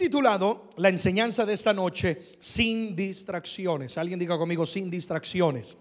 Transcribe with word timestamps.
titulado 0.00 0.70
la 0.78 0.88
enseñanza 0.88 1.44
de 1.44 1.52
esta 1.52 1.72
noche 1.72 2.32
sin 2.40 2.96
distracciones. 2.96 3.98
Alguien 3.98 4.18
diga 4.18 4.38
conmigo 4.38 4.64
sin 4.66 4.90
distracciones. 4.90 5.76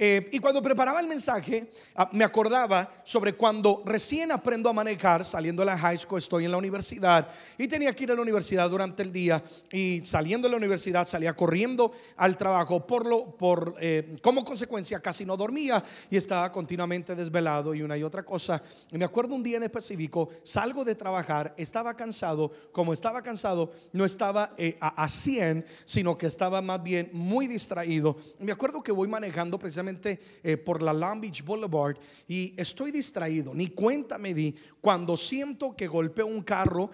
Eh, 0.00 0.28
y 0.30 0.38
cuando 0.38 0.62
preparaba 0.62 1.00
el 1.00 1.08
mensaje, 1.08 1.72
ah, 1.96 2.08
me 2.12 2.22
acordaba 2.22 2.88
sobre 3.02 3.32
cuando 3.32 3.82
recién 3.84 4.30
aprendo 4.30 4.70
a 4.70 4.72
manejar, 4.72 5.24
saliendo 5.24 5.62
de 5.62 5.66
la 5.66 5.76
high 5.76 5.98
school, 5.98 6.18
estoy 6.18 6.44
en 6.44 6.52
la 6.52 6.56
universidad 6.56 7.26
y 7.58 7.66
tenía 7.66 7.92
que 7.92 8.04
ir 8.04 8.12
a 8.12 8.14
la 8.14 8.22
universidad 8.22 8.70
durante 8.70 9.02
el 9.02 9.12
día 9.12 9.42
y 9.72 10.00
saliendo 10.04 10.46
de 10.46 10.52
la 10.52 10.56
universidad 10.56 11.04
salía 11.04 11.34
corriendo 11.34 11.90
al 12.16 12.36
trabajo 12.36 12.86
por 12.86 13.08
lo, 13.08 13.36
por, 13.36 13.74
eh, 13.80 14.16
como 14.22 14.44
consecuencia 14.44 15.00
casi 15.00 15.24
no 15.24 15.36
dormía 15.36 15.82
y 16.08 16.16
estaba 16.16 16.52
continuamente 16.52 17.16
desvelado 17.16 17.74
y 17.74 17.82
una 17.82 17.98
y 17.98 18.04
otra 18.04 18.22
cosa. 18.22 18.62
Y 18.92 18.98
me 18.98 19.04
acuerdo 19.04 19.34
un 19.34 19.42
día 19.42 19.56
en 19.56 19.64
específico, 19.64 20.28
salgo 20.44 20.84
de 20.84 20.94
trabajar, 20.94 21.54
estaba 21.56 21.96
cansado, 21.96 22.52
como 22.70 22.92
estaba 22.92 23.20
cansado, 23.20 23.72
no 23.92 24.04
estaba 24.04 24.54
eh, 24.58 24.76
a, 24.80 25.02
a 25.02 25.08
100, 25.08 25.66
sino 25.84 26.16
que 26.16 26.28
estaba 26.28 26.62
más 26.62 26.80
bien 26.80 27.10
muy 27.12 27.48
distraído. 27.48 28.16
Me 28.38 28.52
acuerdo 28.52 28.80
que 28.80 28.92
voy 28.92 29.08
manejando 29.08 29.58
precisamente 29.58 29.87
eh, 30.42 30.56
por 30.56 30.82
la 30.82 30.92
Long 30.92 31.20
Beach 31.20 31.44
Boulevard 31.44 31.96
y 32.26 32.54
estoy 32.56 32.90
distraído. 32.90 33.54
Ni 33.54 33.68
cuenta 33.68 34.18
me 34.18 34.34
di 34.34 34.54
cuando 34.80 35.16
siento 35.16 35.74
que 35.74 35.86
golpeo 35.86 36.26
un 36.26 36.42
carro 36.42 36.90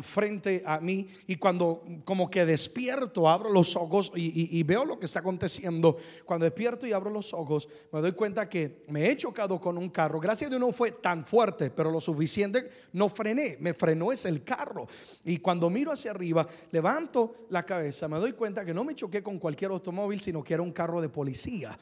frente 0.00 0.62
a 0.64 0.80
mí 0.80 1.08
y 1.26 1.36
cuando 1.36 1.84
como 2.04 2.30
que 2.30 2.44
despierto, 2.44 3.28
abro 3.28 3.50
los 3.50 3.76
ojos 3.76 4.12
y, 4.14 4.62
veo 4.62 4.84
lo 4.84 4.98
que 4.98 5.06
está 5.06 5.20
aconteciendo. 5.20 5.96
Cuando 6.24 6.44
despierto 6.44 6.86
y 6.86 6.92
abro 6.92 7.10
los 7.10 7.34
ojos, 7.34 7.68
me 7.92 8.00
doy 8.00 8.12
cuenta 8.12 8.48
que 8.48 8.82
me 8.88 9.10
he 9.10 9.16
chocado 9.16 9.60
con 9.60 9.76
un 9.76 9.90
carro. 9.90 10.20
Gracias 10.20 10.48
a 10.48 10.50
Dios 10.50 10.60
no 10.60 10.72
fue 10.72 10.92
tan 10.92 11.24
fuerte, 11.24 11.70
pero 11.70 11.90
lo 11.90 12.00
suficiente, 12.00 12.70
no 12.92 13.08
frené, 13.08 13.56
me 13.60 13.74
frenó 13.74 14.12
es 14.12 14.24
el 14.24 14.44
carro. 14.44 14.86
Y 15.24 15.38
cuando 15.38 15.68
miro 15.70 15.92
hacia 15.92 16.10
arriba, 16.10 16.46
levanto 16.70 17.34
la 17.50 17.64
cabeza, 17.64 18.08
me 18.08 18.18
doy 18.18 18.32
cuenta 18.32 18.64
que 18.64 18.74
no 18.74 18.84
me 18.84 18.94
choqué 18.94 19.22
con 19.22 19.38
cualquier 19.38 19.70
automóvil, 19.70 20.20
sino 20.20 20.42
que 20.42 20.54
era 20.54 20.62
un 20.62 20.72
carro 20.72 21.00
de 21.00 21.08
policía. 21.08 21.78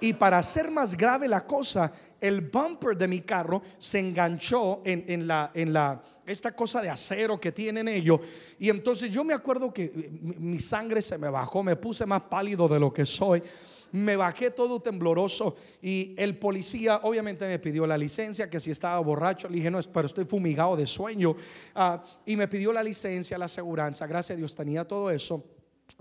Y 0.00 0.12
para 0.14 0.38
hacer 0.38 0.70
más 0.70 0.96
grave 0.96 1.28
la 1.28 1.46
cosa, 1.46 1.92
el 2.20 2.40
bumper 2.40 2.96
de 2.96 3.08
mi 3.08 3.20
carro 3.20 3.62
se 3.78 3.98
enganchó 3.98 4.80
en, 4.84 5.26
la, 5.26 5.50
en 5.54 5.72
la, 5.72 6.00
esta 6.24 6.54
cosa 6.54 6.80
de 6.80 6.88
acero 6.88 7.38
que 7.38 7.52
tienen 7.52 7.88
ellos. 7.88 8.20
Y 8.58 8.70
entonces 8.70 9.12
yo 9.12 9.24
me 9.24 9.34
acuerdo 9.34 9.72
que 9.72 9.84
eh, 9.84 10.10
mi 10.38 10.60
sangre 10.60 11.02
se 11.02 11.18
me 11.18 11.28
bajó, 11.28 11.62
me 11.62 11.76
puse 11.76 12.06
más 12.06 12.22
pálido 12.22 12.68
de 12.68 12.78
lo 12.78 12.92
que 12.92 13.04
soy. 13.04 13.42
Me 13.90 14.16
bajé 14.16 14.50
todo 14.50 14.80
tembloroso 14.80 15.54
y 15.82 16.14
el 16.16 16.38
policía 16.38 17.00
obviamente 17.02 17.46
me 17.46 17.58
pidió 17.58 17.86
la 17.86 17.98
licencia, 17.98 18.48
que 18.48 18.58
si 18.58 18.70
estaba 18.70 18.98
borracho, 19.00 19.48
le 19.48 19.56
dije, 19.56 19.70
no, 19.70 19.78
pero 19.92 20.06
estoy 20.06 20.24
fumigado 20.24 20.76
de 20.76 20.86
sueño. 20.86 21.36
Ah, 21.74 22.02
y 22.24 22.34
me 22.36 22.48
pidió 22.48 22.72
la 22.72 22.82
licencia, 22.82 23.36
la 23.36 23.44
aseguranza, 23.44 24.06
gracias 24.06 24.36
a 24.36 24.38
Dios 24.38 24.54
tenía 24.54 24.88
todo 24.88 25.10
eso. 25.10 25.44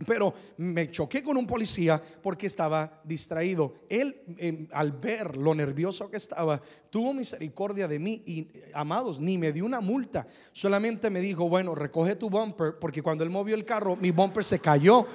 Pero 0.05 0.33
me 0.57 0.89
choqué 0.89 1.21
con 1.21 1.37
un 1.37 1.45
policía 1.45 2.01
porque 2.21 2.47
estaba 2.47 3.01
distraído. 3.03 3.75
Él, 3.89 4.21
em, 4.37 4.67
al 4.71 4.91
ver 4.93 5.37
lo 5.37 5.53
nervioso 5.53 6.09
que 6.09 6.17
estaba, 6.17 6.61
tuvo 6.89 7.13
misericordia 7.13 7.87
de 7.87 7.99
mí 7.99 8.23
y, 8.25 8.47
amados, 8.73 9.19
ni 9.19 9.37
me 9.37 9.51
dio 9.51 9.65
una 9.65 9.81
multa. 9.81 10.27
Solamente 10.51 11.09
me 11.09 11.19
dijo, 11.19 11.47
bueno, 11.49 11.75
recoge 11.75 12.15
tu 12.15 12.29
bumper, 12.29 12.79
porque 12.79 13.03
cuando 13.03 13.23
él 13.23 13.29
movió 13.29 13.55
el 13.55 13.65
carro, 13.65 13.95
mi 13.95 14.11
bumper 14.11 14.43
se 14.43 14.59
cayó. 14.59 15.05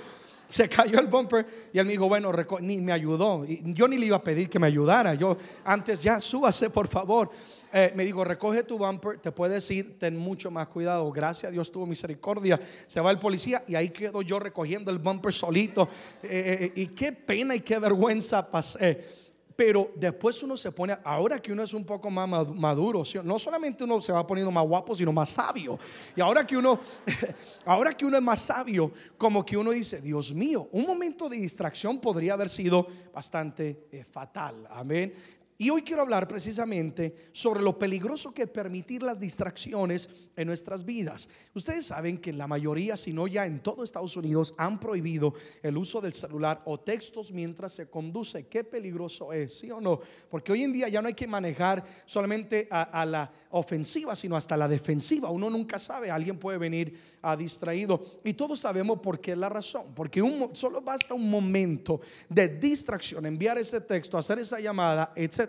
Se 0.48 0.68
cayó 0.68 1.00
el 1.00 1.06
bumper 1.06 1.46
y 1.72 1.78
él 1.78 1.86
me 1.86 1.92
dijo, 1.92 2.08
bueno, 2.08 2.32
ni 2.60 2.78
me 2.78 2.92
ayudó. 2.92 3.44
Y 3.44 3.60
yo 3.74 3.88
ni 3.88 3.98
le 3.98 4.06
iba 4.06 4.16
a 4.16 4.22
pedir 4.22 4.48
que 4.48 4.58
me 4.58 4.66
ayudara. 4.66 5.14
Yo 5.14 5.36
antes 5.64 6.02
ya 6.02 6.20
súbase, 6.20 6.70
por 6.70 6.88
favor. 6.88 7.30
Eh, 7.72 7.92
me 7.94 8.04
dijo, 8.04 8.24
recoge 8.24 8.62
tu 8.62 8.78
bumper, 8.78 9.18
te 9.18 9.32
puedes 9.32 9.70
ir, 9.70 9.98
ten 9.98 10.16
mucho 10.16 10.50
más 10.50 10.68
cuidado. 10.68 11.10
Gracias 11.10 11.50
a 11.50 11.52
Dios 11.52 11.70
tuvo 11.70 11.84
misericordia. 11.84 12.60
Se 12.86 13.00
va 13.00 13.10
el 13.10 13.18
policía 13.18 13.64
y 13.66 13.74
ahí 13.74 13.90
quedo 13.90 14.22
yo 14.22 14.38
recogiendo 14.38 14.90
el 14.90 14.98
bumper 14.98 15.32
solito. 15.32 15.88
Eh, 16.22 16.72
eh, 16.74 16.80
y 16.80 16.86
qué 16.88 17.12
pena 17.12 17.54
y 17.54 17.60
qué 17.60 17.78
vergüenza 17.78 18.50
pasé. 18.50 19.25
Pero 19.56 19.90
después 19.96 20.42
uno 20.42 20.56
se 20.56 20.70
pone, 20.70 20.96
ahora 21.02 21.40
que 21.40 21.50
uno 21.50 21.62
es 21.62 21.72
un 21.72 21.84
poco 21.84 22.10
más 22.10 22.28
maduro, 22.28 23.02
no 23.24 23.38
solamente 23.38 23.84
uno 23.84 24.02
se 24.02 24.12
va 24.12 24.26
poniendo 24.26 24.50
más 24.50 24.66
guapo, 24.66 24.94
sino 24.94 25.12
más 25.12 25.30
sabio. 25.30 25.78
Y 26.14 26.20
ahora 26.20 26.46
que 26.46 26.56
uno, 26.56 26.78
ahora 27.64 27.96
que 27.96 28.04
uno 28.04 28.18
es 28.18 28.22
más 28.22 28.40
sabio, 28.40 28.92
como 29.16 29.44
que 29.44 29.56
uno 29.56 29.70
dice, 29.70 30.02
Dios 30.02 30.32
mío, 30.32 30.68
un 30.72 30.84
momento 30.84 31.28
de 31.28 31.38
distracción 31.38 31.98
podría 31.98 32.34
haber 32.34 32.50
sido 32.50 32.86
bastante 33.14 34.04
fatal. 34.10 34.66
Amén. 34.70 35.14
Y 35.58 35.70
hoy 35.70 35.82
quiero 35.82 36.02
hablar 36.02 36.28
precisamente 36.28 37.30
sobre 37.32 37.62
lo 37.62 37.78
peligroso 37.78 38.34
que 38.34 38.42
es 38.42 38.50
permitir 38.50 39.02
las 39.02 39.18
distracciones 39.18 40.10
en 40.36 40.46
nuestras 40.48 40.84
vidas. 40.84 41.30
Ustedes 41.54 41.86
saben 41.86 42.18
que 42.18 42.34
la 42.34 42.46
mayoría, 42.46 42.94
si 42.94 43.14
no 43.14 43.26
ya 43.26 43.46
en 43.46 43.60
todo 43.60 43.82
Estados 43.82 44.18
Unidos, 44.18 44.54
han 44.58 44.78
prohibido 44.78 45.32
el 45.62 45.78
uso 45.78 46.02
del 46.02 46.12
celular 46.12 46.60
o 46.66 46.78
textos 46.78 47.32
mientras 47.32 47.72
se 47.72 47.88
conduce. 47.88 48.48
Qué 48.48 48.64
peligroso 48.64 49.32
es, 49.32 49.58
¿sí 49.58 49.70
o 49.70 49.80
no? 49.80 49.98
Porque 50.28 50.52
hoy 50.52 50.62
en 50.62 50.74
día 50.74 50.90
ya 50.90 51.00
no 51.00 51.08
hay 51.08 51.14
que 51.14 51.26
manejar 51.26 51.82
solamente 52.04 52.68
a, 52.70 53.06
la 53.06 53.32
ofensiva, 53.50 54.14
sino 54.14 54.36
hasta 54.36 54.58
la 54.58 54.68
defensiva. 54.68 55.30
Uno 55.30 55.48
nunca 55.48 55.78
sabe, 55.78 56.10
alguien 56.10 56.38
puede 56.38 56.58
venir 56.58 57.16
a 57.22 57.34
distraído. 57.34 58.20
Y 58.24 58.34
todos 58.34 58.58
sabemos 58.58 59.00
por 59.00 59.20
qué 59.20 59.32
es 59.32 59.38
la 59.38 59.48
razón. 59.48 59.86
Porque 59.94 60.22
solo 60.52 60.82
basta 60.82 61.14
un 61.14 61.30
momento 61.30 62.02
de 62.28 62.48
distracción, 62.48 63.24
enviar 63.24 63.56
ese 63.56 63.80
texto, 63.80 64.18
hacer 64.18 64.40
esa 64.40 64.60
llamada, 64.60 65.12
etc 65.16 65.45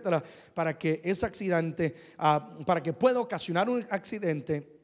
para 0.54 0.78
que 0.78 1.02
ese 1.04 1.26
accidente, 1.26 1.96
ah, 2.18 2.56
para 2.66 2.82
que 2.82 2.94
pueda 2.94 3.20
ocasionar 3.20 3.70
un 3.70 3.86
accidente 3.90 4.78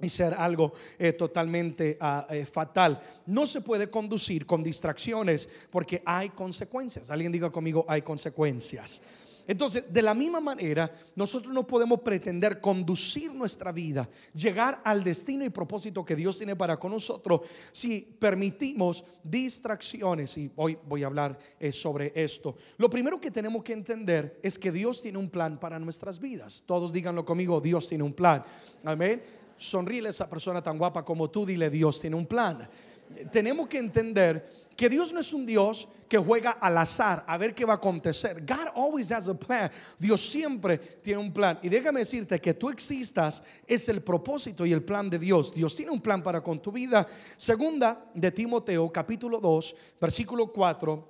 y 0.00 0.08
ser 0.08 0.34
algo 0.34 0.72
eh, 0.98 1.12
totalmente 1.12 1.96
ah, 2.00 2.26
eh, 2.30 2.46
fatal. 2.46 3.00
No 3.26 3.46
se 3.46 3.60
puede 3.60 3.90
conducir 3.90 4.46
con 4.46 4.62
distracciones 4.62 5.48
porque 5.70 6.02
hay 6.04 6.30
consecuencias. 6.30 7.10
Alguien 7.10 7.32
diga 7.32 7.50
conmigo, 7.50 7.84
hay 7.88 8.02
consecuencias. 8.02 9.02
Entonces, 9.50 9.82
de 9.92 10.00
la 10.00 10.14
misma 10.14 10.38
manera, 10.38 10.88
nosotros 11.16 11.52
no 11.52 11.66
podemos 11.66 12.02
pretender 12.02 12.60
conducir 12.60 13.34
nuestra 13.34 13.72
vida, 13.72 14.08
llegar 14.32 14.80
al 14.84 15.02
destino 15.02 15.44
y 15.44 15.48
propósito 15.48 16.04
que 16.04 16.14
Dios 16.14 16.38
tiene 16.38 16.54
para 16.54 16.76
con 16.76 16.92
nosotros 16.92 17.40
si 17.72 18.00
permitimos 18.00 19.04
distracciones. 19.24 20.38
Y 20.38 20.52
hoy 20.54 20.78
voy 20.86 21.02
a 21.02 21.06
hablar 21.06 21.36
eh, 21.58 21.72
sobre 21.72 22.12
esto. 22.14 22.54
Lo 22.78 22.88
primero 22.88 23.20
que 23.20 23.32
tenemos 23.32 23.64
que 23.64 23.72
entender 23.72 24.38
es 24.40 24.56
que 24.56 24.70
Dios 24.70 25.02
tiene 25.02 25.18
un 25.18 25.28
plan 25.28 25.58
para 25.58 25.80
nuestras 25.80 26.20
vidas. 26.20 26.62
Todos 26.64 26.92
díganlo 26.92 27.24
conmigo, 27.24 27.60
Dios 27.60 27.88
tiene 27.88 28.04
un 28.04 28.12
plan. 28.12 28.44
Amén. 28.84 29.20
Sonríe 29.56 30.06
a 30.06 30.10
esa 30.10 30.30
persona 30.30 30.62
tan 30.62 30.78
guapa 30.78 31.04
como 31.04 31.28
tú, 31.28 31.44
dile, 31.44 31.70
Dios 31.70 32.00
tiene 32.00 32.14
un 32.14 32.26
plan. 32.26 32.68
Tenemos 33.30 33.68
que 33.68 33.78
entender 33.78 34.48
que 34.76 34.88
Dios 34.88 35.12
no 35.12 35.20
es 35.20 35.32
un 35.32 35.44
Dios 35.44 35.88
que 36.08 36.16
juega 36.16 36.52
al 36.52 36.78
azar 36.78 37.24
a 37.26 37.36
ver 37.36 37.54
qué 37.54 37.64
va 37.64 37.74
a 37.74 37.76
acontecer. 37.76 38.40
God 38.40 38.68
always 38.74 39.12
has 39.12 39.28
a 39.28 39.34
plan. 39.34 39.70
Dios 39.98 40.20
siempre 40.20 40.78
tiene 40.78 41.20
un 41.20 41.32
plan. 41.32 41.58
Y 41.62 41.68
déjame 41.68 42.00
decirte 42.00 42.40
que 42.40 42.54
tú 42.54 42.70
existas 42.70 43.42
es 43.66 43.88
el 43.88 44.02
propósito 44.02 44.64
y 44.64 44.72
el 44.72 44.82
plan 44.82 45.10
de 45.10 45.18
Dios. 45.18 45.52
Dios 45.54 45.76
tiene 45.76 45.92
un 45.92 46.00
plan 46.00 46.22
para 46.22 46.42
con 46.42 46.60
tu 46.60 46.72
vida. 46.72 47.06
Segunda 47.36 48.10
de 48.14 48.30
Timoteo, 48.32 48.90
capítulo 48.90 49.38
2, 49.38 49.76
versículo 50.00 50.50
4 50.52 51.09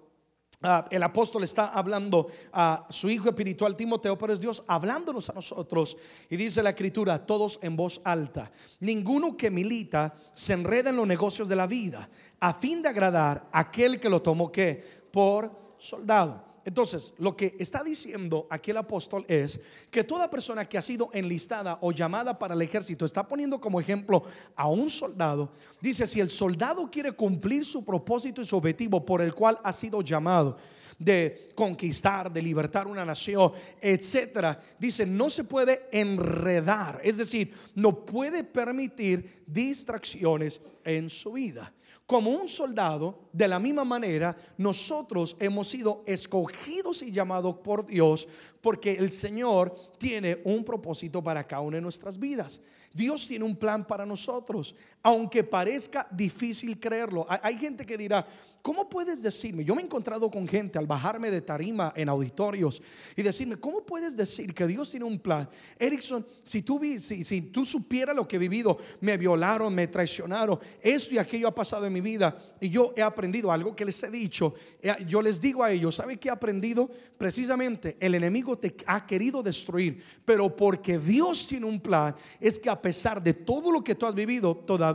Ah, 0.63 0.87
el 0.91 1.03
apóstol 1.03 1.45
está 1.45 1.69
hablando 1.69 2.27
a 2.53 2.87
su 2.91 3.09
hijo 3.09 3.31
espiritual 3.31 3.77
Timoteo, 3.77 4.19
pero 4.19 4.35
es 4.35 4.41
Dios 4.41 4.63
hablándonos 4.67 5.31
a 5.31 5.33
nosotros. 5.33 5.97
Y 6.29 6.37
dice 6.37 6.63
la 6.63 6.71
escritura, 6.71 7.25
todos 7.25 7.59
en 7.63 7.77
voz 7.77 8.03
alta. 8.05 8.53
Ninguno 8.81 9.39
que 9.39 9.51
milita 9.51 10.13
se 10.35 10.53
enreda 10.53 10.91
en 10.91 10.97
los 10.97 11.07
negocios 11.07 11.49
de 11.49 11.57
la 11.57 11.67
vida, 11.67 12.11
a 12.39 12.53
fin 12.53 12.83
de 12.83 12.91
agradar 12.91 13.49
a 13.51 13.61
aquel 13.61 13.99
que 13.99 14.11
lo 14.11 14.21
tomó 14.21 14.53
que 14.53 14.85
por 15.11 15.77
soldado. 15.79 16.50
Entonces, 16.65 17.15
lo 17.19 17.37
que 17.37 17.57
está 17.59 17.83
diciendo 17.83 18.47
aquí 18.51 18.71
el 18.71 18.77
apóstol 18.77 19.25
es 19.29 19.61
que 19.91 20.05
toda 20.05 20.31
persona 20.31 20.65
que 20.65 20.77
ha 20.77 20.83
sido 20.83 21.11
enlistada 21.13 21.79
o 21.81 21.93
llamada 21.93 22.39
para 22.39 22.55
el 22.55 22.63
ejército 22.63 23.05
está 23.05 23.27
poniendo 23.27 23.61
como 23.61 23.81
ejemplo 23.81 24.23
a 24.55 24.69
un 24.69 24.91
soldado. 24.91 25.53
Dice, 25.81 26.07
si 26.07 26.21
el 26.21 26.31
soldado 26.31 26.91
quiere 26.91 27.13
cumplir 27.13 27.65
su 27.65 27.85
propósito 27.85 28.43
y 28.43 28.47
su 28.47 28.57
objetivo 28.57 29.05
por 29.05 29.23
el 29.23 29.35
cual 29.35 29.59
ha 29.63 29.73
sido 29.73 30.03
llamado, 30.03 30.57
de 30.99 31.51
conquistar, 31.55 32.31
de 32.31 32.43
libertar 32.43 32.87
una 32.87 33.07
nación, 33.07 33.53
etcétera. 33.81 34.61
Dice, 34.79 35.07
no 35.07 35.31
se 35.31 35.45
puede 35.45 35.89
enredar, 35.91 37.01
es 37.03 37.17
decir, 37.17 37.55
no 37.75 38.05
puede 38.05 38.45
permitir 38.45 39.43
distracciones 39.47 40.61
en 40.85 41.09
su 41.09 41.33
vida 41.33 41.73
como 42.11 42.31
un 42.31 42.49
soldado, 42.49 43.29
de 43.33 43.47
la 43.47 43.61
misma 43.61 43.85
manera, 43.85 44.37
nosotros 44.59 45.37
hemos 45.39 45.69
sido 45.69 46.03
escogidos 46.09 47.03
y 47.03 47.13
llamados 47.13 47.59
por 47.59 47.87
Dios 47.87 48.27
porque 48.61 48.95
el 48.95 49.13
Señor 49.13 49.77
tiene 49.97 50.41
un 50.43 50.65
propósito 50.65 51.23
para 51.23 51.47
cada 51.47 51.63
una 51.63 51.77
de 51.77 51.83
nuestras 51.83 52.19
vidas. 52.19 52.61
Dios 52.93 53.29
tiene 53.29 53.45
un 53.45 53.55
plan 53.55 53.87
para 53.87 54.05
nosotros. 54.05 54.75
Aunque 55.03 55.43
parezca 55.43 56.07
difícil 56.11 56.79
creerlo. 56.79 57.27
Hay, 57.29 57.57
gente 57.57 57.87
que 57.87 57.97
dirá, 57.97 58.27
¿cómo 58.61 58.89
puedes 58.89 59.23
decirme? 59.23 59.65
Yo 59.65 59.75
me 59.75 59.81
he 59.81 59.85
encontrado 59.85 60.31
con 60.31 60.47
gente 60.47 60.79
al 60.79 60.87
bajarme 60.87 61.31
de 61.31 61.41
tarima 61.41 61.93
en 61.97 62.09
auditorios 62.09 62.83
y 63.17 63.23
decirme, 63.23 63.57
¿cómo 63.57 63.85
puedes 63.85 64.17
decir 64.17 64.53
que 64.53 64.67
Dios 64.67 64.91
tiene 64.91 65.07
un 65.07 65.19
plan? 65.19 65.49
Erickson, 65.79 66.27
si 66.45 66.63
tú, 66.63 66.81
si, 66.99 67.25
si 67.25 67.43
tú 67.43 67.65
supieras 67.65 68.15
lo 68.15 68.29
que 68.29 68.37
he 68.37 68.39
vivido, 68.39 68.77
me 69.01 69.17
violaron, 69.17 69.75
me 69.75 69.87
traicionaron, 69.87 70.59
esto 70.83 71.15
y 71.15 71.19
aquello 71.19 71.49
ha 71.49 71.55
pasado 71.55 71.87
en 71.87 71.93
mi 71.93 72.03
vida 72.03 72.37
y 72.61 72.69
yo 72.69 72.93
he 72.95 73.03
aprendido 73.03 73.51
algo 73.51 73.75
que 73.75 73.87
les 73.87 74.03
he 74.03 74.11
dicho. 74.11 74.55
Eh, 74.83 74.93
yo 75.07 75.23
les 75.23 75.41
digo 75.41 75.65
a 75.65 75.73
ellos, 75.73 75.97
¿sabe 75.97 76.19
qué 76.19 76.29
he 76.29 76.33
aprendido? 76.33 76.91
Precisamente 77.17 77.97
el 78.01 78.15
enemigo 78.15 78.59
te 78.59 78.77
ha 78.87 79.07
querido 79.07 79.43
destruir, 79.43 80.03
pero 80.27 80.55
porque 80.55 80.99
Dios 80.99 81.47
tiene 81.47 81.65
un 81.65 81.81
plan, 81.81 82.15
es 82.39 82.59
que 82.59 82.69
a 82.69 82.81
pesar 82.81 83.23
de 83.23 83.33
todo 83.33 83.73
lo 83.73 83.83
que 83.83 83.95
tú 83.95 84.05
has 84.05 84.15
vivido, 84.15 84.55
todavía 84.55 84.90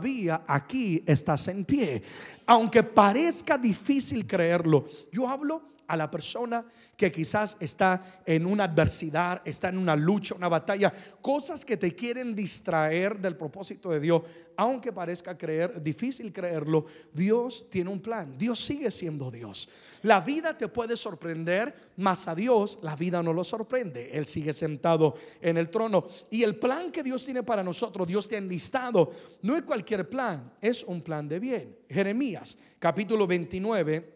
aquí 0.46 1.02
estás 1.06 1.48
en 1.48 1.64
pie. 1.64 2.02
Aunque 2.46 2.82
parezca 2.82 3.56
difícil 3.58 4.26
creerlo, 4.26 4.86
yo 5.12 5.28
hablo 5.28 5.75
a 5.86 5.96
la 5.96 6.10
persona 6.10 6.64
que 6.96 7.12
quizás 7.12 7.56
está 7.60 8.22
en 8.24 8.46
una 8.46 8.64
adversidad, 8.64 9.42
está 9.44 9.68
en 9.68 9.78
una 9.78 9.96
lucha, 9.96 10.34
una 10.34 10.48
batalla, 10.48 10.92
cosas 11.20 11.64
que 11.64 11.76
te 11.76 11.94
quieren 11.94 12.34
distraer 12.34 13.18
del 13.18 13.36
propósito 13.36 13.90
de 13.90 14.00
Dios, 14.00 14.22
aunque 14.56 14.92
parezca 14.92 15.36
creer 15.36 15.82
difícil 15.82 16.32
creerlo, 16.32 16.86
Dios 17.12 17.68
tiene 17.70 17.90
un 17.90 18.00
plan. 18.00 18.38
Dios 18.38 18.58
sigue 18.58 18.90
siendo 18.90 19.30
Dios. 19.30 19.68
La 20.02 20.20
vida 20.20 20.56
te 20.56 20.68
puede 20.68 20.96
sorprender, 20.96 21.92
mas 21.96 22.26
a 22.26 22.34
Dios 22.34 22.78
la 22.82 22.96
vida 22.96 23.22
no 23.22 23.32
lo 23.32 23.44
sorprende. 23.44 24.10
Él 24.12 24.24
sigue 24.24 24.52
sentado 24.52 25.14
en 25.40 25.58
el 25.58 25.68
trono 25.68 26.06
y 26.30 26.42
el 26.42 26.56
plan 26.56 26.90
que 26.90 27.02
Dios 27.02 27.24
tiene 27.24 27.42
para 27.42 27.62
nosotros, 27.62 28.08
Dios 28.08 28.28
te 28.28 28.36
ha 28.36 28.38
enlistado, 28.38 29.10
no 29.42 29.56
es 29.56 29.62
cualquier 29.62 30.08
plan, 30.08 30.52
es 30.60 30.84
un 30.84 31.02
plan 31.02 31.28
de 31.28 31.38
bien. 31.38 31.76
Jeremías, 31.88 32.56
capítulo 32.78 33.26
29 33.26 34.15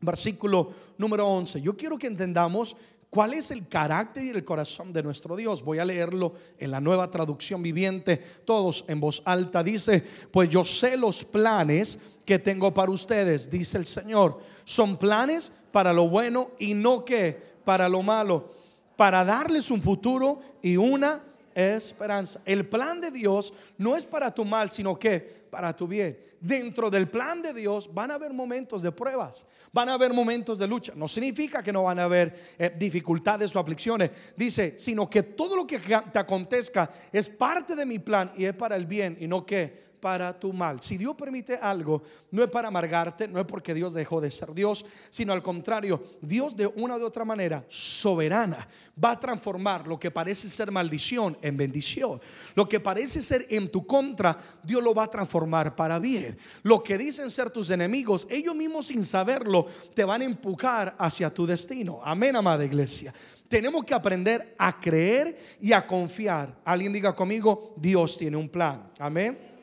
versículo 0.00 0.72
número 0.98 1.26
11. 1.26 1.60
Yo 1.60 1.76
quiero 1.76 1.98
que 1.98 2.06
entendamos 2.06 2.76
cuál 3.10 3.34
es 3.34 3.50
el 3.50 3.68
carácter 3.68 4.24
y 4.24 4.30
el 4.30 4.44
corazón 4.44 4.92
de 4.92 5.02
nuestro 5.02 5.36
Dios. 5.36 5.62
Voy 5.62 5.78
a 5.78 5.84
leerlo 5.84 6.34
en 6.58 6.70
la 6.70 6.80
nueva 6.80 7.10
traducción 7.10 7.62
viviente, 7.62 8.16
todos 8.44 8.84
en 8.88 9.00
voz 9.00 9.22
alta. 9.24 9.62
Dice, 9.62 10.02
pues 10.30 10.48
yo 10.48 10.64
sé 10.64 10.96
los 10.96 11.24
planes 11.24 11.98
que 12.24 12.38
tengo 12.38 12.72
para 12.72 12.90
ustedes, 12.90 13.50
dice 13.50 13.78
el 13.78 13.86
Señor. 13.86 14.40
Son 14.64 14.96
planes 14.96 15.52
para 15.70 15.92
lo 15.92 16.08
bueno 16.08 16.50
y 16.58 16.74
no 16.74 17.04
que 17.04 17.40
para 17.64 17.88
lo 17.88 18.02
malo, 18.02 18.50
para 18.96 19.24
darles 19.24 19.70
un 19.70 19.82
futuro 19.82 20.40
y 20.62 20.76
una 20.76 21.22
esperanza. 21.54 22.40
El 22.44 22.66
plan 22.66 23.00
de 23.00 23.10
Dios 23.10 23.52
no 23.78 23.96
es 23.96 24.06
para 24.06 24.34
tu 24.34 24.44
mal, 24.44 24.70
sino 24.70 24.98
que 24.98 25.43
para 25.54 25.74
tu 25.74 25.86
bien. 25.86 26.18
Dentro 26.40 26.90
del 26.90 27.08
plan 27.08 27.40
de 27.40 27.54
Dios 27.54 27.88
van 27.94 28.10
a 28.10 28.14
haber 28.14 28.32
momentos 28.32 28.82
de 28.82 28.90
pruebas, 28.90 29.46
van 29.72 29.88
a 29.88 29.94
haber 29.94 30.12
momentos 30.12 30.58
de 30.58 30.66
lucha. 30.66 30.92
No 30.96 31.06
significa 31.06 31.62
que 31.62 31.72
no 31.72 31.84
van 31.84 32.00
a 32.00 32.02
haber 32.02 32.34
eh, 32.58 32.74
dificultades 32.76 33.54
o 33.54 33.60
aflicciones. 33.60 34.10
Dice, 34.36 34.74
sino 34.76 35.08
que 35.08 35.22
todo 35.22 35.54
lo 35.54 35.64
que 35.64 35.78
te 35.78 36.18
acontezca 36.18 36.90
es 37.12 37.28
parte 37.28 37.76
de 37.76 37.86
mi 37.86 38.00
plan 38.00 38.32
y 38.36 38.46
es 38.46 38.54
para 38.54 38.74
el 38.74 38.84
bien 38.84 39.16
y 39.20 39.28
no 39.28 39.46
que 39.46 39.93
para 40.04 40.38
tu 40.38 40.52
mal. 40.52 40.82
Si 40.82 40.98
Dios 40.98 41.16
permite 41.16 41.56
algo, 41.56 42.02
no 42.30 42.44
es 42.44 42.50
para 42.50 42.68
amargarte, 42.68 43.26
no 43.26 43.40
es 43.40 43.46
porque 43.46 43.72
Dios 43.72 43.94
dejó 43.94 44.20
de 44.20 44.30
ser 44.30 44.52
Dios, 44.52 44.84
sino 45.08 45.32
al 45.32 45.42
contrario, 45.42 46.18
Dios 46.20 46.54
de 46.54 46.66
una 46.66 46.98
u 46.98 47.04
otra 47.06 47.24
manera 47.24 47.64
soberana 47.68 48.68
va 49.02 49.12
a 49.12 49.18
transformar 49.18 49.86
lo 49.88 49.98
que 49.98 50.10
parece 50.10 50.50
ser 50.50 50.70
maldición 50.70 51.38
en 51.40 51.56
bendición. 51.56 52.20
Lo 52.54 52.68
que 52.68 52.80
parece 52.80 53.22
ser 53.22 53.46
en 53.48 53.70
tu 53.70 53.86
contra, 53.86 54.36
Dios 54.62 54.84
lo 54.84 54.94
va 54.94 55.04
a 55.04 55.10
transformar 55.10 55.74
para 55.74 55.98
bien. 55.98 56.36
Lo 56.64 56.82
que 56.82 56.98
dicen 56.98 57.30
ser 57.30 57.48
tus 57.48 57.70
enemigos, 57.70 58.26
ellos 58.28 58.54
mismos 58.54 58.88
sin 58.88 59.06
saberlo, 59.06 59.68
te 59.94 60.04
van 60.04 60.20
a 60.20 60.26
empujar 60.26 60.94
hacia 60.98 61.32
tu 61.32 61.46
destino. 61.46 62.02
Amén, 62.04 62.36
amada 62.36 62.62
iglesia 62.62 63.14
tenemos 63.46 63.84
que 63.84 63.94
aprender 63.94 64.56
a 64.58 64.80
creer 64.80 65.38
y 65.60 65.72
a 65.72 65.86
confiar. 65.86 66.56
Alguien 66.64 66.92
diga 66.92 67.14
conmigo, 67.14 67.72
Dios 67.76 68.16
tiene 68.16 68.36
un 68.36 68.48
plan. 68.48 68.90
Amén. 68.98 69.53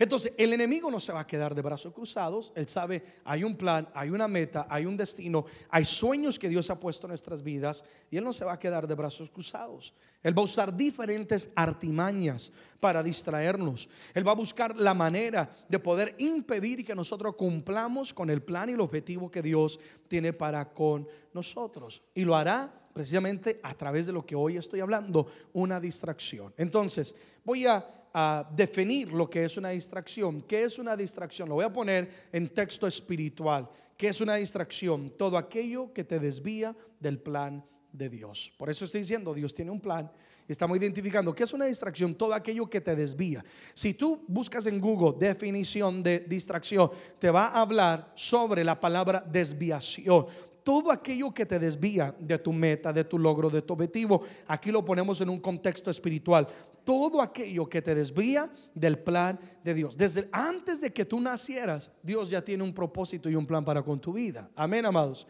Entonces, 0.00 0.32
el 0.38 0.54
enemigo 0.54 0.90
no 0.90 0.98
se 0.98 1.12
va 1.12 1.20
a 1.20 1.26
quedar 1.26 1.54
de 1.54 1.60
brazos 1.60 1.92
cruzados. 1.92 2.54
Él 2.56 2.66
sabe, 2.66 3.04
hay 3.22 3.44
un 3.44 3.54
plan, 3.54 3.86
hay 3.92 4.08
una 4.08 4.28
meta, 4.28 4.66
hay 4.70 4.86
un 4.86 4.96
destino, 4.96 5.44
hay 5.68 5.84
sueños 5.84 6.38
que 6.38 6.48
Dios 6.48 6.70
ha 6.70 6.80
puesto 6.80 7.06
en 7.06 7.10
nuestras 7.10 7.42
vidas 7.42 7.84
y 8.10 8.16
Él 8.16 8.24
no 8.24 8.32
se 8.32 8.46
va 8.46 8.54
a 8.54 8.58
quedar 8.58 8.86
de 8.86 8.94
brazos 8.94 9.28
cruzados. 9.28 9.92
Él 10.22 10.36
va 10.36 10.40
a 10.40 10.46
usar 10.46 10.74
diferentes 10.74 11.50
artimañas 11.54 12.50
para 12.80 13.02
distraernos. 13.02 13.90
Él 14.14 14.26
va 14.26 14.32
a 14.32 14.36
buscar 14.36 14.74
la 14.74 14.94
manera 14.94 15.54
de 15.68 15.78
poder 15.78 16.14
impedir 16.16 16.82
que 16.82 16.94
nosotros 16.94 17.36
cumplamos 17.36 18.14
con 18.14 18.30
el 18.30 18.42
plan 18.42 18.70
y 18.70 18.72
el 18.72 18.80
objetivo 18.80 19.30
que 19.30 19.42
Dios 19.42 19.78
tiene 20.08 20.32
para 20.32 20.70
con 20.72 21.06
nosotros. 21.34 22.02
Y 22.14 22.24
lo 22.24 22.34
hará 22.34 22.72
precisamente 22.94 23.60
a 23.62 23.74
través 23.74 24.06
de 24.06 24.12
lo 24.14 24.24
que 24.24 24.34
hoy 24.34 24.56
estoy 24.56 24.80
hablando, 24.80 25.26
una 25.52 25.78
distracción. 25.78 26.54
Entonces, 26.56 27.14
voy 27.44 27.66
a 27.66 27.99
a 28.12 28.48
definir 28.54 29.12
lo 29.12 29.28
que 29.28 29.44
es 29.44 29.56
una 29.56 29.70
distracción. 29.70 30.40
¿Qué 30.42 30.64
es 30.64 30.78
una 30.78 30.96
distracción? 30.96 31.48
Lo 31.48 31.56
voy 31.56 31.64
a 31.64 31.72
poner 31.72 32.28
en 32.32 32.48
texto 32.48 32.86
espiritual. 32.86 33.68
¿Qué 33.96 34.08
es 34.08 34.20
una 34.20 34.36
distracción? 34.36 35.10
Todo 35.10 35.36
aquello 35.36 35.92
que 35.92 36.04
te 36.04 36.18
desvía 36.18 36.74
del 36.98 37.18
plan 37.18 37.64
de 37.92 38.08
Dios. 38.08 38.52
Por 38.56 38.70
eso 38.70 38.84
estoy 38.84 39.02
diciendo, 39.02 39.34
Dios 39.34 39.52
tiene 39.52 39.70
un 39.70 39.80
plan. 39.80 40.10
Estamos 40.48 40.78
identificando 40.78 41.32
qué 41.32 41.44
es 41.44 41.52
una 41.52 41.66
distracción, 41.66 42.14
todo 42.14 42.34
aquello 42.34 42.68
que 42.68 42.80
te 42.80 42.96
desvía. 42.96 43.44
Si 43.72 43.94
tú 43.94 44.24
buscas 44.26 44.66
en 44.66 44.80
Google 44.80 45.14
definición 45.18 46.02
de 46.02 46.20
distracción, 46.20 46.90
te 47.20 47.30
va 47.30 47.46
a 47.46 47.60
hablar 47.60 48.10
sobre 48.16 48.64
la 48.64 48.80
palabra 48.80 49.20
desviación 49.20 50.26
todo 50.62 50.90
aquello 50.92 51.32
que 51.32 51.46
te 51.46 51.58
desvía 51.58 52.14
de 52.18 52.38
tu 52.38 52.52
meta, 52.52 52.92
de 52.92 53.04
tu 53.04 53.18
logro, 53.18 53.50
de 53.50 53.62
tu 53.62 53.74
objetivo. 53.74 54.22
Aquí 54.46 54.70
lo 54.70 54.84
ponemos 54.84 55.20
en 55.20 55.28
un 55.28 55.40
contexto 55.40 55.90
espiritual. 55.90 56.46
Todo 56.84 57.20
aquello 57.20 57.68
que 57.68 57.82
te 57.82 57.94
desvía 57.94 58.50
del 58.74 58.98
plan 58.98 59.38
de 59.62 59.74
Dios. 59.74 59.96
Desde 59.96 60.28
antes 60.32 60.80
de 60.80 60.92
que 60.92 61.04
tú 61.04 61.20
nacieras, 61.20 61.92
Dios 62.02 62.30
ya 62.30 62.42
tiene 62.42 62.62
un 62.62 62.74
propósito 62.74 63.28
y 63.28 63.34
un 63.34 63.46
plan 63.46 63.64
para 63.64 63.82
con 63.82 64.00
tu 64.00 64.12
vida. 64.12 64.50
Amén, 64.54 64.84
amados. 64.86 65.26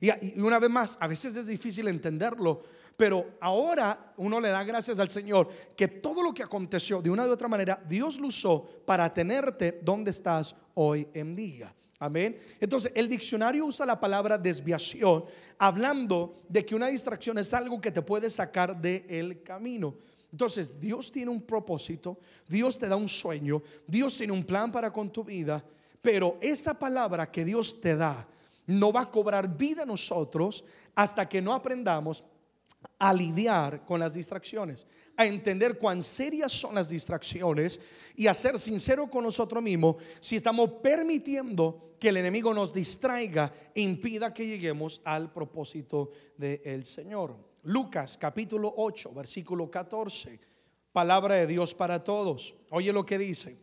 Y, 0.00 0.38
una 0.40 0.58
vez 0.58 0.70
más, 0.70 0.98
a 1.00 1.06
veces 1.06 1.34
es 1.36 1.46
difícil 1.46 1.88
entenderlo, 1.88 2.62
pero 2.96 3.36
ahora 3.40 4.12
uno 4.16 4.40
le 4.40 4.50
da 4.50 4.62
gracias 4.64 4.98
al 4.98 5.08
Señor 5.08 5.48
que 5.76 5.88
todo 5.88 6.22
lo 6.22 6.32
que 6.32 6.42
aconteció 6.42 7.00
de 7.00 7.10
una 7.10 7.26
u 7.26 7.30
otra 7.30 7.48
manera, 7.48 7.82
Dios 7.88 8.18
lo 8.20 8.28
usó 8.28 8.64
para 8.84 9.12
tenerte 9.12 9.80
donde 9.82 10.10
estás 10.10 10.54
hoy 10.74 11.08
en 11.14 11.34
día. 11.34 11.74
Amén. 11.98 12.38
Entonces, 12.60 12.92
el 12.94 13.08
diccionario 13.08 13.64
usa 13.64 13.86
la 13.86 13.98
palabra 13.98 14.36
desviación 14.36 15.24
hablando 15.58 16.42
de 16.48 16.64
que 16.64 16.74
una 16.74 16.88
distracción 16.88 17.38
es 17.38 17.54
algo 17.54 17.80
que 17.80 17.90
te 17.90 18.02
puede 18.02 18.28
sacar 18.28 18.80
del 18.80 19.42
camino. 19.42 19.94
Entonces, 20.34 20.80
Dios 20.80 21.12
tiene 21.12 21.30
un 21.30 21.42
propósito, 21.42 22.18
Dios 22.48 22.76
te 22.76 22.88
da 22.88 22.96
un 22.96 23.08
sueño, 23.08 23.62
Dios 23.86 24.16
tiene 24.16 24.32
un 24.32 24.42
plan 24.42 24.72
para 24.72 24.92
con 24.92 25.12
tu 25.12 25.22
vida, 25.22 25.64
pero 26.02 26.38
esa 26.40 26.76
palabra 26.76 27.30
que 27.30 27.44
Dios 27.44 27.80
te 27.80 27.94
da 27.94 28.26
no 28.66 28.92
va 28.92 29.02
a 29.02 29.10
cobrar 29.12 29.56
vida 29.56 29.82
a 29.82 29.86
nosotros 29.86 30.64
hasta 30.96 31.28
que 31.28 31.40
no 31.40 31.54
aprendamos 31.54 32.24
a 32.98 33.12
lidiar 33.14 33.84
con 33.84 34.00
las 34.00 34.14
distracciones 34.14 34.88
a 35.16 35.24
entender 35.24 35.78
cuán 35.78 36.02
serias 36.02 36.50
son 36.50 36.74
las 36.74 36.88
distracciones 36.88 37.80
y 38.16 38.26
a 38.26 38.34
ser 38.34 38.58
sincero 38.58 39.08
con 39.08 39.22
nosotros 39.22 39.62
mismos 39.62 40.02
si 40.18 40.34
estamos 40.34 40.68
permitiendo 40.82 41.94
que 42.00 42.08
el 42.08 42.16
enemigo 42.16 42.52
nos 42.52 42.74
distraiga 42.74 43.52
e 43.72 43.82
impida 43.82 44.34
que 44.34 44.48
lleguemos 44.48 45.00
al 45.04 45.32
propósito 45.32 46.10
del 46.36 46.84
Señor. 46.84 47.53
Lucas 47.64 48.18
capítulo 48.18 48.74
8, 48.76 49.12
versículo 49.14 49.70
14, 49.70 50.38
palabra 50.92 51.36
de 51.36 51.46
Dios 51.46 51.74
para 51.74 52.04
todos. 52.04 52.54
Oye 52.70 52.92
lo 52.92 53.06
que 53.06 53.18
dice. 53.18 53.58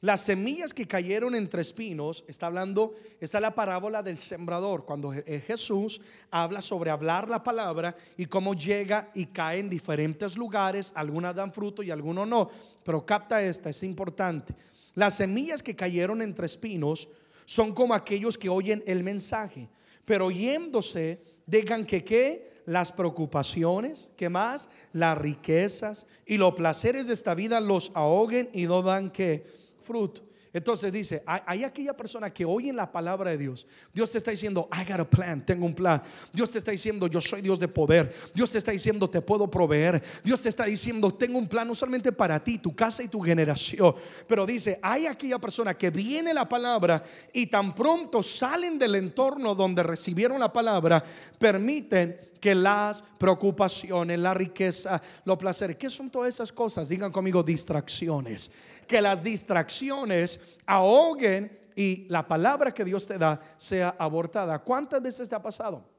Las 0.00 0.20
semillas 0.20 0.72
que 0.72 0.86
cayeron 0.86 1.34
entre 1.34 1.62
espinos, 1.62 2.24
está 2.28 2.46
hablando, 2.46 2.94
está 3.20 3.40
la 3.40 3.54
parábola 3.54 4.00
del 4.02 4.18
sembrador, 4.18 4.84
cuando 4.84 5.12
eh, 5.12 5.42
Jesús 5.44 6.00
habla 6.30 6.60
sobre 6.60 6.90
hablar 6.90 7.28
la 7.28 7.42
palabra 7.42 7.96
y 8.16 8.26
cómo 8.26 8.54
llega 8.54 9.10
y 9.14 9.26
cae 9.26 9.58
en 9.58 9.68
diferentes 9.68 10.36
lugares, 10.36 10.92
algunas 10.94 11.34
dan 11.34 11.52
fruto 11.52 11.82
y 11.82 11.90
algunos 11.90 12.28
no, 12.28 12.48
pero 12.84 13.04
capta 13.04 13.42
esta, 13.42 13.70
es 13.70 13.82
importante. 13.82 14.54
Las 14.94 15.16
semillas 15.16 15.62
que 15.62 15.74
cayeron 15.74 16.22
entre 16.22 16.46
espinos 16.46 17.08
son 17.44 17.74
como 17.74 17.94
aquellos 17.94 18.38
que 18.38 18.48
oyen 18.48 18.84
el 18.86 19.02
mensaje, 19.02 19.68
pero 20.04 20.26
oyéndose 20.26 21.20
dejan 21.44 21.84
que 21.84 22.04
qué? 22.04 22.57
Las 22.68 22.92
preocupaciones, 22.92 24.12
que 24.14 24.28
más? 24.28 24.68
Las 24.92 25.16
riquezas 25.16 26.06
y 26.26 26.36
los 26.36 26.52
placeres 26.52 27.06
de 27.06 27.14
esta 27.14 27.34
vida 27.34 27.62
los 27.62 27.90
ahoguen 27.94 28.50
y 28.52 28.66
no 28.66 28.82
dan 28.82 29.08
que 29.08 29.46
fruto. 29.84 30.20
Entonces 30.52 30.92
dice, 30.92 31.22
hay, 31.24 31.64
aquella 31.64 31.96
persona 31.96 32.30
que 32.30 32.44
oye 32.44 32.70
la 32.74 32.92
palabra 32.92 33.30
de 33.30 33.38
Dios. 33.38 33.66
Dios 33.94 34.12
te 34.12 34.18
está 34.18 34.32
diciendo, 34.32 34.68
I 34.70 34.84
got 34.84 35.00
a 35.00 35.08
plan, 35.08 35.46
tengo 35.46 35.64
un 35.64 35.74
plan. 35.74 36.02
Dios 36.30 36.50
te 36.50 36.58
está 36.58 36.70
diciendo, 36.70 37.06
yo 37.06 37.22
soy 37.22 37.40
Dios 37.40 37.58
de 37.58 37.68
poder. 37.68 38.14
Dios 38.34 38.50
te 38.50 38.58
está 38.58 38.72
diciendo, 38.72 39.08
te 39.08 39.22
puedo 39.22 39.50
proveer. 39.50 40.02
Dios 40.22 40.42
te 40.42 40.50
está 40.50 40.66
diciendo, 40.66 41.10
tengo 41.10 41.38
un 41.38 41.48
plan 41.48 41.68
no 41.68 41.74
solamente 41.74 42.12
para 42.12 42.44
ti, 42.44 42.58
tu 42.58 42.76
casa 42.76 43.02
y 43.02 43.08
tu 43.08 43.20
generación. 43.20 43.94
Pero 44.26 44.44
dice, 44.44 44.78
hay 44.82 45.06
aquella 45.06 45.38
persona 45.38 45.72
que 45.72 45.88
viene 45.88 46.34
la 46.34 46.46
palabra 46.46 47.02
y 47.32 47.46
tan 47.46 47.74
pronto 47.74 48.22
salen 48.22 48.78
del 48.78 48.94
entorno 48.96 49.54
donde 49.54 49.82
recibieron 49.82 50.38
la 50.38 50.52
palabra, 50.52 51.02
permiten 51.38 52.28
que 52.40 52.54
las 52.54 53.02
preocupaciones, 53.18 54.18
la 54.18 54.34
riqueza, 54.34 55.00
los 55.24 55.36
placeres, 55.36 55.76
¿qué 55.76 55.90
son 55.90 56.10
todas 56.10 56.28
esas 56.28 56.52
cosas? 56.52 56.88
Digan 56.88 57.12
conmigo 57.12 57.42
distracciones. 57.42 58.50
Que 58.86 59.02
las 59.02 59.22
distracciones 59.22 60.40
ahoguen 60.66 61.58
y 61.74 62.06
la 62.08 62.26
palabra 62.26 62.72
que 62.72 62.84
Dios 62.84 63.06
te 63.06 63.18
da 63.18 63.40
sea 63.56 63.94
abortada. 63.98 64.58
¿Cuántas 64.58 65.00
veces 65.02 65.28
te 65.28 65.34
ha 65.34 65.42
pasado? 65.42 65.97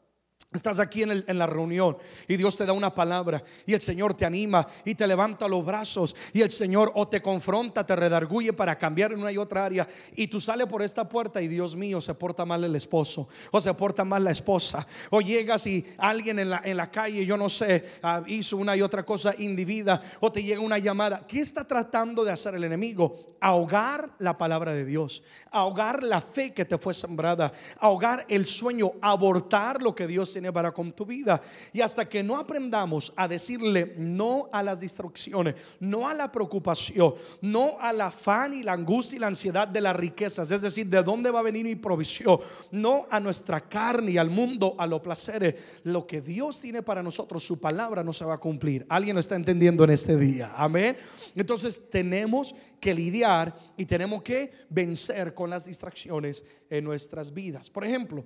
Estás 0.52 0.80
aquí 0.80 1.04
en, 1.04 1.38
la 1.38 1.46
reunión 1.46 1.96
y 2.28 2.36
Dios 2.36 2.58
te 2.58 2.66
da 2.66 2.74
una 2.74 2.92
palabra 2.96 3.44
y 3.68 3.76
el 3.76 3.82
Señor 3.82 4.16
te 4.16 4.26
anima 4.26 4.66
y 4.84 4.96
te 4.96 5.06
levanta 5.06 5.48
los 5.48 5.64
brazos 5.64 6.16
y 6.34 6.42
el 6.42 6.50
Señor 6.50 6.92
o 6.96 7.08
te 7.08 7.22
confronta, 7.22 7.86
te 7.86 7.96
redarguye 7.96 8.52
para 8.52 8.76
cambiar 8.76 9.12
en 9.12 9.20
una 9.20 9.32
y 9.32 9.38
otra 9.38 9.66
área 9.66 9.88
y 10.16 10.26
tú 10.26 10.40
sales 10.40 10.66
por 10.66 10.82
esta 10.82 11.08
puerta 11.08 11.40
y 11.40 11.48
Dios 11.48 11.76
mío 11.76 12.02
se 12.02 12.16
porta 12.16 12.46
mal 12.46 12.64
el 12.64 12.76
esposo 12.76 13.30
o 13.52 13.62
se 13.62 13.72
porta 13.76 14.04
mal 14.04 14.24
la 14.24 14.32
esposa 14.32 14.88
o 15.12 15.22
llegas 15.22 15.68
y 15.68 15.86
alguien 16.00 16.40
en 16.40 16.50
la, 16.50 16.90
calle, 16.90 17.28
yo 17.28 17.38
no 17.38 17.48
sé, 17.48 17.86
ah, 18.02 18.24
hizo 18.26 18.58
una 18.58 18.76
y 18.76 18.82
otra 18.82 19.06
cosa 19.06 19.36
individa 19.38 20.02
o 20.20 20.32
te 20.32 20.42
llega 20.42 20.62
una 20.62 20.80
llamada. 20.80 21.28
¿Qué 21.28 21.42
está 21.42 21.68
tratando 21.68 22.24
de 22.26 22.32
hacer 22.32 22.56
el 22.56 22.64
enemigo? 22.64 23.38
Ahogar 23.40 24.16
la 24.18 24.36
palabra 24.36 24.74
de 24.74 24.84
Dios, 24.84 25.22
ahogar 25.52 26.04
la 26.04 26.22
fe 26.22 26.56
que 26.56 26.66
te 26.66 26.80
fue 26.80 26.96
sembrada, 26.96 27.54
ahogar 27.78 28.26
el 28.30 28.48
sueño, 28.48 28.94
abortar 29.00 29.84
lo 29.84 29.94
que 29.94 30.08
Dios 30.08 30.39
para 30.54 30.72
con 30.72 30.92
tu 30.94 31.06
vida. 31.06 31.42
Y 31.74 31.82
hasta 31.82 32.08
que 32.08 32.24
no 32.24 32.38
aprendamos 32.38 33.12
a 33.16 33.28
decirle 33.28 33.94
no 33.98 34.50
a 34.52 34.64
las 34.64 34.80
distracciones, 34.80 35.56
no 35.80 36.08
a 36.08 36.14
la 36.14 36.32
preocupación, 36.32 37.16
no 37.42 37.78
al 37.80 38.02
afán 38.02 38.54
y 38.54 38.64
la 38.64 38.74
angustia 38.74 39.18
y 39.18 39.20
la 39.20 39.28
ansiedad 39.28 39.68
de 39.68 39.82
las 39.82 39.96
riquezas, 39.96 40.50
es 40.52 40.62
decir, 40.62 40.88
de 40.88 41.04
dónde 41.04 41.32
va 41.32 41.40
a 41.40 41.44
venir 41.44 41.66
mi 41.66 41.76
provisión, 41.76 42.40
no 42.72 43.06
a 43.12 43.20
nuestra 43.20 43.62
carne 43.62 44.12
y 44.12 44.18
al 44.18 44.30
mundo, 44.30 44.76
a 44.78 44.88
los 44.88 45.02
placeres, 45.02 45.82
lo 45.84 46.08
que 46.08 46.22
Dios 46.22 46.62
tiene 46.62 46.82
para 46.82 47.04
nosotros, 47.04 47.44
su 47.44 47.60
palabra 47.60 48.04
no 48.04 48.14
se 48.14 48.26
va 48.26 48.36
a 48.36 48.40
cumplir. 48.40 48.86
¿Alguien 48.90 49.16
lo 49.16 49.20
está 49.20 49.36
entendiendo 49.36 49.84
en 49.84 49.90
este 49.92 50.16
día? 50.18 50.54
Amén. 50.56 50.98
Entonces 51.36 51.90
tenemos 51.90 52.56
que 52.80 52.94
lidiar 52.94 53.56
y 53.78 53.86
tenemos 53.86 54.24
que 54.24 54.52
vencer 54.70 55.34
con 55.34 55.50
las 55.50 55.66
distracciones 55.66 56.44
en 56.70 56.84
nuestras 56.84 57.34
vidas. 57.34 57.70
Por 57.70 57.86
ejemplo, 57.86 58.26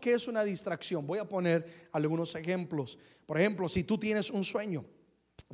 ¿Qué 0.00 0.14
es, 0.14 0.26
una 0.26 0.42
distracción? 0.42 1.06
Voy 1.06 1.18
a 1.18 1.28
poner 1.28 1.88
algunos 1.92 2.34
ejemplos. 2.34 2.98
Por 3.26 3.38
ejemplo, 3.38 3.68
si 3.68 3.84
tú 3.84 3.98
tienes 3.98 4.30
un 4.30 4.42
sueño, 4.42 4.84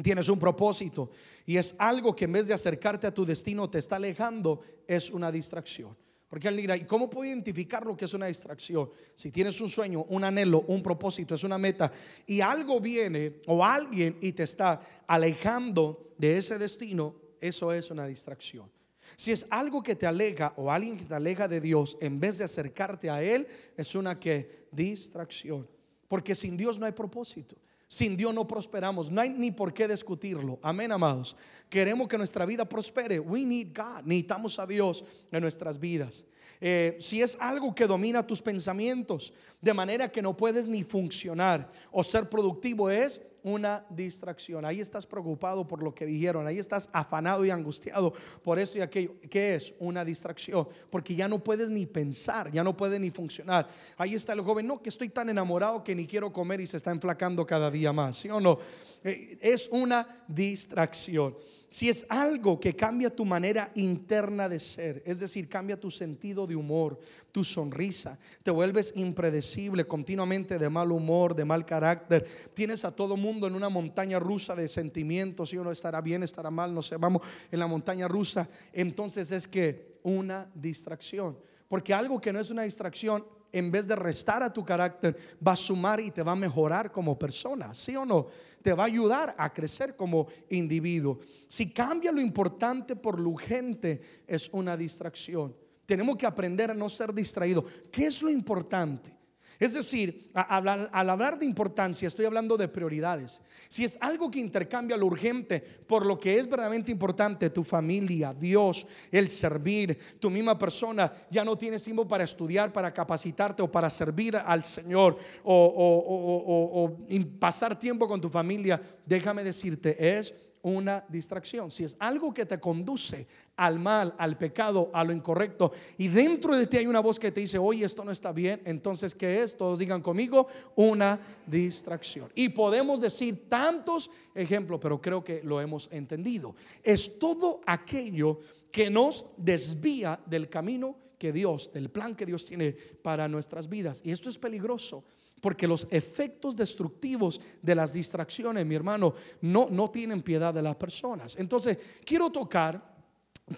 tienes 0.00 0.28
un 0.28 0.38
propósito 0.38 1.10
y 1.44 1.56
es 1.56 1.74
algo 1.78 2.14
que 2.14 2.26
en 2.26 2.32
vez 2.32 2.46
de 2.46 2.54
acercarte 2.54 3.08
a 3.08 3.14
tu 3.14 3.24
destino 3.24 3.68
te 3.68 3.78
está 3.78 3.96
alejando, 3.96 4.60
es 4.86 5.10
una 5.10 5.32
distracción. 5.32 5.96
Porque 6.28 6.46
alguien 6.46 6.62
dirá, 6.64 6.76
¿y 6.76 6.84
cómo 6.84 7.10
puedo 7.10 7.28
identificar 7.28 7.84
lo 7.84 7.96
que 7.96 8.04
es 8.04 8.14
una 8.14 8.26
distracción? 8.26 8.90
Si 9.14 9.32
tienes 9.32 9.60
un 9.60 9.68
sueño, 9.68 10.04
un 10.08 10.22
anhelo, 10.22 10.62
un 10.68 10.82
propósito, 10.82 11.34
es 11.34 11.42
una 11.42 11.58
meta, 11.58 11.90
y 12.26 12.40
algo 12.40 12.80
viene 12.80 13.40
o 13.46 13.64
alguien 13.64 14.18
y 14.20 14.32
te 14.32 14.44
está 14.44 15.04
alejando 15.06 16.14
de 16.16 16.36
ese 16.38 16.58
destino, 16.58 17.14
eso 17.40 17.72
es 17.72 17.90
una 17.90 18.06
distracción. 18.06 18.75
Si 19.14 19.30
es 19.30 19.46
algo 19.50 19.82
que 19.82 19.94
te 19.94 20.06
aleja 20.06 20.52
o 20.56 20.70
alguien 20.70 20.96
que 20.96 21.04
te 21.04 21.14
aleja 21.14 21.46
de 21.46 21.60
Dios, 21.60 21.96
en 22.00 22.18
vez 22.18 22.38
de 22.38 22.44
acercarte 22.44 23.08
a 23.08 23.22
Él, 23.22 23.46
es 23.76 23.94
una 23.94 24.18
que 24.18 24.66
distracción. 24.72 25.68
Porque 26.08 26.34
sin 26.34 26.56
Dios 26.56 26.78
no 26.78 26.86
hay 26.86 26.92
propósito. 26.92 27.56
Sin 27.88 28.16
Dios 28.16 28.34
no 28.34 28.46
prosperamos. 28.46 29.10
No 29.10 29.20
hay 29.20 29.30
ni 29.30 29.50
por 29.50 29.72
qué 29.72 29.86
discutirlo. 29.86 30.58
Amén, 30.62 30.90
amados. 30.90 31.36
Queremos 31.70 32.08
que 32.08 32.18
nuestra 32.18 32.44
vida 32.44 32.68
prospere. 32.68 33.20
We 33.20 33.44
need 33.44 33.68
God. 33.76 34.04
Necesitamos 34.04 34.58
a 34.58 34.66
Dios 34.66 35.04
en 35.30 35.40
nuestras 35.40 35.78
vidas. 35.78 36.24
Eh, 36.60 36.96
si 37.00 37.22
es 37.22 37.36
algo 37.40 37.74
que 37.74 37.86
domina 37.86 38.26
tus 38.26 38.42
pensamientos, 38.42 39.32
de 39.60 39.74
manera 39.74 40.10
que 40.10 40.22
no 40.22 40.36
puedes 40.36 40.66
ni 40.66 40.82
funcionar 40.82 41.70
o 41.90 42.02
ser 42.02 42.28
productivo, 42.28 42.90
es 42.90 43.20
una 43.46 43.86
distracción. 43.90 44.64
Ahí 44.64 44.80
estás 44.80 45.06
preocupado 45.06 45.68
por 45.68 45.80
lo 45.80 45.94
que 45.94 46.04
dijeron, 46.04 46.48
ahí 46.48 46.58
estás 46.58 46.90
afanado 46.92 47.44
y 47.44 47.50
angustiado 47.50 48.12
por 48.42 48.58
eso 48.58 48.76
y 48.76 48.80
aquello. 48.80 49.14
¿Qué 49.30 49.54
es? 49.54 49.72
Una 49.78 50.04
distracción, 50.04 50.66
porque 50.90 51.14
ya 51.14 51.28
no 51.28 51.38
puedes 51.38 51.70
ni 51.70 51.86
pensar, 51.86 52.50
ya 52.50 52.64
no 52.64 52.76
puedes 52.76 52.98
ni 53.00 53.12
funcionar. 53.12 53.68
Ahí 53.96 54.14
está 54.14 54.32
el 54.32 54.40
joven, 54.40 54.66
no, 54.66 54.82
que 54.82 54.88
estoy 54.88 55.10
tan 55.10 55.28
enamorado 55.28 55.84
que 55.84 55.94
ni 55.94 56.08
quiero 56.08 56.32
comer 56.32 56.60
y 56.60 56.66
se 56.66 56.76
está 56.76 56.90
enflacando 56.90 57.46
cada 57.46 57.70
día 57.70 57.92
más, 57.92 58.16
¿sí 58.16 58.28
o 58.28 58.40
no? 58.40 58.58
Eh, 59.04 59.38
es 59.40 59.68
una 59.70 60.24
distracción 60.26 61.36
si 61.68 61.88
es 61.88 62.06
algo 62.08 62.60
que 62.60 62.74
cambia 62.74 63.14
tu 63.14 63.24
manera 63.24 63.70
interna 63.74 64.48
de 64.48 64.58
ser, 64.60 65.02
es 65.04 65.20
decir, 65.20 65.48
cambia 65.48 65.78
tu 65.78 65.90
sentido 65.90 66.46
de 66.46 66.56
humor, 66.56 66.98
tu 67.32 67.44
sonrisa, 67.44 68.18
te 68.42 68.50
vuelves 68.50 68.92
impredecible, 68.96 69.86
continuamente 69.86 70.58
de 70.58 70.68
mal 70.68 70.92
humor, 70.92 71.34
de 71.34 71.44
mal 71.44 71.66
carácter, 71.66 72.26
tienes 72.54 72.84
a 72.84 72.94
todo 72.94 73.16
mundo 73.16 73.46
en 73.46 73.54
una 73.54 73.68
montaña 73.68 74.18
rusa 74.18 74.54
de 74.54 74.68
sentimientos, 74.68 75.52
y 75.52 75.58
uno 75.58 75.70
estará 75.70 76.00
bien, 76.00 76.22
estará 76.22 76.50
mal, 76.50 76.72
no 76.72 76.82
sé, 76.82 76.96
vamos 76.96 77.22
en 77.50 77.58
la 77.58 77.66
montaña 77.66 78.08
rusa, 78.08 78.48
entonces 78.72 79.30
es 79.32 79.48
que 79.48 79.98
una 80.02 80.50
distracción, 80.54 81.36
porque 81.68 81.92
algo 81.92 82.20
que 82.20 82.32
no 82.32 82.40
es 82.40 82.50
una 82.50 82.62
distracción 82.62 83.24
en 83.58 83.70
vez 83.70 83.86
de 83.86 83.96
restar 83.96 84.42
a 84.42 84.52
tu 84.52 84.64
carácter, 84.64 85.16
va 85.44 85.52
a 85.52 85.56
sumar 85.56 85.98
y 86.00 86.10
te 86.10 86.22
va 86.22 86.32
a 86.32 86.36
mejorar 86.36 86.92
como 86.92 87.18
persona, 87.18 87.72
¿sí 87.72 87.96
o 87.96 88.04
no? 88.04 88.26
Te 88.60 88.74
va 88.74 88.82
a 88.82 88.86
ayudar 88.86 89.34
a 89.38 89.52
crecer 89.52 89.96
como 89.96 90.26
individuo. 90.50 91.20
Si 91.48 91.70
cambia 91.72 92.12
lo 92.12 92.20
importante 92.20 92.94
por 92.96 93.18
lo 93.18 93.30
urgente, 93.30 94.24
es 94.26 94.50
una 94.52 94.76
distracción. 94.76 95.56
Tenemos 95.86 96.16
que 96.16 96.26
aprender 96.26 96.70
a 96.70 96.74
no 96.74 96.88
ser 96.88 97.14
distraídos. 97.14 97.64
¿Qué 97.90 98.06
es 98.06 98.20
lo 98.20 98.28
importante? 98.28 99.15
Es 99.58 99.72
decir, 99.72 100.30
al 100.34 101.10
hablar 101.10 101.38
de 101.38 101.46
importancia, 101.46 102.06
estoy 102.06 102.26
hablando 102.26 102.56
de 102.56 102.68
prioridades. 102.68 103.40
Si 103.68 103.84
es 103.84 103.96
algo 104.00 104.30
que 104.30 104.38
intercambia 104.38 104.96
lo 104.96 105.06
urgente 105.06 105.60
por 105.60 106.04
lo 106.04 106.18
que 106.20 106.38
es 106.38 106.44
verdaderamente 106.48 106.92
importante, 106.92 107.50
tu 107.50 107.64
familia, 107.64 108.34
Dios, 108.34 108.86
el 109.10 109.30
servir, 109.30 109.98
tu 110.20 110.30
misma 110.30 110.58
persona, 110.58 111.12
ya 111.30 111.44
no 111.44 111.56
tienes 111.56 111.82
tiempo 111.82 112.06
para 112.06 112.24
estudiar, 112.24 112.72
para 112.72 112.92
capacitarte 112.92 113.62
o 113.62 113.70
para 113.70 113.88
servir 113.88 114.36
al 114.36 114.64
Señor 114.64 115.16
o, 115.42 116.96
o 117.08 117.18
pasar 117.38 117.78
tiempo 117.78 118.06
con 118.06 118.20
tu 118.20 118.28
familia, 118.28 118.80
déjame 119.06 119.42
decirte, 119.42 120.18
es 120.18 120.34
una 120.66 121.04
distracción, 121.08 121.70
si 121.70 121.84
es 121.84 121.96
algo 122.00 122.34
que 122.34 122.44
te 122.44 122.58
conduce 122.58 123.28
al 123.54 123.78
mal, 123.78 124.14
al 124.18 124.36
pecado, 124.36 124.90
a 124.92 125.04
lo 125.04 125.12
incorrecto, 125.12 125.70
y 125.96 126.08
dentro 126.08 126.56
de 126.56 126.66
ti 126.66 126.78
hay 126.78 126.88
una 126.88 126.98
voz 126.98 127.20
que 127.20 127.30
te 127.30 127.40
dice, 127.40 127.56
oye, 127.56 127.84
esto 127.84 128.04
no 128.04 128.10
está 128.10 128.32
bien, 128.32 128.60
entonces, 128.64 129.14
¿qué 129.14 129.44
es? 129.44 129.56
Todos 129.56 129.78
digan 129.78 130.02
conmigo, 130.02 130.48
una 130.74 131.20
distracción. 131.46 132.32
Y 132.34 132.48
podemos 132.48 133.00
decir 133.00 133.48
tantos 133.48 134.10
ejemplos, 134.34 134.80
pero 134.82 135.00
creo 135.00 135.22
que 135.22 135.40
lo 135.44 135.60
hemos 135.60 135.88
entendido. 135.92 136.56
Es 136.82 137.20
todo 137.20 137.60
aquello 137.64 138.40
que 138.72 138.90
nos 138.90 139.24
desvía 139.36 140.18
del 140.26 140.48
camino 140.48 140.96
que 141.16 141.32
Dios, 141.32 141.72
del 141.72 141.90
plan 141.90 142.16
que 142.16 142.26
Dios 142.26 142.44
tiene 142.44 142.72
para 142.72 143.28
nuestras 143.28 143.68
vidas. 143.68 144.00
Y 144.04 144.10
esto 144.10 144.28
es 144.28 144.36
peligroso 144.36 145.04
porque 145.40 145.68
los 145.68 145.86
efectos 145.90 146.56
destructivos 146.56 147.40
de 147.62 147.74
las 147.74 147.92
distracciones, 147.92 148.66
mi 148.66 148.74
hermano, 148.74 149.14
no, 149.40 149.68
no 149.70 149.90
tienen 149.90 150.22
piedad 150.22 150.52
de 150.52 150.62
las 150.62 150.76
personas. 150.76 151.36
Entonces, 151.36 151.78
quiero 152.04 152.30
tocar 152.30 152.96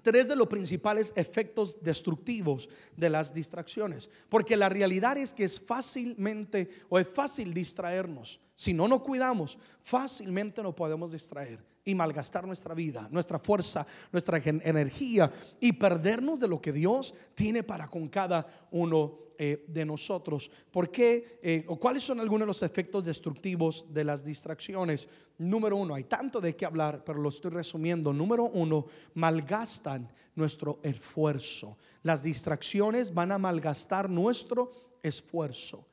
tres 0.02 0.28
de 0.28 0.36
los 0.36 0.48
principales 0.48 1.12
efectos 1.16 1.82
destructivos 1.82 2.68
de 2.96 3.10
las 3.10 3.32
distracciones. 3.32 4.10
Porque 4.28 4.56
la 4.56 4.68
realidad 4.68 5.16
es 5.16 5.32
que 5.32 5.44
es 5.44 5.60
fácilmente 5.60 6.68
o 6.88 6.98
es 6.98 7.08
fácil 7.08 7.54
distraernos. 7.54 8.40
Si 8.54 8.74
no 8.74 8.88
nos 8.88 9.02
cuidamos, 9.02 9.56
fácilmente 9.80 10.62
nos 10.62 10.74
podemos 10.74 11.12
distraer 11.12 11.64
y 11.84 11.94
malgastar 11.94 12.46
nuestra 12.46 12.74
vida, 12.74 13.08
nuestra 13.10 13.38
fuerza, 13.38 13.86
nuestra 14.12 14.38
energía 14.44 15.30
y 15.58 15.72
perdernos 15.72 16.40
de 16.40 16.48
lo 16.48 16.60
que 16.60 16.72
Dios 16.72 17.14
tiene 17.34 17.62
para 17.62 17.88
con 17.88 18.08
cada 18.08 18.46
uno 18.70 19.27
eh, 19.40 19.64
de 19.68 19.84
nosotros. 19.84 20.50
¿Por 20.70 20.90
qué? 20.90 21.38
Eh, 21.40 21.64
o 21.68 21.78
cuáles 21.78 22.02
son 22.02 22.18
algunos 22.18 22.40
de 22.40 22.46
los 22.48 22.62
efectos 22.64 23.04
destructivos 23.04 23.86
de 23.88 24.02
las 24.02 24.24
distracciones? 24.24 25.08
Número 25.38 25.76
uno, 25.76 25.94
hay 25.94 26.04
tanto 26.04 26.40
de 26.40 26.56
qué 26.56 26.66
hablar, 26.66 27.04
pero 27.04 27.20
lo 27.20 27.28
estoy 27.28 27.52
resumiendo. 27.52 28.12
Número 28.12 28.44
uno, 28.44 28.86
malgastan 29.14 30.10
nuestro 30.34 30.80
esfuerzo. 30.82 31.78
Las 32.02 32.22
distracciones 32.22 33.14
van 33.14 33.30
a 33.30 33.38
malgastar 33.38 34.10
nuestro 34.10 34.72
esfuerzo. 35.02 35.86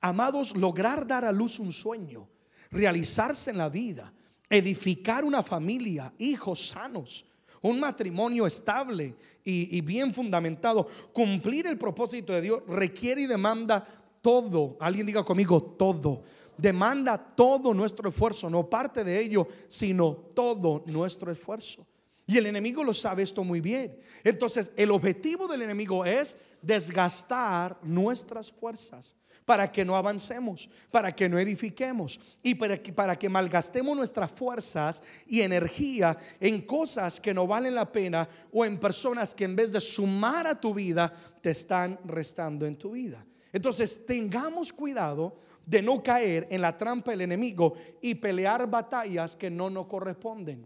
Amados, 0.00 0.54
lograr 0.54 1.06
dar 1.06 1.24
a 1.24 1.32
luz 1.32 1.58
un 1.58 1.72
sueño, 1.72 2.28
realizarse 2.70 3.50
en 3.50 3.56
la 3.56 3.70
vida, 3.70 4.12
edificar 4.50 5.24
una 5.24 5.42
familia, 5.42 6.12
hijos 6.18 6.68
sanos, 6.68 7.24
un 7.62 7.80
matrimonio 7.80 8.46
estable 8.46 9.14
y, 9.44 9.80
bien 9.80 10.14
fundamentado, 10.14 10.86
cumplir 11.12 11.66
el 11.66 11.78
propósito 11.78 12.32
de 12.32 12.40
Dios 12.40 12.62
requiere 12.66 13.22
y 13.22 13.26
demanda 13.26 13.86
todo. 14.22 14.76
Alguien 14.80 15.06
diga 15.06 15.24
conmigo, 15.24 15.62
todo. 15.62 16.22
Demanda 16.56 17.16
todo 17.16 17.72
nuestro 17.72 18.10
esfuerzo, 18.10 18.50
no 18.50 18.68
parte 18.68 19.02
de 19.02 19.18
ello, 19.20 19.48
sino 19.66 20.14
todo 20.34 20.82
nuestro 20.86 21.32
esfuerzo. 21.32 21.86
Y 22.26 22.38
el 22.38 22.46
enemigo 22.46 22.84
lo 22.84 22.94
sabe 22.94 23.22
esto 23.22 23.42
muy 23.42 23.60
bien. 23.60 23.98
Entonces, 24.22 24.70
el 24.76 24.90
objetivo 24.90 25.48
del 25.48 25.62
enemigo 25.62 26.04
es 26.04 26.38
desgastar 26.62 27.78
nuestras 27.82 28.52
fuerzas 28.52 29.16
para 29.50 29.72
que 29.72 29.84
no 29.84 29.96
avancemos, 29.96 30.70
para 30.92 31.12
que 31.12 31.28
no 31.28 31.36
edifiquemos 31.36 32.20
y 32.40 32.54
para 32.54 32.80
que, 32.80 32.92
para 32.92 33.18
que 33.18 33.28
malgastemos 33.28 33.96
nuestras 33.96 34.30
fuerzas 34.30 35.02
y 35.26 35.40
energía 35.40 36.16
en 36.38 36.60
cosas 36.60 37.18
que 37.18 37.34
no 37.34 37.48
valen 37.48 37.74
la 37.74 37.90
pena 37.90 38.28
o 38.52 38.64
en 38.64 38.78
personas 38.78 39.34
que 39.34 39.42
en 39.42 39.56
vez 39.56 39.72
de 39.72 39.80
sumar 39.80 40.46
a 40.46 40.60
tu 40.60 40.72
vida, 40.72 41.12
te 41.42 41.50
están 41.50 41.98
restando 42.04 42.64
en 42.64 42.76
tu 42.76 42.92
vida. 42.92 43.26
Entonces, 43.52 44.06
tengamos 44.06 44.72
cuidado 44.72 45.40
de 45.66 45.82
no 45.82 46.00
caer 46.00 46.46
en 46.48 46.62
la 46.62 46.78
trampa 46.78 47.10
del 47.10 47.22
enemigo 47.22 47.74
y 48.00 48.14
pelear 48.14 48.70
batallas 48.70 49.34
que 49.34 49.50
no 49.50 49.68
nos 49.68 49.86
corresponden. 49.86 50.64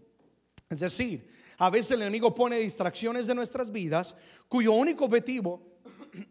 Es 0.69 0.81
decir, 0.81 1.27
a 1.57 1.71
veces 1.71 1.93
el 1.93 2.03
enemigo 2.03 2.35
pone 2.35 2.59
distracciones 2.59 3.27
de 3.27 3.35
nuestras 3.35 3.73
vidas 3.73 4.15
cuyo 4.47 4.73
único 4.73 5.07
objetivo 5.07 5.74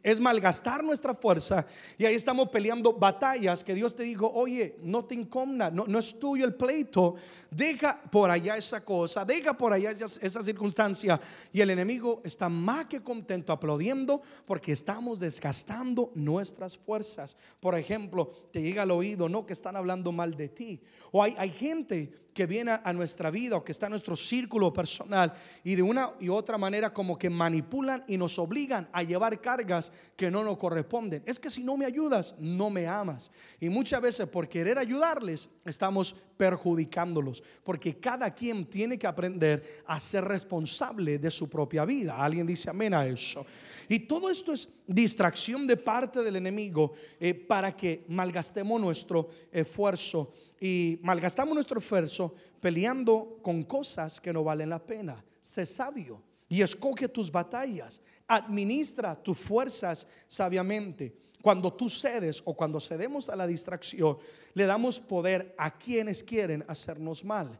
es 0.01 0.19
malgastar 0.19 0.83
nuestra 0.83 1.13
fuerza 1.13 1.65
y 1.97 2.05
ahí 2.05 2.15
estamos 2.15 2.49
peleando 2.49 2.93
batallas 2.93 3.63
que 3.63 3.73
Dios 3.73 3.95
te 3.95 4.03
dijo, 4.03 4.31
oye, 4.33 4.77
no 4.81 5.05
te 5.05 5.15
incomna, 5.15 5.69
no, 5.69 5.85
no 5.87 5.99
es 5.99 6.19
tuyo 6.19 6.45
el 6.45 6.55
pleito, 6.55 7.15
deja 7.49 8.01
por 8.01 8.29
allá 8.29 8.57
esa 8.57 8.83
cosa, 8.83 9.25
deja 9.25 9.57
por 9.57 9.73
allá 9.73 9.91
esa 9.91 10.43
circunstancia 10.43 11.19
y 11.51 11.61
el 11.61 11.69
enemigo 11.69 12.21
está 12.23 12.49
más 12.49 12.85
que 12.85 13.01
contento 13.01 13.53
aplaudiendo 13.53 14.21
porque 14.45 14.71
estamos 14.71 15.19
desgastando 15.19 16.11
nuestras 16.15 16.77
fuerzas. 16.77 17.37
Por 17.59 17.77
ejemplo, 17.77 18.31
te 18.51 18.61
llega 18.61 18.83
al 18.83 18.91
oído, 18.91 19.29
no 19.29 19.45
que 19.45 19.53
están 19.53 19.75
hablando 19.75 20.11
mal 20.11 20.35
de 20.35 20.49
ti. 20.49 20.81
O 21.11 21.21
hay, 21.21 21.35
hay 21.37 21.51
gente 21.51 22.23
que 22.33 22.45
viene 22.45 22.79
a 22.83 22.93
nuestra 22.93 23.29
vida 23.31 23.57
o 23.57 23.63
que 23.63 23.71
está 23.71 23.85
en 23.87 23.91
nuestro 23.91 24.15
círculo 24.15 24.73
personal 24.73 25.33
y 25.63 25.75
de 25.75 25.81
una 25.81 26.11
y 26.19 26.29
otra 26.29 26.57
manera 26.57 26.93
como 26.93 27.17
que 27.17 27.29
manipulan 27.29 28.03
y 28.07 28.17
nos 28.17 28.39
obligan 28.39 28.87
a 28.91 29.03
llevar 29.03 29.39
cargas 29.39 29.91
que 30.15 30.31
no 30.31 30.43
nos 30.43 30.57
corresponden. 30.57 31.23
Es 31.25 31.39
que 31.39 31.49
si 31.49 31.63
no 31.63 31.77
me 31.77 31.85
ayudas, 31.85 32.35
no 32.39 32.69
me 32.69 32.87
amas. 32.87 33.31
Y 33.59 33.69
muchas 33.69 34.01
veces 34.01 34.27
por 34.27 34.49
querer 34.49 34.77
ayudarles 34.77 35.49
estamos 35.65 36.15
perjudicándolos, 36.37 37.43
porque 37.63 37.99
cada 37.99 38.33
quien 38.33 38.65
tiene 38.65 38.97
que 38.97 39.07
aprender 39.07 39.83
a 39.85 39.99
ser 39.99 40.25
responsable 40.25 41.19
de 41.19 41.31
su 41.31 41.49
propia 41.49 41.85
vida. 41.85 42.17
Alguien 42.17 42.47
dice 42.47 42.69
amén 42.69 42.93
a 42.93 43.05
eso. 43.05 43.45
Y 43.89 43.99
todo 43.99 44.29
esto 44.29 44.53
es 44.53 44.69
distracción 44.87 45.67
de 45.67 45.77
parte 45.77 46.23
del 46.23 46.35
enemigo 46.35 46.93
eh, 47.19 47.33
para 47.33 47.75
que 47.75 48.05
malgastemos 48.07 48.79
nuestro 48.79 49.29
esfuerzo 49.51 50.33
y 50.65 50.97
malgastamos 51.01 51.53
nuestro 51.53 51.79
esfuerzo 51.79 52.33
peleando 52.61 53.37
con 53.41 53.63
cosas 53.63 54.21
que 54.21 54.31
no 54.31 54.45
valen 54.45 54.69
la 54.69 54.79
pena. 54.79 55.21
Sé 55.41 55.65
sabio 55.65 56.23
y 56.47 56.61
escoge 56.61 57.09
tus 57.09 57.29
batallas. 57.29 58.01
Administra 58.25 59.13
tus 59.13 59.37
fuerzas 59.37 60.07
sabiamente. 60.25 61.13
Cuando 61.41 61.73
tú 61.73 61.89
cedes 61.89 62.41
o 62.45 62.53
cuando 62.53 62.79
cedemos 62.79 63.27
a 63.27 63.35
la 63.35 63.45
distracción, 63.45 64.17
le 64.53 64.65
damos 64.65 65.01
poder 65.01 65.53
a 65.57 65.69
quienes 65.77 66.23
quieren 66.23 66.63
hacernos 66.69 67.25
mal. 67.25 67.59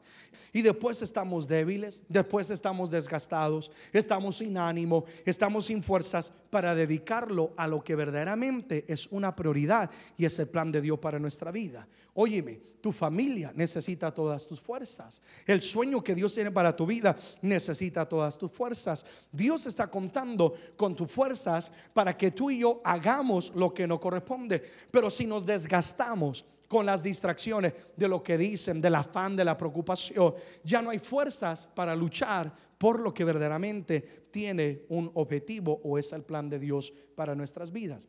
Y 0.54 0.62
después 0.62 1.02
estamos 1.02 1.46
débiles, 1.46 2.04
después 2.08 2.50
estamos 2.52 2.90
desgastados, 2.90 3.70
estamos 3.92 4.38
sin 4.38 4.58
ánimo, 4.58 5.04
estamos 5.26 5.66
sin 5.66 5.84
fuerzas 5.84 6.32
para 6.50 6.74
dedicarlo 6.74 7.52
a 7.58 7.68
lo 7.68 7.84
que 7.84 7.96
verdaderamente 7.96 8.86
es 8.88 9.08
una 9.08 9.36
prioridad 9.36 9.92
y 10.16 10.24
es 10.24 10.40
el 10.40 10.48
plan 10.48 10.72
de 10.72 10.80
Dios 10.80 11.00
para 11.00 11.20
nuestra 11.20 11.52
vida. 11.52 11.86
Óyeme, 12.16 12.62
tu 12.80 12.92
familia 12.92 13.52
necesita 13.56 14.14
todas 14.14 14.46
tus 14.46 14.60
fuerzas. 14.60 15.22
El 15.48 15.62
sueño 15.62 16.04
que 16.04 16.14
Dios 16.14 16.34
tiene 16.34 16.52
para 16.52 16.76
tu 16.76 16.86
vida 16.86 17.18
necesita 17.42 18.08
todas 18.08 18.38
tus 18.38 18.52
fuerzas. 18.52 19.06
Dios 19.32 19.66
está 19.66 19.88
contando 19.88 20.54
con 20.76 20.96
tus 20.96 21.12
fuerzas 21.12 21.72
para 21.94 22.16
que 22.16 22.32
tú 22.32 22.52
y 22.52 22.60
yo 22.60 22.82
hagamos 22.84 23.54
lo 23.56 23.74
que 23.74 23.88
nos 23.88 24.00
corresponde. 24.00 24.62
Pero 24.92 25.10
si 25.10 25.26
nos 25.26 25.46
desgastamos, 25.46 26.46
con 26.74 26.88
las 26.88 27.04
distracciones 27.04 27.72
de 27.96 28.08
lo 28.08 28.24
que 28.24 28.36
dicen, 28.36 28.82
del 28.82 28.96
afán, 28.96 29.36
de 29.36 29.46
la 29.46 29.56
preocupación. 29.56 30.34
Ya 30.64 30.82
no 30.82 30.90
hay 30.90 30.98
fuerzas 30.98 31.70
para 31.72 31.96
luchar 31.96 32.52
por 32.80 33.00
lo 33.00 33.14
que 33.14 33.24
verdaderamente 33.24 34.28
tiene 34.32 34.82
un 34.90 35.12
objetivo 35.14 35.80
o 35.84 36.00
es 36.00 36.12
el 36.14 36.24
plan 36.24 36.50
de 36.50 36.58
Dios 36.58 36.92
para 37.16 37.36
nuestras 37.36 37.72
vidas. 37.72 38.08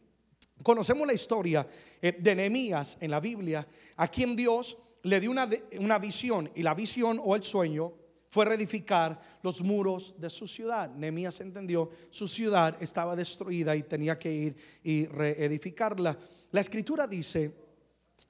Conocemos 0.63 1.07
la 1.07 1.13
historia 1.13 1.67
eh, 2.01 2.17
de 2.19 2.35
Nehemías 2.35 2.97
en 3.01 3.11
la 3.11 3.21
Biblia, 3.21 3.67
a 3.97 4.09
quien 4.09 4.37
Dios 4.37 4.79
le 5.03 5.21
dio 5.21 5.31
una, 5.31 5.49
una 5.79 5.99
visión 5.99 6.51
y 6.55 6.63
la 6.63 6.75
visión 6.75 7.21
o 7.23 7.37
el 7.37 7.43
sueño 7.43 7.93
fue 8.35 8.47
reedificar 8.47 9.21
los 9.43 9.61
muros 9.63 10.15
de 10.19 10.29
su 10.29 10.49
ciudad. 10.49 10.91
Nehemías 10.91 11.41
entendió, 11.41 11.91
su 12.11 12.27
ciudad 12.27 12.77
estaba 12.83 13.15
destruida 13.15 13.77
y 13.77 13.85
tenía 13.85 14.19
que 14.19 14.33
ir 14.33 14.57
y 14.83 15.07
reedificarla. 15.07 16.19
La 16.51 16.61
escritura 16.61 17.07
dice 17.07 17.53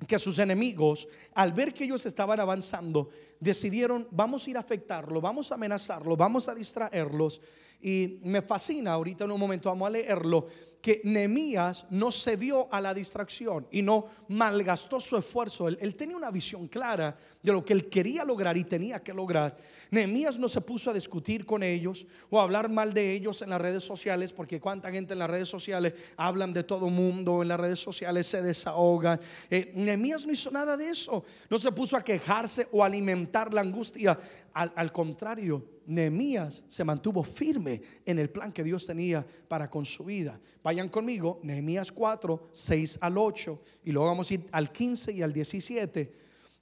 que 0.07 0.19
sus 0.19 0.39
enemigos, 0.39 1.09
al 1.35 1.53
ver 1.53 1.73
que 1.73 1.85
ellos 1.85 2.05
estaban 2.05 2.39
avanzando, 2.39 3.09
decidieron, 3.41 4.07
vamos 4.11 4.47
a 4.47 4.51
ir 4.51 4.57
a 4.59 4.61
afectarlo, 4.61 5.21
vamos 5.21 5.51
a 5.51 5.55
amenazarlo, 5.55 6.17
vamos 6.17 6.49
a 6.49 6.55
distraerlos. 6.55 7.41
Y 7.81 8.21
me 8.25 8.43
fascina, 8.43 8.93
ahorita 8.93 9.25
en 9.25 9.33
un 9.33 9.41
momento 9.41 9.71
vamos 9.71 9.87
a 9.87 9.91
leerlo, 9.91 10.47
que 10.85 11.01
Nehemías 11.03 11.87
no 11.89 12.11
cedió 12.11 12.69
a 12.71 12.79
la 12.79 12.93
distracción 12.93 13.67
y 13.71 13.81
no 13.81 14.05
malgastó 14.29 15.01
su 15.01 15.17
esfuerzo. 15.17 15.67
Él, 15.67 15.97
tenía 15.97 16.15
una 16.15 16.31
visión 16.31 16.69
clara 16.69 17.17
de 17.43 17.53
lo 17.53 17.65
que 17.65 17.73
él 17.73 17.89
quería 17.89 18.23
lograr 18.23 18.55
y 18.59 18.65
tenía 18.65 19.03
que 19.03 19.15
lograr. 19.15 19.57
Nehemías 19.91 20.39
no 20.39 20.47
se 20.47 20.61
puso 20.61 20.91
a 20.91 20.93
discutir 20.93 21.47
con 21.47 21.63
ellos 21.63 22.07
o 22.29 22.39
a 22.39 22.43
hablar 22.43 22.69
mal 22.69 22.93
de 22.93 23.13
ellos 23.13 23.41
en 23.41 23.49
las 23.49 23.63
redes 23.63 23.83
sociales, 23.83 24.35
porque 24.35 24.61
cuánta 24.61 24.93
gente 24.93 25.15
en 25.15 25.21
las 25.21 25.31
redes 25.31 25.49
sociales 25.49 25.95
hablan 26.19 26.53
de 26.53 26.65
todo 26.65 26.91
mundo, 26.91 27.41
en 27.41 27.49
las 27.49 27.61
redes 27.61 27.81
sociales 27.81 28.27
se 28.27 28.43
desahogan. 28.43 29.19
Eh, 29.49 29.73
no 29.75 30.33
hizo 30.33 30.51
nada 30.51 30.77
de 30.77 30.91
eso. 30.91 31.25
No 31.49 31.57
se 31.57 31.73
puso 31.73 31.97
a 31.97 32.05
quejarse 32.05 32.69
o 32.73 32.85
alimentar 32.85 33.55
la 33.55 33.63
angustia. 33.63 34.19
Al, 34.53 34.71
al 34.77 34.93
contrario, 34.93 35.65
Nehemías 35.87 36.63
se 36.69 36.85
mantuvo 36.85 37.23
firme 37.23 37.81
en 38.05 38.19
el 38.19 38.29
plan 38.29 38.53
que 38.53 38.63
Dios 38.63 38.85
tenía 38.85 39.27
para 39.49 39.71
con 39.71 39.87
su 39.87 40.05
vida. 40.05 40.39
Vayan 40.65 40.89
conmigo, 40.89 41.41
Nehemías 41.43 41.93
4, 41.93 42.49
6 42.51 42.99
al 43.03 43.19
8, 43.19 43.63
y 43.85 43.93
luego 43.93 44.09
vamos 44.09 44.31
a 44.31 44.35
ir 44.35 44.49
al 44.51 44.73
15 44.73 45.13
y 45.13 45.21
al 45.21 45.31
17. 45.31 46.13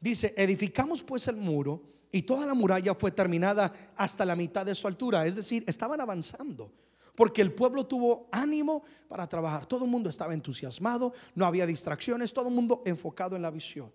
Dice, 0.01 0.35
edificamos 0.37 1.05
pues 1.05 1.29
el 1.29 1.37
muro 1.37 1.81
y 2.11 2.23
toda 2.23 2.45
la 2.45 2.55
muralla 2.55 2.97
fue 2.97 3.13
terminada 3.13 3.93
hasta 3.95 4.25
la 4.25 4.35
mitad 4.35 4.67
de 4.67 4.75
su 4.75 4.89
altura, 4.89 5.25
es 5.25 5.37
decir, 5.37 5.63
estaban 5.69 6.01
avanzando. 6.01 6.73
Porque 7.15 7.43
el 7.43 7.53
pueblo 7.53 7.87
tuvo 7.87 8.29
ánimo 8.33 8.83
para 9.07 9.29
trabajar. 9.29 9.67
Todo 9.67 9.85
el 9.85 9.91
mundo 9.91 10.11
estaba 10.11 10.35
entusiasmado, 10.35 11.13
no 11.37 11.47
había 11.47 11.65
distracciones, 11.65 12.33
todo 12.33 12.49
el 12.49 12.55
mundo 12.55 12.83
enfocado 12.85 13.37
en 13.37 13.43
la 13.43 13.53
visión. 13.53 13.93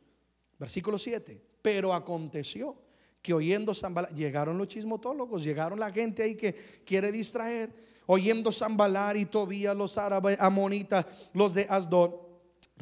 Versículo 0.58 0.98
7. 0.98 1.44
Pero 1.62 1.94
aconteció 1.94 2.78
que 3.22 3.34
oyendo 3.34 3.74
Zambalar, 3.74 4.16
llegaron 4.16 4.58
los 4.58 4.70
chismotólogos, 4.70 5.44
llegaron 5.44 5.78
la 5.82 5.92
gente 5.92 6.24
ahí 6.24 6.36
que 6.36 6.54
quiere 6.86 7.12
distraer, 7.12 7.97
oyendo 8.08 8.52
Zambalar 8.52 9.16
y 9.16 9.26
Tobías, 9.26 9.76
los 9.76 9.98
árabes, 9.98 10.38
amonitas, 10.40 11.06
los 11.34 11.54
de 11.54 11.68
Asdod, 11.70 12.16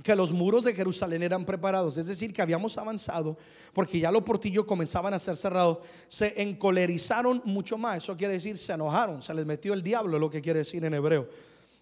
que 0.01 0.15
los 0.15 0.31
muros 0.31 0.63
de 0.63 0.73
Jerusalén 0.73 1.23
eran 1.23 1.45
preparados, 1.45 1.97
es 1.97 2.07
decir, 2.07 2.33
que 2.33 2.41
habíamos 2.41 2.77
avanzado, 2.77 3.37
porque 3.73 3.99
ya 3.99 4.11
los 4.11 4.23
portillos 4.23 4.65
comenzaban 4.65 5.13
a 5.13 5.19
ser 5.19 5.35
cerrados, 5.35 5.79
se 6.07 6.41
encolerizaron 6.41 7.41
mucho 7.45 7.77
más, 7.77 7.97
eso 7.97 8.15
quiere 8.15 8.33
decir, 8.35 8.57
se 8.57 8.73
enojaron, 8.73 9.21
se 9.21 9.33
les 9.33 9.45
metió 9.45 9.73
el 9.73 9.83
diablo, 9.83 10.17
lo 10.17 10.29
que 10.29 10.41
quiere 10.41 10.59
decir 10.59 10.83
en 10.85 10.93
hebreo. 10.93 11.27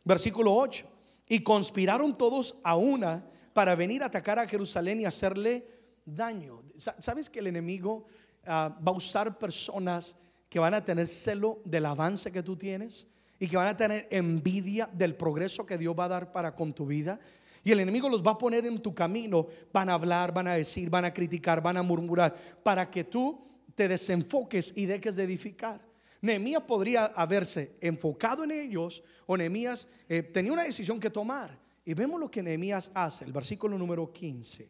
Versículo 0.04 0.54
8, 0.56 0.86
y 1.30 1.40
conspiraron 1.42 2.18
todos 2.18 2.56
a 2.64 2.76
una 2.76 3.24
para 3.54 3.76
venir 3.76 4.04
a 4.04 4.08
atacar 4.08 4.40
a 4.40 4.48
Jerusalén 4.48 5.00
y 5.00 5.06
hacerle 5.06 5.68
daño. 6.06 6.62
¿Sabes 7.00 7.30
que 7.30 7.40
el 7.40 7.48
enemigo 7.48 8.06
Ah, 8.46 8.76
va 8.86 8.92
a 8.92 8.96
usar 8.96 9.38
personas 9.38 10.16
que 10.50 10.60
van 10.60 10.74
a 10.74 10.84
tener 10.84 11.08
celo 11.08 11.62
del 11.64 11.86
avance 11.86 12.32
que 12.32 12.44
tú 12.44 12.58
tienes 12.58 13.08
y 13.40 13.48
que 13.48 13.58
van 13.58 13.68
a 13.68 13.78
tener 13.78 14.08
envidia 14.12 14.90
del 14.92 15.16
progreso 15.16 15.66
que 15.66 15.78
Dios 15.78 15.96
va 15.98 16.06
a 16.06 16.10
dar 16.10 16.32
para 16.32 16.56
con 16.56 16.74
tu 16.74 16.86
vida. 16.86 17.20
Y 17.64 17.72
el 17.72 17.80
enemigo 17.80 18.10
los 18.10 18.26
va 18.26 18.32
a 18.32 18.38
poner 18.38 18.66
en 18.66 18.80
tu 18.80 18.94
camino, 18.94 19.48
van 19.72 19.90
a 19.90 19.94
hablar, 19.94 20.34
van 20.34 20.48
a 20.48 20.54
decir, 20.56 20.90
van 20.90 21.06
a 21.06 21.14
criticar, 21.14 21.62
van 21.62 21.78
a 21.78 21.84
murmurar, 21.84 22.36
para 22.62 22.90
que 22.90 23.06
tú 23.06 23.40
te 23.74 23.88
desenfoques 23.88 24.74
y 24.76 24.86
dejes 24.86 25.16
de 25.16 25.24
edificar. 25.24 25.82
Nehemías 26.22 26.64
podría 26.64 27.06
haberse 27.06 27.76
enfocado 27.82 28.44
en 28.44 28.52
ellos 28.52 29.04
o 29.26 29.36
Nehemías 29.36 29.88
eh, 30.08 30.24
tenía 30.24 30.54
una 30.54 30.64
decisión 30.64 31.00
que 31.00 31.10
tomar. 31.10 31.60
Y 31.86 31.94
vemos 31.94 32.20
lo 32.20 32.32
que 32.32 32.42
Nehemías 32.42 32.92
hace, 32.94 33.26
el 33.26 33.34
versículo 33.34 33.78
número 33.78 34.12
15. 34.12 34.70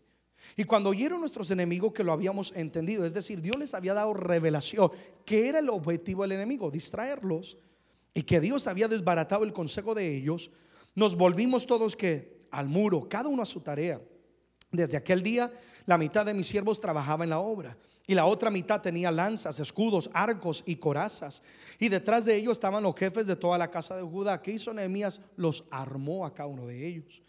Y 0.57 0.63
cuando 0.63 0.89
oyeron 0.89 1.19
nuestros 1.19 1.51
enemigos 1.51 1.93
que 1.93 2.03
lo 2.03 2.11
habíamos 2.11 2.53
entendido, 2.55 3.05
es 3.05 3.13
decir, 3.13 3.41
Dios 3.41 3.57
les 3.57 3.73
había 3.73 3.93
dado 3.93 4.13
revelación, 4.13 4.91
que 5.25 5.47
era 5.47 5.59
el 5.59 5.69
objetivo 5.69 6.23
del 6.23 6.33
enemigo, 6.33 6.71
distraerlos, 6.71 7.57
y 8.13 8.23
que 8.23 8.39
Dios 8.39 8.67
había 8.67 8.87
desbaratado 8.87 9.43
el 9.43 9.53
consejo 9.53 9.95
de 9.95 10.15
ellos, 10.15 10.51
nos 10.95 11.15
volvimos 11.15 11.65
todos 11.65 11.95
que 11.95 12.45
al 12.51 12.67
muro, 12.67 13.07
cada 13.09 13.29
uno 13.29 13.41
a 13.41 13.45
su 13.45 13.61
tarea. 13.61 13.99
Desde 14.71 14.97
aquel 14.97 15.23
día, 15.23 15.51
la 15.85 15.97
mitad 15.97 16.25
de 16.25 16.33
mis 16.33 16.47
siervos 16.47 16.79
trabajaba 16.79 17.23
en 17.23 17.31
la 17.31 17.39
obra 17.39 17.77
y 18.05 18.15
la 18.15 18.25
otra 18.25 18.49
mitad 18.49 18.81
tenía 18.81 19.11
lanzas, 19.11 19.59
escudos, 19.59 20.09
arcos 20.13 20.63
y 20.65 20.75
corazas. 20.75 21.41
Y 21.79 21.89
detrás 21.89 22.25
de 22.25 22.35
ellos 22.35 22.53
estaban 22.53 22.83
los 22.83 22.95
jefes 22.95 23.27
de 23.27 23.35
toda 23.35 23.57
la 23.57 23.71
casa 23.71 23.95
de 23.95 24.03
Judá. 24.03 24.41
¿Qué 24.41 24.51
hizo 24.51 24.73
Nehemías? 24.73 25.21
Los 25.35 25.63
armó 25.71 26.25
a 26.25 26.33
cada 26.33 26.49
uno 26.49 26.67
de 26.67 26.85
ellos. 26.85 27.21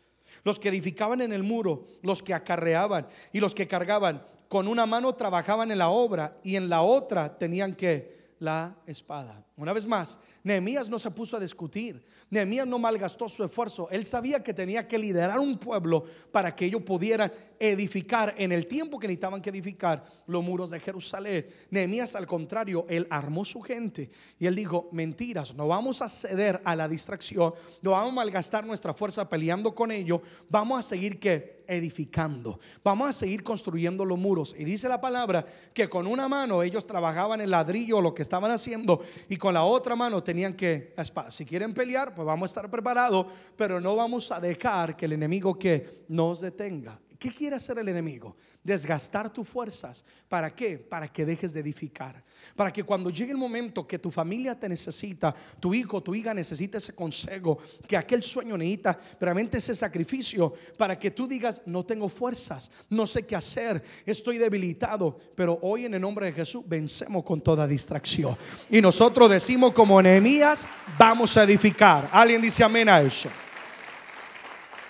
Los 0.43 0.59
que 0.59 0.69
edificaban 0.69 1.21
en 1.21 1.33
el 1.33 1.43
muro, 1.43 1.87
los 2.03 2.23
que 2.23 2.35
acarreaban 2.35 3.07
y 3.33 3.41
los 3.41 3.55
que 3.55 3.69
cargaban, 3.69 4.27
con 4.49 4.67
una 4.67 4.85
mano 4.85 5.15
trabajaban 5.15 5.71
en 5.71 5.79
la 5.79 5.91
obra 5.91 6.39
y 6.43 6.57
en 6.57 6.69
la 6.69 6.83
otra 6.83 7.39
tenían 7.39 7.75
que 7.75 8.24
la 8.45 8.77
espada. 8.87 9.45
Una 9.57 9.73
vez 9.73 9.87
más, 9.87 10.19
Nehemías 10.43 10.89
no 10.89 10.99
se 10.99 11.11
puso 11.11 11.37
a 11.37 11.41
discutir. 11.41 12.05
Nehemías 12.31 12.67
no 12.67 12.79
malgastó 12.79 13.29
su 13.29 13.43
esfuerzo. 13.43 13.89
Él 13.91 14.05
sabía 14.05 14.43
que 14.43 14.53
tenía 14.53 14.87
que 14.87 14.99
liderar 14.99 15.39
un 15.39 15.57
pueblo 15.57 16.05
para 16.31 16.55
que 16.55 16.67
ellos 16.67 16.83
pudieran 16.83 17.33
edificar 17.71 18.35
en 18.37 18.53
el 18.53 18.67
tiempo 18.67 18.99
que 18.99 19.07
necesitaban 19.07 19.41
que 19.41 19.51
edificar 19.51 20.05
los 20.27 20.43
muros 20.43 20.71
de 20.71 20.81
Jerusalén. 20.81 21.47
Nehemías, 21.71 22.15
al 22.15 22.27
contrario, 22.27 22.87
él 22.89 23.07
armó 23.11 23.45
su 23.45 23.61
gente 23.61 24.11
y 24.39 24.47
él 24.47 24.55
dijo: 24.55 24.89
Mentiras, 24.93 25.55
no 25.55 25.69
vamos 25.69 26.03
a 26.03 26.09
ceder 26.09 26.61
a 26.65 26.77
la 26.77 26.89
distracción, 26.89 27.55
no 27.83 27.93
vamos 27.93 28.13
a 28.13 28.17
malgastar 28.17 28.67
nuestra 28.67 28.95
fuerza 28.95 29.29
peleando 29.29 29.75
con 29.75 29.91
ellos. 29.91 30.21
Vamos 30.49 30.79
a 30.79 30.83
seguir 30.83 31.19
que 31.19 31.65
edificando. 31.67 32.59
Vamos 32.83 33.09
a 33.09 33.13
seguir 33.13 33.43
construyendo 33.43 34.05
los 34.05 34.19
muros. 34.19 34.55
Y 34.59 34.65
dice 34.65 34.89
la 34.89 35.01
palabra 35.01 35.45
que 35.73 35.89
con 35.89 36.07
una 36.07 36.29
mano 36.29 36.63
ellos 36.63 36.87
trabajaban 36.87 37.41
el 37.41 37.51
ladrillo, 37.51 38.01
lo 38.01 38.15
que 38.15 38.23
estaban 38.23 38.51
haciendo, 38.51 39.01
y 39.29 39.37
con 39.37 39.55
la 39.55 39.65
otra 39.65 39.97
mano 39.97 40.23
tenían 40.23 40.55
que, 40.55 40.95
si 41.31 41.45
quieren 41.45 41.75
pelear, 41.75 42.15
pues 42.15 42.27
vamos 42.27 42.51
a 42.51 42.51
estar 42.51 42.71
preparados, 42.71 43.27
pero 43.57 43.81
no 43.81 43.97
vamos 43.97 44.31
a 44.31 44.41
dejar 44.41 44.97
que 44.97 45.07
el 45.07 45.13
enemigo 45.13 45.59
que 45.59 46.05
nos 46.09 46.41
detenga. 46.41 47.01
¿Qué 47.19 47.31
quiere 47.31 47.57
hacer 47.57 47.79
el 47.79 47.89
enemigo? 47.89 48.37
Desgastar 48.63 49.33
tus 49.33 49.49
fuerzas. 49.49 50.05
¿Para 50.29 50.55
qué? 50.55 50.79
Para 50.79 51.07
que 51.09 51.25
dejes 51.25 51.53
de 51.53 51.61
edificar. 51.61 52.23
Para 52.57 52.73
que 52.73 52.83
cuando 52.83 53.11
llegue 53.11 53.31
el 53.31 53.39
momento 53.39 53.87
que 53.87 53.99
tu 53.99 54.11
familia 54.11 54.59
te 54.59 54.69
necesita, 54.69 55.35
tu 55.61 55.73
hijo, 55.73 56.03
tu 56.03 56.15
hija 56.15 56.35
necesita 56.35 56.79
ese 56.79 56.95
consejo, 56.95 57.59
que 57.87 57.97
aquel 57.97 58.23
sueño 58.23 58.57
necesita 58.57 58.99
realmente 59.21 59.59
ese 59.59 59.75
sacrificio, 59.75 60.55
para 60.77 60.99
que 60.99 61.13
tú 61.13 61.29
digas, 61.29 61.63
no 61.67 61.85
tengo 61.85 62.09
fuerzas, 62.09 62.71
no 62.91 63.07
sé 63.07 63.25
qué 63.25 63.37
hacer, 63.37 63.83
estoy 64.05 64.39
debilitado, 64.39 65.17
pero 65.37 65.59
hoy 65.63 65.85
en 65.85 65.95
el 65.95 66.01
nombre 66.01 66.27
de 66.27 66.33
Jesús 66.33 66.67
vencemos 66.67 67.23
con 67.23 67.41
toda 67.41 67.67
distracción. 67.67 68.37
Y 68.71 68.81
nosotros 68.81 69.31
decimos 69.31 69.73
como 69.73 70.03
Nehemías, 70.03 70.67
vamos 70.99 71.37
a 71.37 71.45
edificar. 71.45 72.09
¿Alguien 72.13 72.43
dice 72.43 72.65
amén 72.65 72.89
a 72.89 73.01
eso? 73.01 73.31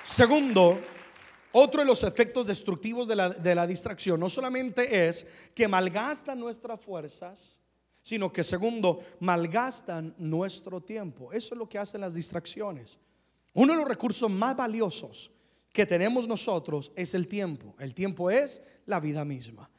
Segundo, 0.02 0.80
otro 1.56 1.82
de 1.82 1.86
los 1.86 2.02
efectos 2.02 2.48
destructivos 2.48 3.06
de 3.06 3.14
la, 3.54 3.66
distracción 3.66 4.18
no 4.18 4.28
solamente 4.28 5.06
es 5.06 5.24
que 5.54 5.68
malgastan 5.68 6.40
nuestras 6.40 6.80
fuerzas, 6.80 7.60
sino 8.02 8.32
que 8.32 8.42
segundo, 8.42 8.98
malgastan 9.20 10.16
nuestro 10.18 10.80
tiempo. 10.80 11.32
Eso 11.32 11.54
es 11.54 11.58
lo 11.58 11.68
que 11.68 11.78
hacen 11.78 12.00
las 12.00 12.12
distracciones. 12.12 12.98
Uno 13.52 13.72
de 13.72 13.78
los 13.78 13.88
recursos 13.88 14.28
más 14.28 14.56
valiosos 14.56 15.30
que 15.72 15.86
tenemos 15.86 16.26
nosotros 16.26 16.90
es 16.96 17.14
el 17.14 17.28
tiempo. 17.28 17.76
El 17.78 17.94
tiempo 17.94 18.32
es 18.32 18.60
la 18.86 18.98
vida 18.98 19.24
misma. 19.24 19.70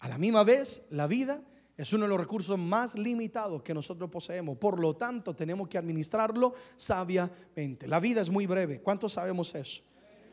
A 0.00 0.08
la 0.08 0.18
misma 0.18 0.42
vez, 0.42 0.86
la 0.90 1.06
vida 1.06 1.40
es 1.76 1.92
uno 1.92 2.06
de 2.06 2.08
los 2.08 2.18
recursos 2.18 2.58
más 2.58 2.96
limitados 2.96 3.62
que 3.62 3.74
nosotros 3.74 4.10
poseemos. 4.10 4.58
Por 4.58 4.80
lo 4.80 4.96
tanto, 4.96 5.36
tenemos 5.36 5.68
que 5.68 5.78
administrarlo 5.78 6.54
sabiamente. 6.74 7.86
La 7.86 8.00
vida 8.00 8.22
es 8.22 8.28
muy 8.28 8.46
breve. 8.46 8.80
¿Cuántos 8.80 9.12
sabemos 9.12 9.54
eso? 9.54 9.84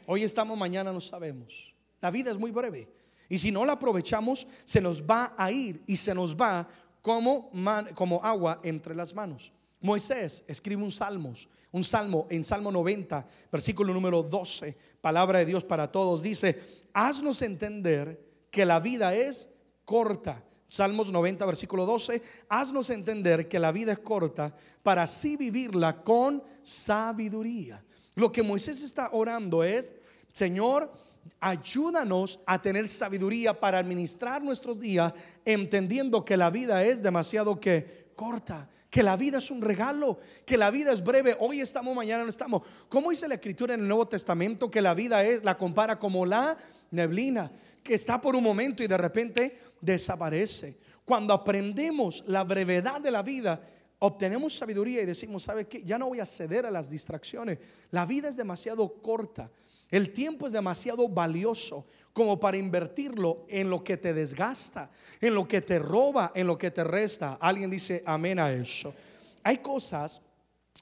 Hoy 0.05 0.23
estamos, 0.23 0.57
mañana 0.57 0.91
no 0.91 1.01
sabemos. 1.01 1.73
La 2.01 2.11
vida 2.11 2.31
es 2.31 2.37
muy 2.37 2.51
breve. 2.51 2.89
Y 3.29 3.37
si 3.37 3.51
no 3.51 3.65
la 3.65 3.73
aprovechamos, 3.73 4.47
se 4.63 4.81
nos 4.81 5.03
va 5.03 5.33
a 5.37 5.51
ir 5.51 5.81
y 5.87 5.95
se 5.95 6.13
nos 6.13 6.35
va 6.35 6.67
como, 7.01 7.51
como 7.95 8.23
agua 8.23 8.59
entre 8.63 8.95
las 8.95 9.13
manos. 9.13 9.51
Moisés 9.79 10.43
escribe 10.47 10.83
un 10.83 10.91
salmo, 10.91 11.33
un 11.71 11.83
salmo 11.83 12.27
en 12.29 12.45
Salmo 12.45 12.71
90, 12.71 13.27
versículo 13.51 13.93
número 13.93 14.23
12, 14.23 14.77
palabra 15.01 15.39
de 15.39 15.45
Dios 15.45 15.63
para 15.63 15.91
todos. 15.91 16.21
Dice, 16.21 16.61
haznos 16.93 17.41
entender 17.41 18.19
que 18.51 18.65
la 18.65 18.79
vida 18.79 19.15
es 19.15 19.49
corta. 19.83 20.43
Salmos 20.67 21.11
90, 21.11 21.45
versículo 21.45 21.85
12, 21.85 22.21
haznos 22.49 22.89
entender 22.89 23.47
que 23.47 23.59
la 23.59 23.71
vida 23.71 23.91
es 23.91 23.99
corta 23.99 24.55
para 24.81 25.03
así 25.03 25.37
vivirla 25.37 26.03
con 26.03 26.43
sabiduría. 26.63 27.83
Lo 28.15 28.31
que 28.31 28.43
Moisés 28.43 28.83
está 28.83 29.09
orando 29.11 29.63
es, 29.63 29.91
Señor, 30.33 30.91
ayúdanos 31.39 32.39
a 32.45 32.61
tener 32.61 32.87
sabiduría 32.87 33.59
para 33.59 33.79
administrar 33.79 34.41
nuestros 34.41 34.79
días, 34.79 35.13
entendiendo 35.45 36.23
que 36.23 36.37
la 36.37 36.49
vida 36.49 36.83
es 36.83 37.01
demasiado 37.01 37.59
que 37.59 38.11
corta, 38.15 38.69
que 38.89 39.01
la 39.01 39.17
vida 39.17 39.39
es 39.39 39.49
un 39.49 39.61
regalo, 39.61 40.19
que 40.45 40.57
la 40.57 40.69
vida 40.69 40.91
es 40.91 41.03
breve. 41.03 41.35
Hoy 41.39 41.61
estamos, 41.61 41.95
mañana 41.95 42.23
no 42.23 42.29
estamos. 42.29 42.61
¿Cómo 42.89 43.09
dice 43.09 43.27
la 43.27 43.35
escritura 43.35 43.73
en 43.73 43.81
el 43.81 43.87
Nuevo 43.87 44.07
Testamento 44.07 44.69
que 44.69 44.81
la 44.81 44.93
vida 44.93 45.23
es, 45.23 45.43
la 45.43 45.57
compara 45.57 45.97
como 45.97 46.25
la 46.25 46.57
neblina, 46.91 47.51
que 47.81 47.95
está 47.95 48.21
por 48.21 48.35
un 48.35 48.43
momento 48.43 48.83
y 48.83 48.87
de 48.87 48.97
repente 48.97 49.59
desaparece? 49.81 50.77
Cuando 51.05 51.33
aprendemos 51.33 52.23
la 52.27 52.43
brevedad 52.43 53.01
de 53.01 53.11
la 53.11 53.23
vida, 53.23 53.61
obtenemos 54.05 54.53
sabiduría 54.53 55.01
y 55.01 55.05
decimos, 55.05 55.43
¿sabe 55.43 55.65
qué? 55.65 55.81
Ya 55.81 55.97
no 55.97 56.07
voy 56.07 56.19
a 56.19 56.25
ceder 56.25 56.65
a 56.65 56.71
las 56.71 56.89
distracciones. 56.89 57.57
La 57.89 58.05
vida 58.05 58.27
es 58.27 58.35
demasiado 58.35 59.01
corta. 59.01 59.49
El 59.89 60.11
tiempo 60.11 60.45
es 60.45 60.51
demasiado 60.51 61.07
valioso 61.07 61.85
como 62.11 62.37
para 62.37 62.57
invertirlo 62.57 63.45
en 63.47 63.69
lo 63.69 63.81
que 63.81 63.95
te 63.95 64.13
desgasta, 64.13 64.91
en 65.21 65.33
lo 65.33 65.47
que 65.47 65.61
te 65.61 65.79
roba, 65.79 66.33
en 66.35 66.47
lo 66.47 66.57
que 66.57 66.69
te 66.69 66.83
resta. 66.83 67.37
Alguien 67.39 67.69
dice 67.69 68.03
amén 68.05 68.39
a 68.39 68.51
eso. 68.51 68.93
Hay 69.41 69.59
cosas 69.59 70.21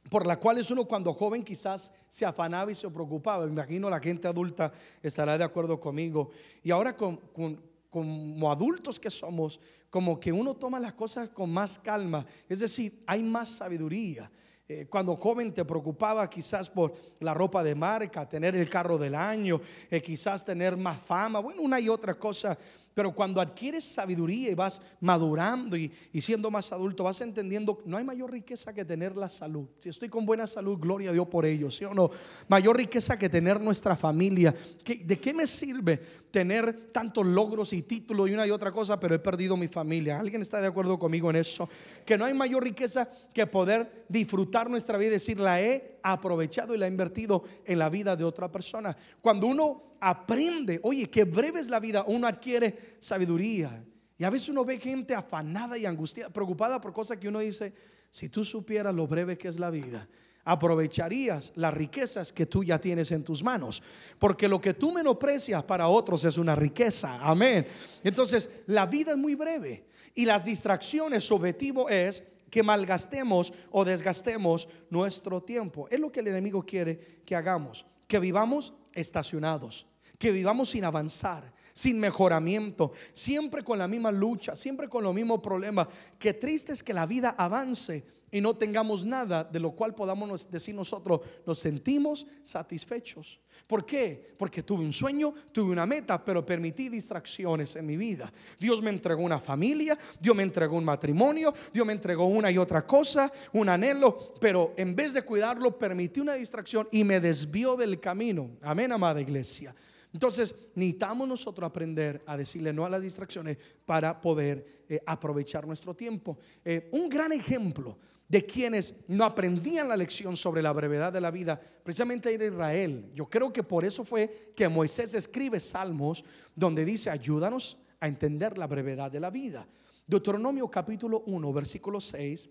por 0.10 0.26
las 0.26 0.38
cuales 0.38 0.72
uno 0.72 0.86
cuando 0.86 1.14
joven 1.14 1.44
quizás 1.44 1.94
se 2.10 2.26
afanaba 2.26 2.72
y 2.72 2.76
se 2.76 2.90
preocupaba. 2.90 3.46
Imagino 3.46 3.88
la 3.88 4.00
gente 4.00 4.28
adulta 4.28 4.74
estará 5.04 5.38
de 5.38 5.44
acuerdo 5.44 5.80
conmigo. 5.80 6.32
Y 6.64 6.72
ahora 6.72 6.98
como 6.98 8.52
adultos 8.52 9.00
que 9.00 9.12
somos, 9.12 9.60
como 9.92 10.20
que 10.20 10.32
uno 10.32 10.56
toma 10.56 10.80
las 10.80 10.94
cosas 10.94 11.30
con 11.30 11.52
más 11.52 11.78
calma, 11.78 12.26
es 12.50 12.60
decir, 12.60 13.04
hay 13.06 13.22
más 13.22 13.50
sabiduría. 13.50 14.32
Eh, 14.68 14.88
cuando 14.90 15.18
joven 15.18 15.54
te 15.54 15.66
preocupaba 15.66 16.30
quizás 16.30 16.70
por 16.70 16.94
la 17.20 17.34
ropa 17.34 17.62
de 17.62 17.76
marca, 17.76 18.28
tener 18.28 18.56
el 18.56 18.70
carro 18.70 18.98
del 18.98 19.16
año, 19.16 19.60
eh, 19.90 20.02
quizás 20.02 20.46
tener 20.46 20.78
más 20.78 20.98
fama, 20.98 21.40
bueno, 21.40 21.62
una 21.62 21.78
y 21.78 21.90
otra 21.90 22.18
cosa 22.18 22.58
pero 22.94 23.14
cuando 23.14 23.40
adquieres 23.40 23.84
sabiduría 23.84 24.50
y 24.50 24.56
vas 24.56 24.82
madurando 25.00 25.78
y, 25.78 25.92
siendo 26.20 26.52
más 26.52 26.72
adulto, 26.72 27.04
vas 27.04 27.22
entendiendo, 27.22 27.82
no 27.86 27.98
hay 27.98 28.04
mayor 28.04 28.32
riqueza 28.32 28.74
que 28.74 28.86
tener 28.86 29.16
la 29.16 29.30
salud. 29.30 29.68
Si 29.80 29.90
estoy 29.90 30.10
con 30.10 30.26
buena 30.26 30.46
salud, 30.48 30.78
gloria 30.78 31.12
a 31.12 31.14
Dios 31.14 31.28
por 31.28 31.46
ello, 31.46 31.72
¿sí 31.72 31.86
o 31.86 31.94
no? 31.94 32.10
Mayor 32.48 32.78
riqueza 32.78 33.18
que 33.18 33.30
tener 33.30 33.60
nuestra 33.62 33.96
familia. 33.96 34.54
¿De 34.86 35.18
qué 35.20 35.34
me 35.34 35.48
sirve 35.48 35.98
tener 36.32 36.92
tantos 36.92 37.26
logros 37.26 37.74
y 37.74 37.82
títulos 37.84 38.30
y 38.30 38.34
una 38.34 38.46
y 38.46 38.52
otra 38.52 38.72
cosa, 38.72 39.00
pero 39.00 39.16
he 39.16 39.20
perdido 39.20 39.56
mi 39.56 39.68
familia? 39.68 40.20
¿Alguien 40.20 40.42
está 40.42 40.60
de 40.60 40.68
acuerdo 40.68 41.00
conmigo 41.00 41.30
en 41.30 41.38
eso? 41.38 41.70
Que 42.06 42.18
no 42.18 42.26
hay 42.26 42.34
mayor 42.34 42.64
riqueza 42.64 43.10
que 43.34 43.48
poder 43.48 44.06
disfrutar 44.10 44.70
nuestra 44.70 44.98
vida 44.98 45.10
y 45.10 45.14
decir, 45.14 45.40
la 45.40 45.62
he 45.62 45.91
aprovechado 46.04 46.74
y 46.74 46.78
la 46.78 46.86
he 46.86 46.90
invertido 46.90 47.44
en 47.66 47.80
la 47.80 47.90
vida 47.90 48.16
de 48.16 48.24
otra 48.24 48.52
persona. 48.52 48.96
Cuando 49.22 49.48
uno 49.48 49.96
aprende, 50.00 50.80
oye, 50.84 51.10
que 51.10 51.24
breve 51.24 51.60
es 51.60 51.70
la 51.70 51.80
vida, 51.80 52.04
uno 52.08 52.28
adquiere 52.28 52.98
sabiduría. 53.00 53.84
Y 54.18 54.24
a 54.24 54.30
veces 54.30 54.50
uno 54.50 54.64
ve 54.64 54.80
gente 54.80 55.16
afanada 55.16 55.78
y 55.78 55.86
angustiada, 55.86 56.32
preocupada 56.32 56.80
por 56.80 56.94
cosas 56.94 57.18
que 57.18 57.28
uno 57.28 57.40
dice, 57.40 57.74
si 58.10 58.30
tú 58.30 58.44
supieras 58.44 58.94
lo 58.94 59.08
breve 59.08 59.38
que 59.38 59.48
es 59.48 59.58
la 59.58 59.70
vida, 59.70 60.08
aprovecharías 60.44 61.54
las 61.56 61.74
riquezas 61.74 62.34
que 62.34 62.46
tú 62.46 62.64
ya 62.64 62.80
tienes 62.80 63.12
en 63.12 63.24
tus 63.24 63.44
manos. 63.44 63.82
Porque 64.20 64.48
lo 64.48 64.60
que 64.60 64.74
tú 64.74 64.92
menosprecias 64.92 65.64
para 65.64 65.88
otros 65.88 66.26
es 66.26 66.38
una 66.38 66.56
riqueza. 66.56 67.20
Amén. 67.22 67.68
Entonces, 68.04 68.50
la 68.68 68.86
vida 68.86 69.12
es 69.12 69.18
muy 69.18 69.36
breve. 69.36 69.86
Y 70.14 70.26
las 70.26 70.46
distracciones, 70.46 71.24
su 71.24 71.36
objetivo 71.36 71.90
es 71.90 72.24
que 72.52 72.62
malgastemos 72.62 73.52
o 73.72 73.84
desgastemos 73.84 74.70
nuestro 74.92 75.42
tiempo. 75.42 75.88
Es 75.90 76.00
lo 76.00 76.12
que 76.12 76.20
el 76.20 76.28
enemigo 76.28 76.64
quiere 76.64 77.24
que 77.26 77.36
hagamos. 77.36 77.88
Que 78.08 78.20
vivamos 78.20 78.74
estacionados 78.94 79.88
que 80.22 80.32
vivamos 80.32 80.70
sin 80.70 80.86
avanzar, 80.86 81.52
sin 81.74 82.00
mejoramiento, 82.00 82.92
siempre 83.12 83.64
con 83.64 83.80
la 83.80 83.88
misma 83.88 84.12
lucha, 84.12 84.54
siempre 84.54 84.88
con 84.88 85.04
los 85.04 85.16
mismos 85.16 85.40
problemas. 85.40 85.88
Qué 86.20 86.36
triste 86.36 86.74
es 86.74 86.84
que 86.84 86.94
la 86.94 87.08
vida 87.08 87.34
avance, 87.36 88.06
y 88.32 88.40
no 88.40 88.56
tengamos 88.56 89.06
nada 89.06 89.44
de 89.44 89.60
lo 89.60 89.72
cual 89.72 89.94
podamos 89.94 90.50
decir 90.50 90.74
nosotros, 90.74 91.20
nos 91.46 91.60
sentimos 91.60 92.26
satisfechos. 92.44 93.40
¿Por 93.68 93.86
qué? 93.86 94.34
Porque 94.38 94.64
tuve 94.64 94.84
un 94.84 94.94
sueño, 94.94 95.34
tuve 95.52 95.72
una 95.72 95.86
meta, 95.86 96.24
pero 96.24 96.46
permití 96.46 96.90
distracciones 96.90 97.76
en 97.76 97.86
mi 97.86 97.98
vida. 97.98 98.32
Dios 98.60 98.82
me 98.82 98.90
entregó 98.90 99.22
una 99.24 99.40
familia, 99.40 99.98
Dios 100.20 100.36
me 100.36 100.44
entregó 100.44 100.78
un 100.78 100.86
matrimonio, 100.86 101.54
Dios 101.74 101.86
me 101.86 101.94
entregó 101.94 102.26
una 102.26 102.50
y 102.50 102.58
otra 102.58 102.86
cosa, 102.86 103.32
un 103.54 103.70
anhelo, 103.70 104.34
pero 104.40 104.74
en 104.78 104.96
vez 104.96 105.14
de 105.14 105.24
cuidarlo, 105.24 105.78
permití 105.78 106.20
una 106.20 106.34
distracción 106.34 106.88
y 106.92 107.04
me 107.04 107.20
desvió 107.20 107.76
del 107.76 108.00
camino. 108.00 108.52
Amén, 108.62 108.92
amada 108.92 109.22
iglesia. 109.22 109.76
Entonces, 110.14 110.54
necesitamos 110.76 111.28
nosotros 111.28 111.66
aprender 111.66 112.22
a 112.26 112.36
decirle 112.36 112.74
no 112.74 112.86
a 112.86 112.90
las 112.90 113.02
distracciones 113.02 113.58
para 113.86 114.20
poder 114.20 114.84
eh, 114.90 115.02
aprovechar 115.06 115.66
nuestro 115.66 115.94
tiempo. 115.94 116.38
Eh, 116.66 116.90
un 116.92 117.08
gran 117.08 117.32
ejemplo 117.32 117.98
de 118.32 118.46
quienes 118.46 118.96
no 119.10 119.26
aprendían 119.26 119.90
la 119.90 119.98
lección 119.98 120.38
sobre 120.38 120.62
la 120.62 120.72
brevedad 120.72 121.12
de 121.12 121.20
la 121.20 121.32
vida, 121.32 121.60
precisamente 121.60 122.34
era 122.34 122.46
Israel. 122.46 123.12
Yo 123.14 123.30
creo 123.30 123.52
que 123.52 123.62
por 123.62 123.84
eso 123.84 124.06
fue 124.06 124.54
que 124.56 124.70
Moisés 124.70 125.14
escribe 125.16 125.60
salmos 125.60 126.24
donde 126.56 126.86
dice, 126.86 127.10
ayúdanos 127.10 127.78
a 128.00 128.08
entender 128.08 128.58
la 128.58 128.68
brevedad 128.68 129.12
de 129.12 129.20
la 129.20 129.30
vida. 129.30 129.68
Deuteronomio 130.08 130.72
capítulo 130.72 131.24
1, 131.26 131.52
versículo 131.52 132.00
6. 132.00 132.50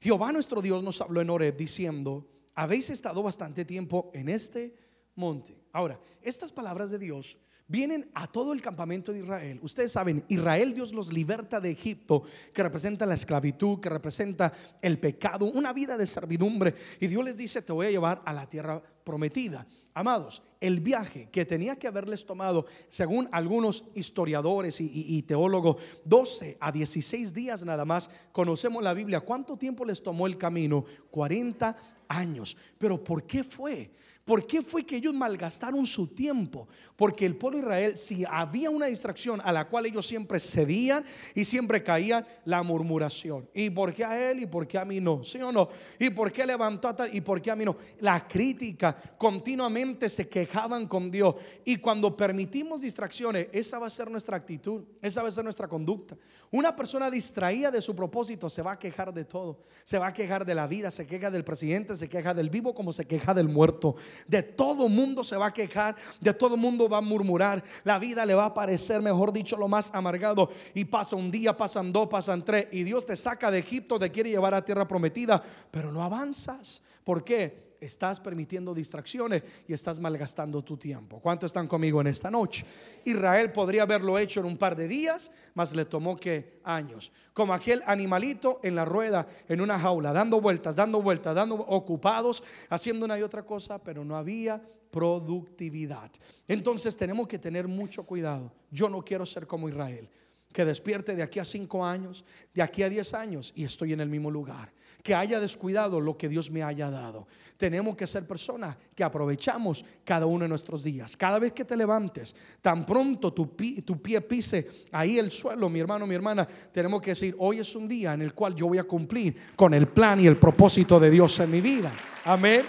Jehová 0.00 0.32
nuestro 0.32 0.62
Dios 0.62 0.82
nos 0.82 1.02
habló 1.02 1.20
en 1.20 1.28
Oreb 1.28 1.54
diciendo, 1.54 2.26
habéis 2.54 2.88
estado 2.88 3.22
bastante 3.22 3.66
tiempo 3.66 4.10
en 4.14 4.30
este 4.30 4.74
monte. 5.16 5.54
Ahora, 5.70 6.00
estas 6.22 6.50
palabras 6.50 6.90
de 6.90 6.98
Dios 6.98 7.36
vienen 7.68 8.08
a 8.14 8.26
todo 8.26 8.52
el 8.52 8.62
campamento 8.62 9.12
de 9.12 9.20
Israel. 9.20 9.58
Ustedes 9.62 9.92
saben, 9.92 10.24
Israel 10.28 10.74
Dios 10.74 10.92
los 10.92 11.12
liberta 11.12 11.60
de 11.60 11.70
Egipto, 11.70 12.22
que 12.52 12.62
representa 12.62 13.06
la 13.06 13.14
esclavitud, 13.14 13.80
que 13.80 13.88
representa 13.88 14.52
el 14.80 14.98
pecado, 14.98 15.46
una 15.46 15.72
vida 15.72 15.96
de 15.96 16.06
servidumbre. 16.06 16.74
Y 17.00 17.06
Dios 17.06 17.24
les 17.24 17.36
dice, 17.36 17.62
te 17.62 17.72
voy 17.72 17.86
a 17.86 17.90
llevar 17.90 18.22
a 18.24 18.32
la 18.32 18.48
tierra 18.48 18.82
prometida. 19.04 19.66
Amados, 19.94 20.42
el 20.60 20.80
viaje 20.80 21.28
que 21.30 21.46
tenía 21.46 21.76
que 21.76 21.86
haberles 21.86 22.26
tomado, 22.26 22.66
según 22.88 23.28
algunos 23.32 23.84
historiadores 23.94 24.80
y, 24.80 25.22
teólogos, 25.22 25.76
12 26.04 26.58
a 26.60 26.70
16 26.70 27.32
días 27.32 27.64
nada 27.64 27.84
más, 27.84 28.10
conocemos 28.30 28.82
la 28.82 28.92
Biblia. 28.92 29.20
¿Cuánto 29.20 29.56
tiempo 29.56 29.84
les 29.84 30.02
tomó 30.02 30.26
el 30.26 30.36
camino? 30.36 30.84
40 31.10 31.76
años. 32.08 32.56
Pero 32.78 33.02
¿por 33.02 33.26
qué 33.26 33.42
fue? 33.42 33.90
¿Por 34.26 34.44
qué 34.44 34.60
fue 34.60 34.84
que 34.84 34.96
ellos 34.96 35.14
malgastaron 35.14 35.86
su 35.86 36.08
tiempo? 36.08 36.66
Porque 36.96 37.24
el 37.24 37.36
pueblo 37.36 37.58
de 37.58 37.62
Israel, 37.62 37.96
si 37.96 38.24
había 38.28 38.70
una 38.70 38.86
distracción 38.86 39.40
a 39.44 39.52
la 39.52 39.68
cual 39.68 39.86
ellos 39.86 40.04
siempre 40.04 40.40
cedían 40.40 41.04
y 41.32 41.44
siempre 41.44 41.80
caían, 41.84 42.26
la 42.44 42.64
murmuración. 42.64 43.48
¿Y 43.54 43.70
por 43.70 43.94
qué 43.94 44.04
a 44.04 44.30
él 44.30 44.40
y 44.40 44.46
por 44.46 44.66
qué 44.66 44.78
a 44.78 44.84
mí 44.84 45.00
no? 45.00 45.22
¿Sí 45.22 45.40
o 45.40 45.52
no? 45.52 45.68
¿Y 46.00 46.10
por 46.10 46.32
qué 46.32 46.44
levantó 46.44 46.88
a 46.88 46.96
tal 46.96 47.14
y 47.14 47.20
por 47.20 47.40
qué 47.40 47.52
a 47.52 47.56
mí 47.56 47.64
no? 47.64 47.76
La 48.00 48.26
crítica, 48.26 48.96
continuamente 49.16 50.08
se 50.08 50.28
quejaban 50.28 50.88
con 50.88 51.08
Dios. 51.08 51.36
Y 51.64 51.76
cuando 51.76 52.16
permitimos 52.16 52.80
distracciones, 52.80 53.46
esa 53.52 53.78
va 53.78 53.86
a 53.86 53.90
ser 53.90 54.10
nuestra 54.10 54.36
actitud, 54.36 54.82
esa 55.02 55.22
va 55.22 55.28
a 55.28 55.30
ser 55.30 55.44
nuestra 55.44 55.68
conducta. 55.68 56.16
Una 56.50 56.74
persona 56.74 57.12
distraída 57.12 57.70
de 57.70 57.80
su 57.80 57.94
propósito 57.94 58.48
se 58.48 58.62
va 58.62 58.72
a 58.72 58.78
quejar 58.78 59.14
de 59.14 59.24
todo. 59.24 59.64
Se 59.84 59.98
va 59.98 60.08
a 60.08 60.12
quejar 60.12 60.44
de 60.44 60.54
la 60.54 60.66
vida, 60.66 60.90
se 60.90 61.06
queja 61.06 61.30
del 61.30 61.44
presidente, 61.44 61.94
se 61.94 62.08
queja 62.08 62.34
del 62.34 62.50
vivo 62.50 62.74
como 62.74 62.92
se 62.92 63.04
queja 63.04 63.32
del 63.32 63.48
muerto. 63.48 63.94
De 64.26 64.42
todo 64.42 64.88
mundo 64.88 65.24
se 65.24 65.36
va 65.36 65.46
a 65.46 65.52
quejar, 65.52 65.96
de 66.20 66.32
todo 66.34 66.56
mundo 66.56 66.88
va 66.88 66.98
a 66.98 67.02
murmurar. 67.02 67.62
La 67.84 67.98
vida 67.98 68.24
le 68.24 68.34
va 68.34 68.46
a 68.46 68.54
parecer, 68.54 69.02
mejor 69.02 69.32
dicho, 69.32 69.56
lo 69.56 69.68
más 69.68 69.90
amargado. 69.92 70.50
Y 70.74 70.84
pasa 70.84 71.16
un 71.16 71.30
día, 71.30 71.56
pasan 71.56 71.92
dos, 71.92 72.08
pasan 72.08 72.44
tres. 72.44 72.68
Y 72.72 72.84
Dios 72.84 73.04
te 73.04 73.16
saca 73.16 73.50
de 73.50 73.58
Egipto, 73.58 73.98
te 73.98 74.10
quiere 74.10 74.30
llevar 74.30 74.54
a 74.54 74.64
tierra 74.64 74.86
prometida, 74.86 75.42
pero 75.70 75.92
no 75.92 76.02
avanzas. 76.02 76.82
¿Por 77.04 77.24
qué? 77.24 77.65
Estás 77.80 78.20
permitiendo 78.20 78.74
distracciones 78.74 79.42
y 79.66 79.72
estás 79.72 79.98
malgastando 79.98 80.62
tu 80.62 80.76
tiempo. 80.76 81.20
¿Cuántos 81.20 81.48
están 81.48 81.66
conmigo 81.66 82.00
en 82.00 82.08
esta 82.08 82.30
noche? 82.30 82.64
Israel 83.04 83.52
podría 83.52 83.82
haberlo 83.82 84.18
hecho 84.18 84.40
en 84.40 84.46
un 84.46 84.56
par 84.56 84.76
de 84.76 84.88
días, 84.88 85.30
mas 85.54 85.74
le 85.74 85.84
tomó 85.84 86.16
que 86.16 86.60
años. 86.64 87.12
Como 87.32 87.54
aquel 87.54 87.82
animalito 87.86 88.60
en 88.62 88.74
la 88.74 88.84
rueda, 88.84 89.26
en 89.48 89.60
una 89.60 89.78
jaula, 89.78 90.12
dando 90.12 90.40
vueltas, 90.40 90.76
dando 90.76 91.02
vueltas, 91.02 91.34
dando 91.34 91.56
ocupados, 91.56 92.42
haciendo 92.68 93.04
una 93.04 93.18
y 93.18 93.22
otra 93.22 93.44
cosa, 93.44 93.82
pero 93.82 94.04
no 94.04 94.16
había 94.16 94.62
productividad. 94.90 96.10
Entonces 96.48 96.96
tenemos 96.96 97.28
que 97.28 97.38
tener 97.38 97.68
mucho 97.68 98.04
cuidado. 98.04 98.52
Yo 98.70 98.88
no 98.88 99.04
quiero 99.04 99.26
ser 99.26 99.46
como 99.46 99.68
Israel, 99.68 100.08
que 100.52 100.64
despierte 100.64 101.14
de 101.14 101.22
aquí 101.22 101.38
a 101.38 101.44
cinco 101.44 101.84
años, 101.84 102.24
de 102.54 102.62
aquí 102.62 102.82
a 102.82 102.88
diez 102.88 103.12
años 103.12 103.52
y 103.54 103.64
estoy 103.64 103.92
en 103.92 104.00
el 104.00 104.08
mismo 104.08 104.30
lugar 104.30 104.72
que 105.06 105.14
haya 105.14 105.38
descuidado 105.38 106.00
lo 106.00 106.18
que 106.18 106.28
Dios 106.28 106.50
me 106.50 106.64
haya 106.64 106.90
dado. 106.90 107.28
Tenemos 107.56 107.94
que 107.94 108.08
ser 108.08 108.26
personas 108.26 108.76
que 108.92 109.04
aprovechamos 109.04 109.84
cada 110.04 110.26
uno 110.26 110.42
de 110.42 110.48
nuestros 110.48 110.82
días. 110.82 111.16
Cada 111.16 111.38
vez 111.38 111.52
que 111.52 111.64
te 111.64 111.76
levantes, 111.76 112.34
tan 112.60 112.84
pronto 112.84 113.32
tu, 113.32 113.54
tu 113.84 114.02
pie 114.02 114.20
pise 114.20 114.68
ahí 114.90 115.16
el 115.16 115.30
suelo, 115.30 115.68
mi 115.68 115.78
hermano, 115.78 116.08
mi 116.08 116.16
hermana, 116.16 116.44
tenemos 116.72 117.00
que 117.00 117.12
decir, 117.12 117.36
hoy 117.38 117.60
es 117.60 117.76
un 117.76 117.86
día 117.86 118.14
en 118.14 118.22
el 118.22 118.34
cual 118.34 118.56
yo 118.56 118.66
voy 118.66 118.78
a 118.78 118.82
cumplir 118.82 119.36
con 119.54 119.74
el 119.74 119.86
plan 119.86 120.18
y 120.18 120.26
el 120.26 120.38
propósito 120.38 120.98
de 120.98 121.08
Dios 121.08 121.38
en 121.38 121.52
mi 121.52 121.60
vida. 121.60 121.92
Amén. 122.24 122.64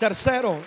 Tercero, 0.00 0.58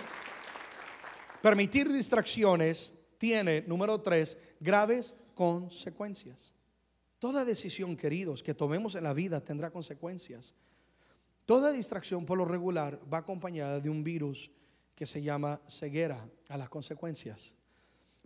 permitir 1.42 1.92
distracciones 1.92 2.98
tiene, 3.18 3.66
número 3.68 4.00
tres, 4.00 4.38
graves 4.62 5.14
consecuencias. 5.36 6.54
Toda 7.20 7.44
decisión, 7.44 7.98
queridos, 7.98 8.42
que 8.42 8.54
tomemos 8.54 8.96
en 8.96 9.04
la 9.04 9.14
vida 9.14 9.44
tendrá 9.44 9.70
consecuencias. 9.70 10.56
Toda 11.46 11.72
distracción 11.72 12.26
por 12.26 12.38
lo 12.38 12.46
regular 12.46 13.00
va 13.12 13.20
acompañada 13.20 13.82
de 13.82 13.90
un 13.90 14.04
virus 14.04 14.50
que 14.96 15.06
se 15.06 15.22
llama 15.22 15.60
ceguera 15.68 16.26
a 16.48 16.58
las 16.58 16.70
consecuencias. 16.70 17.56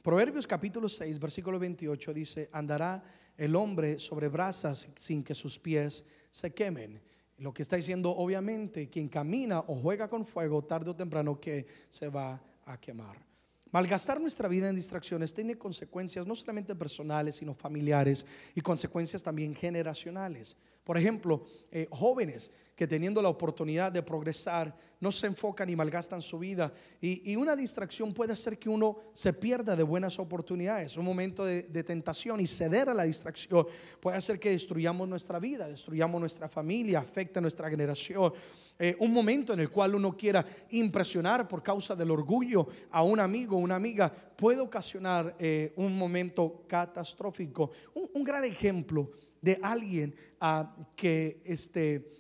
Proverbios 0.04 0.46
capítulo 0.46 0.88
6, 0.88 1.20
versículo 1.20 1.58
28 1.58 2.14
dice, 2.14 2.50
andará 2.52 3.04
el 3.38 3.56
hombre 3.56 3.98
sobre 3.98 4.28
brasas 4.28 4.90
sin 4.96 5.24
que 5.24 5.34
sus 5.34 5.58
pies 5.58 6.06
se 6.30 6.54
quemen. 6.54 7.02
Lo 7.38 7.54
que 7.54 7.64
está 7.64 7.78
diciendo, 7.78 8.12
obviamente, 8.12 8.90
quien 8.90 9.10
camina 9.10 9.62
o 9.62 9.76
juega 9.76 10.08
con 10.08 10.26
fuego, 10.26 10.64
tarde 10.64 10.92
o 10.92 10.96
temprano 10.96 11.40
que 11.40 11.66
se 11.90 12.10
va 12.10 12.40
a 12.66 12.80
quemar. 12.80 13.33
Malgastar 13.74 14.22
nuestra 14.22 14.48
vida 14.48 14.70
en 14.70 14.76
distracciones 14.76 15.34
tiene 15.34 15.58
consecuencias 15.58 16.28
no 16.28 16.36
solamente 16.36 16.76
personales, 16.76 17.38
sino 17.38 17.56
familiares 17.56 18.24
y 18.54 18.62
consecuencias 18.62 19.24
también 19.24 19.56
generacionales. 19.56 20.56
Por 20.84 20.98
ejemplo, 20.98 21.46
eh, 21.72 21.88
jóvenes 21.92 22.52
que 22.76 22.88
teniendo 22.88 23.22
la 23.22 23.30
oportunidad 23.30 23.92
de 23.92 24.02
progresar 24.02 24.76
no 25.00 25.12
se 25.12 25.28
enfocan 25.28 25.70
y 25.70 25.76
malgastan 25.76 26.22
su 26.22 26.40
vida. 26.40 26.74
Y, 27.00 27.36
una 27.36 27.56
distracción 27.56 28.14
puede 28.14 28.34
hacer 28.34 28.58
que 28.58 28.70
uno 28.70 28.98
se 29.14 29.34
pierda 29.34 29.76
de 29.76 29.84
buenas 29.84 30.18
oportunidades. 30.18 30.98
Un 30.98 31.06
momento 31.06 31.46
de, 31.46 31.64
tentación 31.84 32.40
y 32.40 32.48
ceder 32.48 32.90
a 32.90 32.94
la 32.94 33.04
distracción 33.04 33.68
puede 34.00 34.18
hacer 34.18 34.40
que 34.40 34.50
destruyamos 34.50 35.08
nuestra 35.08 35.40
vida, 35.40 35.68
destruyamos 35.68 36.20
nuestra 36.20 36.48
familia, 36.50 37.00
afecte 37.00 37.40
a 37.40 37.42
nuestra 37.42 37.70
generación. 37.70 38.34
Eh, 38.80 38.96
un 39.00 39.12
momento 39.12 39.54
en 39.54 39.60
el 39.60 39.70
cual 39.70 39.94
uno 39.94 40.18
quiera 40.18 40.46
impresionar 40.72 41.48
por 41.48 41.62
causa 41.62 41.96
del 41.96 42.10
orgullo 42.10 42.68
a 42.92 43.04
un 43.04 43.20
amigo 43.20 43.58
una 43.58 43.76
amiga 43.76 44.12
puede 44.12 44.62
ocasionar 44.62 45.36
eh, 45.38 45.74
un 45.76 45.98
momento 45.98 46.64
catastrófico. 46.68 47.72
Un, 47.94 48.24
gran 48.24 48.46
ejemplo 48.46 49.12
de 49.44 49.60
alguien 49.62 50.16
ah, 50.40 50.74
que 50.96 51.42
este, 51.44 52.14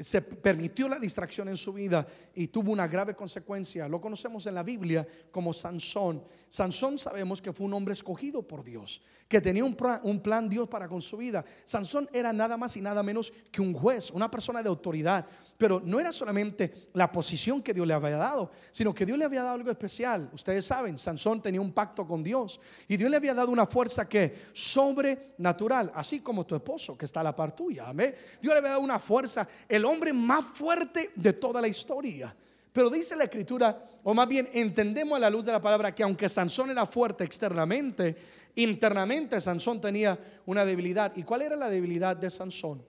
se 0.00 0.22
permitió 0.22 0.88
la 0.88 0.98
distracción 0.98 1.48
en 1.48 1.58
su 1.58 1.74
vida 1.74 2.06
y 2.34 2.48
tuvo 2.48 2.72
una 2.72 2.88
grave 2.88 3.14
consecuencia. 3.14 3.86
Lo 3.86 4.00
conocemos 4.00 4.46
en 4.46 4.54
la 4.54 4.62
Biblia 4.62 5.06
como 5.30 5.52
Sansón. 5.52 6.24
Sansón 6.48 6.98
sabemos 6.98 7.42
que 7.42 7.52
fue 7.52 7.66
un 7.66 7.74
hombre 7.74 7.92
escogido 7.92 8.42
por 8.42 8.64
Dios, 8.64 9.02
que 9.28 9.42
tenía 9.42 9.62
un, 9.62 9.76
un 10.04 10.22
plan 10.22 10.48
Dios 10.48 10.68
para 10.68 10.88
con 10.88 11.02
su 11.02 11.18
vida. 11.18 11.44
Sansón 11.64 12.08
era 12.14 12.32
nada 12.32 12.56
más 12.56 12.76
y 12.78 12.80
nada 12.80 13.02
menos 13.02 13.30
que 13.52 13.60
un 13.60 13.74
juez, 13.74 14.10
una 14.10 14.30
persona 14.30 14.62
de 14.62 14.70
autoridad. 14.70 15.26
Pero 15.58 15.82
no 15.84 15.98
era 15.98 16.12
solamente 16.12 16.72
la 16.92 17.10
posición 17.10 17.60
que 17.60 17.74
Dios 17.74 17.84
le 17.84 17.92
había 17.92 18.16
dado, 18.16 18.52
sino 18.70 18.94
que 18.94 19.04
Dios 19.04 19.18
le 19.18 19.24
había 19.24 19.42
dado 19.42 19.56
algo 19.56 19.70
especial. 19.72 20.30
Ustedes 20.32 20.64
saben, 20.64 20.96
Sansón 20.96 21.42
tenía 21.42 21.60
un 21.60 21.72
pacto 21.72 22.06
con 22.06 22.22
Dios 22.22 22.60
y 22.86 22.96
Dios 22.96 23.10
le 23.10 23.16
había 23.16 23.34
dado 23.34 23.50
una 23.50 23.66
fuerza 23.66 24.08
que 24.08 24.32
sobrenatural, 24.52 25.90
así 25.96 26.20
como 26.20 26.46
tu 26.46 26.54
esposo 26.54 26.96
que 26.96 27.06
está 27.06 27.20
a 27.20 27.24
la 27.24 27.34
par 27.34 27.56
tuya. 27.56 27.88
Amén. 27.88 28.14
Dios 28.40 28.52
le 28.54 28.58
había 28.58 28.70
dado 28.70 28.82
una 28.82 29.00
fuerza, 29.00 29.48
el 29.68 29.84
hombre 29.84 30.12
más 30.12 30.44
fuerte 30.54 31.10
de 31.16 31.32
toda 31.32 31.60
la 31.60 31.66
historia. 31.66 32.32
Pero 32.72 32.88
dice 32.88 33.16
la 33.16 33.24
escritura, 33.24 33.82
o 34.04 34.14
más 34.14 34.28
bien 34.28 34.48
entendemos 34.52 35.16
a 35.16 35.18
la 35.18 35.28
luz 35.28 35.44
de 35.44 35.50
la 35.50 35.60
palabra 35.60 35.92
que 35.92 36.04
aunque 36.04 36.28
Sansón 36.28 36.70
era 36.70 36.86
fuerte 36.86 37.24
externamente, 37.24 38.16
internamente 38.54 39.40
Sansón 39.40 39.80
tenía 39.80 40.16
una 40.46 40.64
debilidad. 40.64 41.16
¿Y 41.16 41.24
cuál 41.24 41.42
era 41.42 41.56
la 41.56 41.68
debilidad 41.68 42.16
de 42.16 42.30
Sansón? 42.30 42.80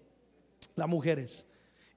Las 0.76 0.88
mujeres 0.88 1.48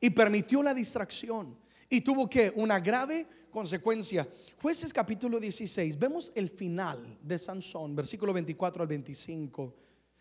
y 0.02 0.10
permitió 0.10 0.62
la 0.62 0.74
distracción 0.74 1.56
y 1.88 2.00
tuvo 2.00 2.28
que 2.28 2.52
una 2.56 2.80
grave 2.80 3.24
consecuencia. 3.50 4.28
Jueces 4.60 4.92
capítulo 4.92 5.38
16, 5.38 5.96
vemos 5.96 6.32
el 6.34 6.48
final 6.48 7.18
de 7.22 7.38
Sansón, 7.38 7.94
versículo 7.94 8.32
24 8.32 8.82
al 8.82 8.88
25. 8.88 9.74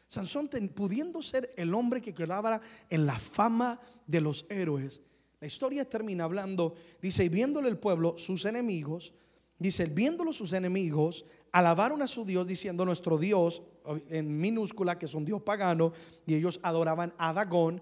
Sansón 0.05 0.49
pudiendo 0.75 1.21
ser 1.23 1.51
el 1.57 1.73
hombre 1.73 1.99
que 1.99 2.13
quedaba 2.13 2.61
en 2.89 3.05
la 3.07 3.17
fama 3.17 3.79
de 4.05 4.21
los 4.21 4.45
héroes. 4.49 5.01
La 5.39 5.47
historia 5.47 5.89
termina 5.89 6.25
hablando, 6.25 6.75
dice, 7.01 7.25
y 7.25 7.29
viéndole 7.29 7.67
el 7.67 7.79
pueblo, 7.79 8.15
sus 8.17 8.45
enemigos, 8.45 9.13
dice, 9.57 9.85
viéndolo 9.85 10.31
sus 10.31 10.53
enemigos, 10.53 11.25
alabaron 11.51 12.03
a 12.03 12.07
su 12.07 12.23
Dios 12.23 12.45
diciendo, 12.45 12.85
nuestro 12.85 13.17
Dios, 13.17 13.63
en 14.09 14.37
minúscula, 14.37 14.99
que 14.99 15.07
es 15.07 15.15
un 15.15 15.25
Dios 15.25 15.41
pagano, 15.41 15.93
y 16.27 16.35
ellos 16.35 16.59
adoraban 16.61 17.15
a 17.17 17.33
Dagón. 17.33 17.81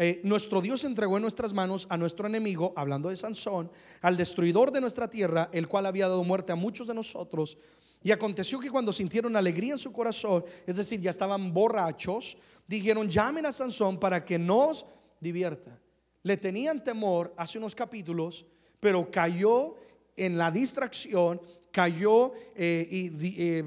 Eh, 0.00 0.20
nuestro 0.22 0.60
Dios 0.60 0.84
entregó 0.84 1.16
en 1.16 1.22
nuestras 1.22 1.52
manos 1.52 1.88
a 1.90 1.96
nuestro 1.96 2.28
enemigo, 2.28 2.72
hablando 2.76 3.08
de 3.08 3.16
Sansón, 3.16 3.68
al 4.00 4.16
destruidor 4.16 4.70
de 4.70 4.80
nuestra 4.80 5.10
tierra, 5.10 5.50
el 5.52 5.66
cual 5.66 5.86
había 5.86 6.06
dado 6.06 6.22
muerte 6.22 6.52
a 6.52 6.56
muchos 6.56 6.86
de 6.86 6.94
nosotros. 6.94 7.58
Y 8.04 8.12
aconteció 8.12 8.60
que 8.60 8.70
cuando 8.70 8.92
sintieron 8.92 9.34
alegría 9.34 9.72
en 9.72 9.78
su 9.80 9.90
corazón, 9.90 10.44
es 10.68 10.76
decir, 10.76 11.00
ya 11.00 11.10
estaban 11.10 11.52
borrachos, 11.52 12.38
dijeron, 12.68 13.10
llamen 13.10 13.46
a 13.46 13.52
Sansón 13.52 13.98
para 13.98 14.24
que 14.24 14.38
nos 14.38 14.86
divierta. 15.18 15.76
Le 16.22 16.36
tenían 16.36 16.84
temor 16.84 17.34
hace 17.36 17.58
unos 17.58 17.74
capítulos, 17.74 18.46
pero 18.78 19.10
cayó 19.10 19.74
en 20.16 20.38
la 20.38 20.52
distracción 20.52 21.40
cayó 21.70 22.32
eh, 22.54 22.86
y, 22.90 23.10
eh, 23.42 23.62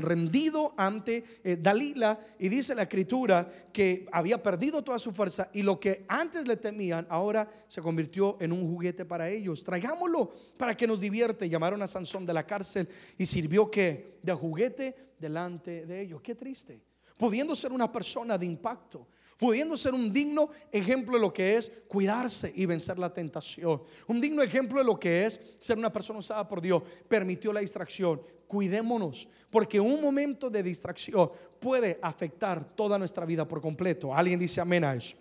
rendido 0.00 0.74
ante 0.76 1.24
eh, 1.42 1.56
Dalila 1.60 2.18
y 2.38 2.48
dice 2.48 2.74
la 2.74 2.82
escritura 2.82 3.48
que 3.72 4.06
había 4.12 4.42
perdido 4.42 4.82
toda 4.82 4.98
su 4.98 5.12
fuerza 5.12 5.50
y 5.52 5.62
lo 5.62 5.78
que 5.78 6.04
antes 6.08 6.46
le 6.46 6.56
temían 6.56 7.06
ahora 7.08 7.48
se 7.68 7.80
convirtió 7.82 8.36
en 8.40 8.52
un 8.52 8.68
juguete 8.68 9.04
para 9.04 9.28
ellos. 9.28 9.62
Traigámoslo 9.64 10.32
para 10.56 10.76
que 10.76 10.86
nos 10.86 11.00
divierte. 11.00 11.48
Llamaron 11.48 11.82
a 11.82 11.86
Sansón 11.86 12.26
de 12.26 12.34
la 12.34 12.46
cárcel 12.46 12.88
y 13.18 13.26
sirvió 13.26 13.70
que 13.70 14.18
de 14.22 14.32
juguete 14.34 14.94
delante 15.18 15.86
de 15.86 16.02
ellos. 16.02 16.20
Qué 16.22 16.34
triste. 16.34 16.80
Pudiendo 17.16 17.54
ser 17.54 17.72
una 17.72 17.90
persona 17.90 18.36
de 18.36 18.46
impacto, 18.46 19.06
pudiendo 19.38 19.76
ser 19.76 19.94
un 19.94 20.12
digno 20.12 20.50
ejemplo 20.70 21.14
de 21.14 21.20
lo 21.20 21.32
que 21.32 21.56
es 21.56 21.70
cuidarse 21.88 22.52
y 22.54 22.66
vencer 22.66 22.98
la 22.98 23.12
tentación. 23.12 23.82
Un 24.06 24.20
digno 24.20 24.42
ejemplo 24.42 24.78
de 24.78 24.84
lo 24.84 24.98
que 24.98 25.26
es 25.26 25.40
ser 25.60 25.78
una 25.78 25.92
persona 25.92 26.18
usada 26.18 26.46
por 26.46 26.60
Dios. 26.60 26.82
Permitió 27.08 27.52
la 27.52 27.60
distracción. 27.60 28.20
Cuidémonos, 28.46 29.28
porque 29.50 29.80
un 29.80 30.00
momento 30.00 30.50
de 30.50 30.62
distracción 30.62 31.30
puede 31.58 31.98
afectar 32.02 32.76
toda 32.76 32.98
nuestra 32.98 33.24
vida 33.24 33.48
por 33.48 33.60
completo. 33.60 34.14
Alguien 34.14 34.38
dice 34.38 34.60
amén 34.60 34.84
a 34.84 34.94
eso. 34.94 35.16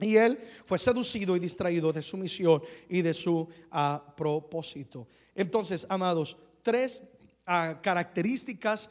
Y 0.00 0.16
él 0.16 0.38
fue 0.64 0.78
seducido 0.78 1.36
y 1.36 1.40
distraído 1.40 1.92
de 1.92 2.02
su 2.02 2.16
misión 2.16 2.62
y 2.88 3.02
de 3.02 3.14
su 3.14 3.48
ah, 3.70 4.02
propósito. 4.16 5.06
Entonces, 5.34 5.86
amados, 5.88 6.36
tres 6.62 7.02
características 7.44 8.88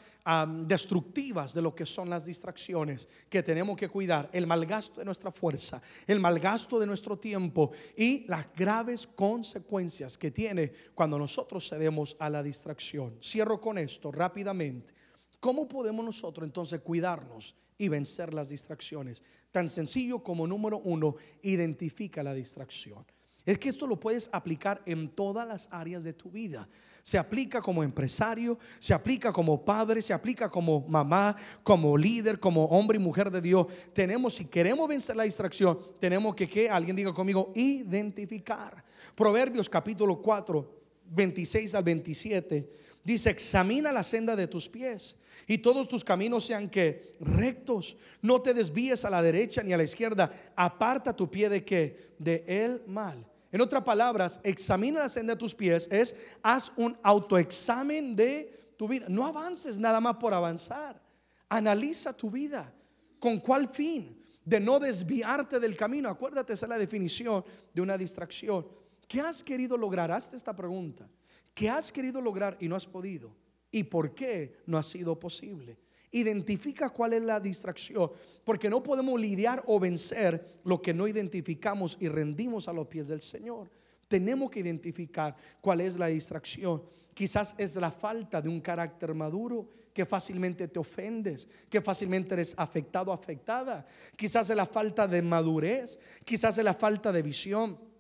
destructivas 0.66 1.54
de 1.54 1.62
lo 1.62 1.74
que 1.74 1.86
son 1.86 2.10
las 2.10 2.26
distracciones 2.26 3.08
que 3.30 3.42
tenemos 3.42 3.76
que 3.76 3.90
cuidar, 3.90 4.30
el 4.32 4.46
malgasto 4.46 5.00
de 5.00 5.06
nuestra 5.06 5.32
fuerza, 5.32 5.82
el 6.06 6.20
malgasto 6.20 6.80
de 6.80 6.86
nuestro 6.86 7.18
tiempo 7.18 7.72
y 7.98 8.26
las 8.28 8.54
graves 8.54 9.08
consecuencias 9.08 10.18
que 10.18 10.32
tiene 10.32 10.72
cuando 10.94 11.18
nosotros 11.18 11.68
cedemos 11.68 12.16
a 12.20 12.30
la 12.30 12.44
distracción. 12.44 13.18
Cierro 13.22 13.60
con 13.60 13.78
esto 13.78 14.12
rápidamente. 14.12 14.94
¿Cómo 15.40 15.68
podemos 15.68 16.06
nosotros 16.06 16.46
entonces 16.46 16.80
cuidarnos 16.82 17.56
y 17.78 17.88
vencer 17.88 18.34
las 18.34 18.50
distracciones? 18.50 19.24
Tan 19.52 19.68
sencillo 19.68 20.24
como 20.24 20.48
número 20.48 20.80
uno, 20.80 21.16
identifica 21.42 22.24
la 22.24 22.34
distracción. 22.34 23.06
Es 23.46 23.58
que 23.58 23.68
esto 23.68 23.88
lo 23.88 24.00
puedes 24.00 24.30
aplicar 24.32 24.82
en 24.86 25.10
todas 25.10 25.46
las 25.46 25.68
áreas 25.70 26.06
de 26.06 26.14
tu 26.14 26.32
vida 26.32 26.70
se 27.04 27.18
aplica 27.18 27.62
como 27.62 27.84
empresario, 27.84 28.58
se 28.80 28.94
aplica 28.94 29.34
como 29.34 29.64
padre, 29.64 30.02
se 30.02 30.14
aplica 30.14 30.50
como 30.50 30.88
mamá, 30.88 31.36
como 31.62 31.98
líder, 31.98 32.40
como 32.40 32.64
hombre 32.66 32.96
y 32.96 33.02
mujer 33.02 33.30
de 33.30 33.42
Dios. 33.42 33.68
Tenemos, 33.92 34.36
si 34.36 34.46
queremos 34.46 34.88
vencer 34.88 35.18
la 35.18 35.26
distracción, 35.26 35.78
tenemos 36.00 36.34
que, 36.34 36.48
que 36.48 36.70
alguien 36.70 36.96
diga 36.96 37.14
conmigo, 37.14 37.52
identificar. 37.56 38.86
Proverbios 39.16 39.70
capítulo 39.70 40.22
4, 40.22 40.82
26 41.12 41.76
al 41.76 41.84
27, 41.84 42.70
dice, 43.04 43.30
examina 43.32 43.92
la 43.92 44.02
senda 44.02 44.34
de 44.38 44.48
tus 44.48 44.70
pies 44.70 45.18
y 45.46 45.58
todos 45.58 45.90
tus 45.90 46.06
caminos 46.06 46.46
sean 46.46 46.70
que 46.70 47.18
rectos. 47.20 47.98
No 48.22 48.42
te 48.42 48.54
desvíes 48.54 49.04
a 49.04 49.10
la 49.10 49.22
derecha 49.22 49.62
ni 49.62 49.74
a 49.74 49.78
la 49.78 49.84
izquierda. 49.84 50.32
Aparta 50.56 51.14
tu 51.14 51.30
pie 51.30 51.50
de 51.50 51.66
que 51.66 52.14
de 52.18 52.46
el 52.48 52.82
mal. 52.88 53.28
En 53.54 53.62
otras 53.62 53.84
palabras, 53.84 54.40
examina 54.44 55.02
la 55.02 55.10
senda 55.10 55.36
de 55.36 55.40
tus 55.40 55.54
pies, 55.54 55.88
es 55.92 56.16
haz 56.42 56.72
un 56.76 56.98
autoexamen 57.04 58.16
de 58.16 58.74
tu 58.76 58.88
vida. 58.88 59.06
No 59.08 59.28
avances 59.28 59.78
nada 59.78 60.02
más 60.02 60.16
por 60.16 60.34
avanzar. 60.34 61.00
Analiza 61.48 62.18
tu 62.18 62.32
vida. 62.32 62.74
¿Con 63.20 63.40
cuál 63.40 63.70
fin? 63.70 64.20
De 64.44 64.60
no 64.60 64.80
desviarte 64.80 65.60
del 65.60 65.78
camino. 65.78 66.10
Acuérdate, 66.10 66.54
esa 66.54 66.66
es 66.66 66.70
la 66.72 66.80
definición 66.80 67.46
de 67.72 67.82
una 67.84 67.96
distracción. 67.96 68.68
¿Qué 69.08 69.22
has 69.22 69.44
querido 69.44 69.78
lograr? 69.78 70.12
Hazte 70.12 70.36
esta 70.36 70.56
pregunta. 70.56 71.08
¿Qué 71.54 71.70
has 71.70 71.92
querido 71.92 72.22
lograr 72.22 72.58
y 72.60 72.68
no 72.68 72.76
has 72.76 72.88
podido? 72.88 73.36
¿Y 73.70 73.84
por 73.84 74.16
qué 74.16 74.64
no 74.66 74.80
ha 74.80 74.84
sido 74.84 75.20
posible? 75.20 75.78
Identifica 76.14 76.90
cuál 76.90 77.14
es 77.14 77.24
la 77.24 77.40
distracción, 77.40 78.12
porque 78.44 78.70
no 78.70 78.82
podemos 78.82 79.20
lidiar 79.20 79.64
o 79.68 79.80
vencer 79.80 80.60
lo 80.64 80.82
que 80.82 80.94
no 80.94 81.08
identificamos 81.08 81.98
y 82.00 82.08
rendimos 82.08 82.68
a 82.68 82.74
los 82.74 82.88
pies 82.88 83.08
del 83.08 83.22
Señor. 83.22 83.70
Tenemos 84.08 84.52
que 84.52 84.60
identificar 84.60 85.36
cuál 85.60 85.82
es 85.82 85.98
la 85.98 86.08
distracción. 86.08 86.84
Quizás 87.14 87.56
es 87.58 87.76
la 87.76 87.92
falta 87.92 88.42
de 88.42 88.50
un 88.50 88.62
carácter 88.62 89.14
maduro, 89.14 89.68
que 89.94 90.06
fácilmente 90.06 90.68
te 90.68 90.80
ofendes, 90.80 91.48
que 91.70 91.82
fácilmente 91.82 92.34
eres 92.34 92.54
afectado, 92.58 93.12
afectada. 93.12 93.86
Quizás 94.16 94.50
es 94.50 94.56
la 94.56 94.66
falta 94.66 95.08
de 95.08 95.22
madurez, 95.22 96.00
quizás 96.26 96.58
es 96.58 96.64
la 96.64 96.74
falta 96.74 97.12
de 97.12 97.22
visión 97.22 97.93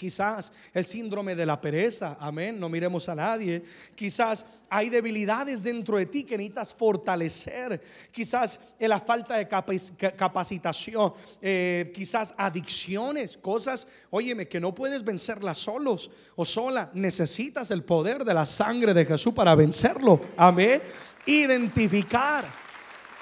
Quizás 0.00 0.50
el 0.72 0.86
síndrome 0.86 1.34
de 1.34 1.44
la 1.44 1.60
pereza, 1.60 2.16
amén, 2.20 2.58
no 2.58 2.70
miremos 2.70 3.06
a 3.10 3.14
nadie. 3.14 3.62
Quizás 3.94 4.46
hay 4.70 4.88
debilidades 4.88 5.62
dentro 5.62 5.98
de 5.98 6.06
ti 6.06 6.24
que 6.24 6.38
necesitas 6.38 6.72
fortalecer. 6.72 7.82
Quizás 8.10 8.58
la 8.78 8.98
falta 8.98 9.36
de 9.36 9.46
capacitación, 10.16 11.12
eh, 11.42 11.92
quizás 11.92 12.32
adicciones, 12.38 13.36
cosas, 13.36 13.86
óyeme, 14.08 14.48
que 14.48 14.58
no 14.58 14.74
puedes 14.74 15.04
vencerlas 15.04 15.58
solos 15.58 16.10
o 16.34 16.46
sola. 16.46 16.90
Necesitas 16.94 17.70
el 17.70 17.82
poder 17.82 18.24
de 18.24 18.32
la 18.32 18.46
sangre 18.46 18.94
de 18.94 19.04
Jesús 19.04 19.34
para 19.34 19.54
vencerlo, 19.54 20.18
amén. 20.36 20.80
Identificar 21.26 22.46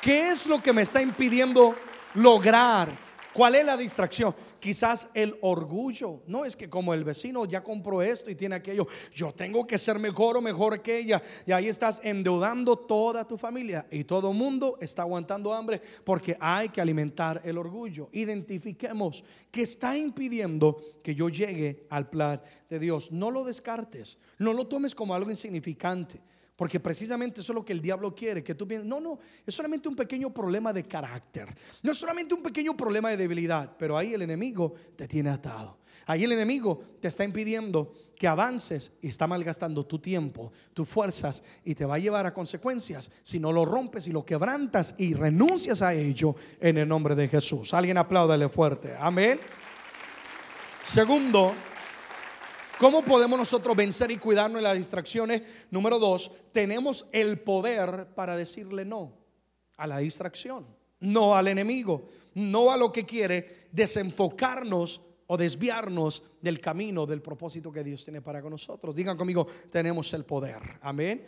qué 0.01 0.31
es 0.31 0.47
lo 0.47 0.63
que 0.63 0.73
me 0.73 0.83
está 0.83 1.03
impidiendo 1.03 1.75
lograr, 2.15 2.89
cuál 3.33 3.57
es 3.57 3.67
la 3.67 3.77
distracción 3.77 4.33
quizás 4.61 5.09
el 5.15 5.37
orgullo. 5.41 6.23
No 6.27 6.45
es 6.45 6.57
que 6.57 6.69
como 6.69 6.95
el 6.95 7.05
vecino 7.05 7.45
ya 7.45 7.63
compró 7.63 8.03
esto 8.03 8.31
y 8.31 8.35
tiene 8.35 8.57
aquello, 8.57 8.87
yo 9.15 9.33
tengo 9.33 9.67
que 9.67 9.79
ser 9.79 9.99
mejor 9.99 10.37
o 10.37 10.41
mejor 10.41 10.83
que 10.83 10.99
ella. 10.99 11.23
Y 11.47 11.53
ahí 11.53 11.69
estás 11.69 12.01
endeudando 12.05 12.77
toda 12.77 13.27
tu 13.27 13.37
familia 13.37 13.87
y 13.91 14.05
todo 14.05 14.33
mundo 14.33 14.79
está 14.81 15.03
aguantando 15.03 15.53
hambre 15.53 15.81
porque 16.05 16.37
hay 16.41 16.69
que 16.69 16.81
alimentar 16.81 17.41
el 17.45 17.59
orgullo. 17.59 18.09
Identifiquemos 18.13 19.25
que 19.51 19.63
está 19.63 19.97
impidiendo 19.97 20.83
que 21.03 21.15
yo 21.15 21.29
llegue 21.29 21.87
al 21.91 22.09
plan 22.09 22.41
de 22.69 22.79
Dios. 22.79 23.13
No 23.13 23.31
lo 23.31 23.45
descartes, 23.45 24.19
no 24.39 24.53
lo 24.53 24.67
tomes 24.67 24.95
como 24.95 25.15
algo 25.15 25.31
insignificante. 25.31 26.21
Porque 26.59 26.81
precisamente 26.81 27.41
eso 27.41 27.53
es 27.53 27.55
lo 27.55 27.65
que 27.65 27.73
el 27.73 27.81
diablo 27.81 28.13
quiere, 28.13 28.43
que 28.43 28.57
tú 28.57 28.67
pienses, 28.67 28.85
no, 28.85 29.01
no, 29.01 29.21
es 29.47 29.55
solamente 29.55 29.89
un 29.89 29.95
pequeño 29.95 30.35
problema 30.35 30.73
de 30.73 30.83
carácter, 30.89 31.49
no 31.85 31.93
es 31.93 31.97
solamente 31.97 32.35
un 32.35 32.43
pequeño 32.43 32.77
problema 32.77 33.11
de 33.11 33.17
debilidad, 33.17 33.77
pero 33.79 33.97
ahí 33.97 34.13
el 34.13 34.23
enemigo 34.23 34.75
te 34.97 35.07
tiene 35.07 35.31
atado. 35.31 35.79
Ahí 36.07 36.25
el 36.25 36.33
enemigo 36.33 36.83
te 37.01 37.07
está 37.07 37.23
impidiendo 37.23 37.93
que 38.17 38.27
avances 38.27 38.91
y 39.01 39.07
está 39.07 39.29
malgastando 39.29 39.87
tu 39.87 40.01
tiempo, 40.01 40.51
tus 40.75 40.89
fuerzas 40.89 41.45
y 41.65 41.77
te 41.77 41.85
va 41.85 41.95
a 41.95 41.99
llevar 42.01 42.27
a 42.27 42.35
consecuencias 42.35 43.09
si 43.23 43.39
no 43.39 43.53
lo 43.53 43.65
rompes 43.65 44.09
y 44.09 44.11
lo 44.11 44.27
quebrantas 44.27 44.97
y 44.99 45.15
renuncias 45.15 45.81
a 45.81 45.95
ello 45.95 46.35
en 46.59 46.79
el 46.79 46.89
nombre 46.89 47.15
de 47.15 47.29
Jesús. 47.29 47.73
Alguien 47.73 47.99
apláudale 47.99 48.49
fuerte. 48.49 48.97
Amén. 48.99 49.39
Segundo, 50.83 51.55
¿Cómo 52.79 53.03
podemos 53.03 53.37
nosotros 53.37 53.77
vencer 53.77 54.13
y 54.13 54.19
cuidarnos 54.19 54.61
de 54.61 54.63
las 54.63 54.77
distracciones? 54.77 55.43
Número 55.73 55.99
dos, 55.99 56.31
tenemos 56.53 57.07
el 57.11 57.41
poder 57.41 58.07
para 58.15 58.37
decirle 58.37 58.85
no 58.85 59.13
a 59.77 59.87
la 59.89 59.99
distracción, 59.99 60.65
no 61.01 61.35
al 61.35 61.49
enemigo, 61.49 62.09
no 62.35 62.71
a 62.71 62.77
lo 62.77 62.93
que 62.93 63.05
quiere 63.05 63.67
desenfocarnos 63.73 65.01
o 65.27 65.37
desviarnos 65.37 66.23
del 66.41 66.61
camino, 66.61 67.05
del 67.05 67.21
propósito 67.21 67.73
que 67.73 67.83
Dios 67.83 68.05
tiene 68.05 68.23
para 68.23 68.41
con 68.41 68.53
nosotros. 68.53 68.95
Digan 68.95 69.17
conmigo, 69.17 69.45
tenemos 69.71 70.13
el 70.15 70.25
poder. 70.25 70.63
Amén. 70.81 71.25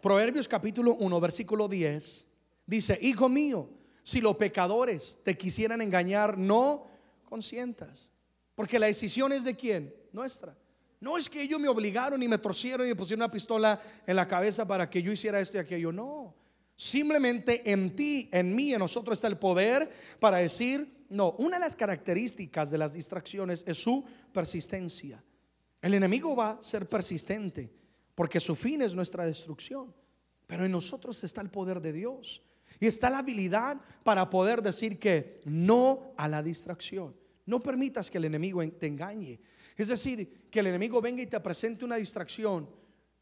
Proverbios 0.00 0.46
capítulo 0.46 0.94
1, 0.94 1.20
versículo 1.20 1.66
10 1.66 2.26
dice, 2.66 2.96
hijo 3.02 3.28
mío, 3.28 3.68
si 4.04 4.20
los 4.20 4.36
pecadores 4.36 5.18
te 5.24 5.36
quisieran 5.36 5.82
engañar, 5.82 6.38
no 6.38 6.86
consientas. 7.24 8.12
Porque 8.54 8.78
la 8.78 8.86
decisión 8.86 9.32
es 9.32 9.42
de 9.42 9.56
quién? 9.56 9.92
Nuestra. 10.12 10.56
No 11.00 11.16
es 11.16 11.28
que 11.28 11.42
ellos 11.42 11.60
me 11.60 11.68
obligaron 11.68 12.22
y 12.22 12.28
me 12.28 12.38
torcieron 12.38 12.86
y 12.86 12.90
me 12.90 12.96
pusieron 12.96 13.22
una 13.22 13.30
pistola 13.30 13.80
en 14.06 14.16
la 14.16 14.26
cabeza 14.26 14.66
para 14.66 14.90
que 14.90 15.02
yo 15.02 15.12
hiciera 15.12 15.40
esto 15.40 15.56
y 15.56 15.60
aquello. 15.60 15.92
No. 15.92 16.34
Simplemente 16.74 17.70
en 17.70 17.94
ti, 17.94 18.28
en 18.32 18.54
mí, 18.54 18.72
en 18.72 18.78
nosotros 18.78 19.18
está 19.18 19.28
el 19.28 19.38
poder 19.38 19.90
para 20.20 20.38
decir, 20.38 21.06
no, 21.08 21.32
una 21.38 21.58
de 21.58 21.64
las 21.64 21.76
características 21.76 22.70
de 22.70 22.78
las 22.78 22.94
distracciones 22.94 23.64
es 23.66 23.78
su 23.78 24.04
persistencia. 24.32 25.22
El 25.80 25.94
enemigo 25.94 26.34
va 26.34 26.50
a 26.50 26.62
ser 26.62 26.88
persistente 26.88 27.70
porque 28.14 28.40
su 28.40 28.56
fin 28.56 28.82
es 28.82 28.94
nuestra 28.94 29.24
destrucción. 29.24 29.94
Pero 30.48 30.64
en 30.64 30.72
nosotros 30.72 31.22
está 31.22 31.40
el 31.40 31.50
poder 31.50 31.80
de 31.80 31.92
Dios. 31.92 32.42
Y 32.80 32.86
está 32.86 33.10
la 33.10 33.18
habilidad 33.18 33.80
para 34.02 34.30
poder 34.30 34.62
decir 34.62 34.98
que 34.98 35.40
no 35.44 36.12
a 36.16 36.26
la 36.26 36.42
distracción. 36.42 37.14
No 37.46 37.60
permitas 37.60 38.10
que 38.10 38.18
el 38.18 38.24
enemigo 38.24 38.62
te 38.70 38.86
engañe. 38.86 39.40
Es 39.78 39.88
decir, 39.88 40.48
que 40.50 40.58
el 40.58 40.66
enemigo 40.66 41.00
venga 41.00 41.22
y 41.22 41.26
te 41.26 41.38
presente 41.38 41.84
una 41.84 41.96
distracción 41.96 42.68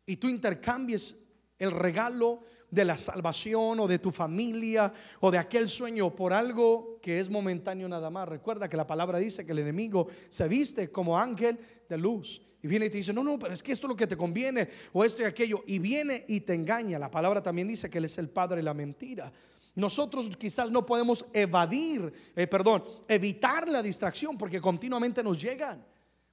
y 0.07 0.17
tú 0.17 0.29
intercambies 0.29 1.15
el 1.59 1.71
regalo 1.71 2.41
de 2.71 2.85
la 2.85 2.97
salvación 2.97 3.79
o 3.79 3.87
de 3.87 3.99
tu 3.99 4.11
familia 4.11 4.93
o 5.21 5.31
de 5.31 5.39
aquel 5.39 5.69
sueño 5.69 6.15
por 6.15 6.33
algo 6.33 6.99
que 7.03 7.21
es 7.21 7.29
momentáneo 7.29 7.89
nada 7.89 8.09
más. 8.09 8.27
Recuerda 8.27 8.71
que 8.71 8.77
la 8.77 8.87
palabra 8.87 9.19
dice 9.19 9.45
que 9.45 9.53
el 9.53 9.59
enemigo 9.59 10.09
se 10.31 10.49
viste 10.49 10.91
como 10.91 11.19
ángel 11.19 11.59
de 11.89 11.99
luz. 11.99 12.41
Y 12.63 12.69
viene 12.69 12.87
y 12.87 12.91
te 12.91 12.97
dice, 12.97 13.13
no, 13.13 13.23
no, 13.23 13.39
pero 13.39 13.53
es 13.53 13.63
que 13.63 13.73
esto 13.73 13.87
es 13.87 13.91
lo 13.91 13.97
que 13.97 14.07
te 14.07 14.17
conviene 14.17 14.67
o 14.95 15.05
esto 15.05 15.23
y 15.23 15.27
aquello. 15.27 15.63
Y 15.67 15.79
viene 15.79 16.25
y 16.27 16.41
te 16.41 16.55
engaña. 16.55 16.99
La 16.99 17.11
palabra 17.11 17.43
también 17.43 17.69
dice 17.69 17.91
que 17.91 17.99
Él 17.99 18.07
es 18.07 18.17
el 18.17 18.31
padre 18.31 18.57
de 18.57 18.63
la 18.63 18.75
mentira. 18.75 19.31
Nosotros 19.75 20.35
quizás 20.39 20.71
no 20.71 20.87
podemos 20.87 21.27
evadir, 21.35 22.11
eh, 22.35 22.47
perdón, 22.47 22.83
evitar 23.07 23.69
la 23.69 23.83
distracción 23.83 24.39
porque 24.39 24.59
continuamente 24.59 25.23
nos 25.23 25.41
llegan. 25.41 25.85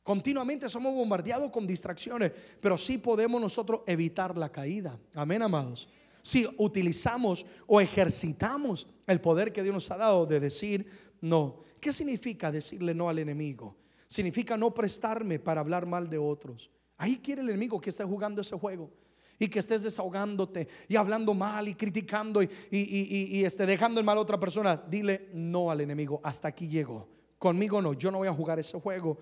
Continuamente 0.04 0.68
somos 0.68 0.94
bombardeados 0.94 1.50
con 1.50 1.66
distracciones, 1.66 2.32
pero 2.60 2.78
sí 2.78 2.98
podemos 2.98 3.40
nosotros 3.40 3.82
evitar 3.88 4.38
la 4.38 4.52
caída. 4.52 5.00
Amén, 5.16 5.42
amados. 5.42 5.88
Si 6.22 6.48
utilizamos 6.58 7.46
o 7.68 7.80
ejercitamos 7.80 8.88
el 9.08 9.22
poder 9.22 9.54
que 9.54 9.64
Dios 9.64 9.74
nos 9.74 9.92
ha 9.92 9.98
dado 9.98 10.26
de 10.26 10.40
decir 10.40 10.88
no. 11.22 11.64
¿Qué 11.80 11.94
significa 11.94 12.52
decirle 12.52 12.94
no 12.94 13.08
al 13.08 13.20
enemigo? 13.20 13.78
Significa 14.08 14.58
no 14.58 14.74
prestarme 14.74 15.40
para 15.40 15.62
hablar 15.62 15.86
mal 15.86 16.10
de 16.10 16.18
otros. 16.18 16.70
Ahí 16.98 17.18
quiere 17.18 17.42
el 17.42 17.50
enemigo 17.50 17.80
que 17.80 17.90
esté 17.90 18.04
jugando 18.04 18.42
ese 18.42 18.58
juego 18.58 18.92
y 19.40 19.48
que 19.48 19.60
estés 19.60 19.84
desahogándote 19.84 20.68
y 20.88 20.96
hablando 20.96 21.34
mal 21.34 21.68
y 21.68 21.76
criticando 21.76 22.44
y, 22.44 22.50
y, 22.72 23.44
esté 23.44 23.66
dejando 23.66 24.00
el 24.00 24.06
mal 24.06 24.18
a 24.18 24.22
otra 24.22 24.40
persona. 24.40 24.82
Dile 24.88 25.30
no 25.34 25.72
al 25.72 25.82
enemigo. 25.82 26.22
Hasta 26.24 26.50
aquí 26.50 26.68
llego. 26.68 27.08
Conmigo 27.40 27.82
no. 27.82 27.94
Yo 27.94 28.12
no 28.12 28.20
voy 28.20 28.28
a 28.28 28.34
jugar 28.34 28.60
ese 28.60 28.80
juego. 28.80 29.18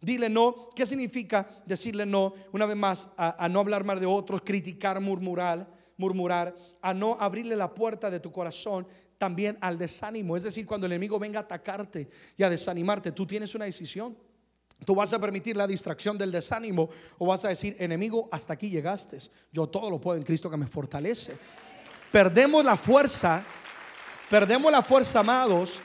Dile 0.00 0.28
no. 0.28 0.70
¿Qué 0.74 0.86
significa 0.86 1.48
decirle 1.66 2.06
no? 2.06 2.34
Una 2.52 2.66
vez 2.66 2.76
más, 2.76 3.08
a, 3.16 3.48
no 3.48 3.60
hablar 3.60 3.84
mal 3.84 4.00
de 4.00 4.06
otros, 4.06 4.42
criticar, 4.42 5.00
murmurar 5.00 5.78
murmurar, 5.98 6.54
a 6.80 6.94
no 6.94 7.16
abrirle 7.20 7.56
la 7.56 7.74
puerta 7.74 8.10
de 8.10 8.20
tu 8.20 8.32
corazón 8.32 8.86
también 9.18 9.58
al 9.60 9.76
desánimo. 9.76 10.36
Es 10.36 10.44
decir, 10.44 10.64
cuando 10.64 10.86
el 10.86 10.92
enemigo 10.92 11.18
venga 11.18 11.40
a 11.40 11.42
atacarte 11.42 12.08
y 12.36 12.42
a 12.42 12.48
desanimarte, 12.48 13.12
tú 13.12 13.26
tienes 13.26 13.54
una 13.54 13.66
decisión. 13.66 14.16
Tú 14.86 14.94
vas 14.94 15.12
a 15.12 15.18
permitir 15.18 15.56
la 15.56 15.66
distracción 15.66 16.16
del 16.16 16.30
desánimo 16.30 16.88
o 17.18 17.26
vas 17.26 17.44
a 17.44 17.48
decir, 17.48 17.76
enemigo, 17.80 18.28
hasta 18.30 18.52
aquí 18.52 18.70
llegaste. 18.70 19.18
Yo 19.52 19.66
todo 19.66 19.90
lo 19.90 20.00
puedo 20.00 20.16
en 20.16 20.22
Cristo 20.22 20.48
que 20.48 20.56
me 20.56 20.68
fortalece. 20.68 21.36
Perdemos 22.12 22.64
la 22.64 22.76
fuerza, 22.76 23.42
perdemos 24.30 24.70
la 24.70 24.82
fuerza, 24.82 25.18
amados, 25.18 25.80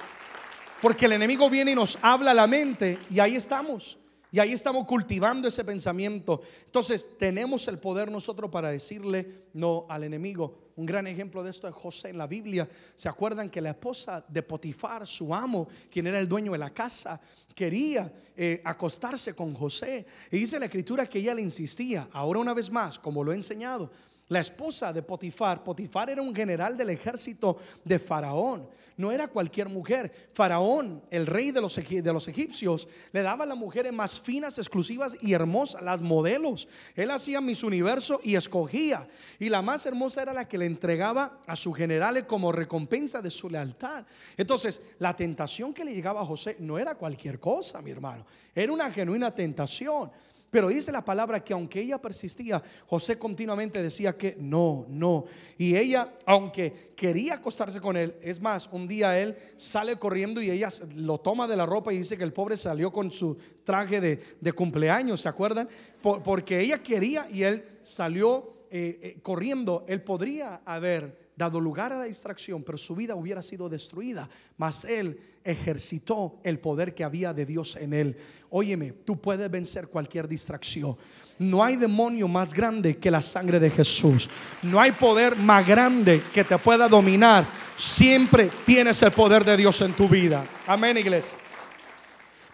porque 0.79 1.07
el 1.07 1.13
enemigo 1.13 1.49
viene 1.49 1.71
y 1.71 1.75
nos 1.75 1.97
habla 2.03 2.31
a 2.31 2.35
la 2.35 2.45
mente 2.45 2.99
y 3.09 3.19
ahí 3.19 3.35
estamos. 3.35 3.97
Y 4.33 4.39
ahí 4.39 4.51
estamos 4.51 4.87
cultivando 4.87 5.47
ese 5.47 5.63
pensamiento. 5.63 6.41
Entonces 6.65 7.07
tenemos 7.19 7.67
el 7.67 7.77
poder 7.77 8.09
nosotros 8.09 8.49
para 8.49 8.71
decirle 8.71 9.43
no 9.53 9.85
al 9.87 10.05
enemigo. 10.05 10.71
Un 10.75 10.87
gran 10.87 11.05
ejemplo 11.05 11.43
de 11.43 11.51
esto 11.51 11.67
es 11.67 11.75
José 11.75 12.09
en 12.09 12.17
la 12.17 12.25
Biblia. 12.25 12.67
¿Se 12.95 13.07
acuerdan 13.07 13.51
que 13.51 13.61
la 13.61 13.69
esposa 13.69 14.25
de 14.27 14.41
Potifar, 14.41 15.05
su 15.05 15.35
amo, 15.35 15.67
quien 15.91 16.07
era 16.07 16.19
el 16.19 16.27
dueño 16.27 16.53
de 16.53 16.57
la 16.57 16.73
casa, 16.73 17.21
quería 17.53 18.11
eh, 18.35 18.59
acostarse 18.65 19.35
con 19.35 19.53
José? 19.53 20.03
Y 20.31 20.39
dice 20.39 20.57
la 20.57 20.65
escritura 20.65 21.05
que 21.05 21.19
ella 21.19 21.35
le 21.35 21.43
insistía. 21.43 22.07
Ahora 22.11 22.39
una 22.39 22.55
vez 22.55 22.71
más, 22.71 22.97
como 22.97 23.23
lo 23.23 23.33
he 23.33 23.35
enseñado, 23.35 23.91
la 24.33 24.39
esposa 24.39 24.91
de 24.91 25.03
Potifar, 25.03 25.63
Potifar 25.63 26.09
era 26.09 26.21
un 26.21 26.35
general 26.35 26.75
del 26.75 26.89
ejército 26.89 27.57
de 27.85 27.99
Faraón, 27.99 28.67
no 28.97 29.11
era 29.11 29.27
cualquier 29.27 29.69
mujer. 29.69 30.29
Faraón, 30.33 31.03
el 31.09 31.25
rey 31.25 31.51
de 31.51 31.61
los, 31.61 31.75
de 31.75 32.13
los 32.13 32.27
egipcios, 32.27 32.87
le 33.11 33.21
daba 33.21 33.43
a 33.43 33.47
las 33.47 33.57
mujeres 33.57 33.93
más 33.93 34.19
finas, 34.19 34.57
exclusivas 34.57 35.17
y 35.21 35.33
hermosas, 35.33 35.81
las 35.81 36.01
modelos. 36.01 36.67
Él 36.95 37.11
hacía 37.11 37.41
mis 37.41 37.63
universo 37.63 38.19
y 38.23 38.35
escogía. 38.35 39.07
Y 39.39 39.49
la 39.49 39.61
más 39.61 39.85
hermosa 39.85 40.21
era 40.21 40.33
la 40.33 40.47
que 40.47 40.57
le 40.57 40.65
entregaba 40.65 41.39
a 41.47 41.55
sus 41.55 41.75
generales 41.75 42.25
como 42.25 42.51
recompensa 42.51 43.21
de 43.21 43.31
su 43.31 43.49
lealtad. 43.49 44.05
Entonces, 44.37 44.81
la 44.99 45.15
tentación 45.15 45.73
que 45.73 45.85
le 45.85 45.93
llegaba 45.93 46.21
a 46.21 46.25
José 46.25 46.57
no 46.59 46.77
era 46.77 46.95
cualquier 46.95 47.39
cosa, 47.39 47.81
mi 47.81 47.91
hermano, 47.91 48.25
era 48.53 48.71
una 48.71 48.91
genuina 48.91 49.33
tentación. 49.33 50.11
Pero 50.53 50.67
dice 50.67 50.91
la 50.91 51.03
palabra 51.03 51.43
que 51.43 51.51
aunque 51.51 51.81
ella 51.81 51.99
persistía, 51.99 52.61
José 52.85 53.17
continuamente 53.17 53.81
decía 53.81 54.15
que 54.15 54.37
no, 54.39 54.85
no. 54.87 55.25
Y 55.57 55.75
ella, 55.75 56.13
aunque 56.27 56.93
quería 56.95 57.33
acostarse 57.33 57.81
con 57.81 57.97
él, 57.97 58.13
es 58.21 58.39
más, 58.39 58.69
un 58.71 58.87
día 58.87 59.19
él 59.19 59.35
sale 59.55 59.95
corriendo 59.95 60.43
y 60.43 60.51
ella 60.51 60.69
lo 60.95 61.19
toma 61.19 61.47
de 61.47 61.57
la 61.57 61.65
ropa 61.65 61.91
y 61.91 61.97
dice 61.97 62.19
que 62.19 62.23
el 62.23 62.33
pobre 62.33 62.55
salió 62.55 62.93
con 62.93 63.09
su 63.09 63.35
traje 63.63 63.99
de, 63.99 64.53
cumpleaños, 64.53 65.21
¿se 65.21 65.29
acuerdan? 65.29 65.67
porque 66.03 66.59
ella 66.59 66.83
quería 66.83 67.27
y 67.31 67.41
él 67.41 67.79
salió 67.81 68.53
eh, 68.69 68.99
eh, 69.01 69.19
corriendo. 69.23 69.85
Él 69.87 70.03
podría 70.03 70.61
haber 70.65 71.22
dado 71.35 71.59
lugar 71.59 71.93
a 71.93 71.99
la 71.99 72.05
distracción, 72.05 72.63
pero 72.63 72.77
su 72.77 72.95
vida 72.95 73.15
hubiera 73.15 73.41
sido 73.41 73.69
destruida. 73.69 74.29
Mas 74.57 74.85
él 74.85 75.19
ejercitó 75.43 76.39
el 76.43 76.59
poder 76.59 76.93
que 76.93 77.03
había 77.03 77.33
de 77.33 77.45
Dios 77.45 77.75
en 77.75 77.93
él. 77.93 78.17
Óyeme, 78.49 78.91
tú 78.91 79.19
puedes 79.19 79.49
vencer 79.49 79.87
cualquier 79.87 80.27
distracción. 80.27 80.95
No 81.39 81.63
hay 81.63 81.75
demonio 81.75 82.27
más 82.27 82.53
grande 82.53 82.97
que 82.97 83.11
la 83.11 83.21
sangre 83.21 83.59
de 83.59 83.69
Jesús. 83.69 84.29
No 84.61 84.79
hay 84.79 84.91
poder 84.91 85.35
más 85.35 85.67
grande 85.67 86.21
que 86.33 86.43
te 86.43 86.57
pueda 86.57 86.87
dominar. 86.87 87.45
Siempre 87.75 88.51
tienes 88.65 89.01
el 89.01 89.11
poder 89.11 89.43
de 89.43 89.57
Dios 89.57 89.81
en 89.81 89.93
tu 89.93 90.07
vida. 90.07 90.45
Amén, 90.67 90.97
iglesia. 90.97 91.37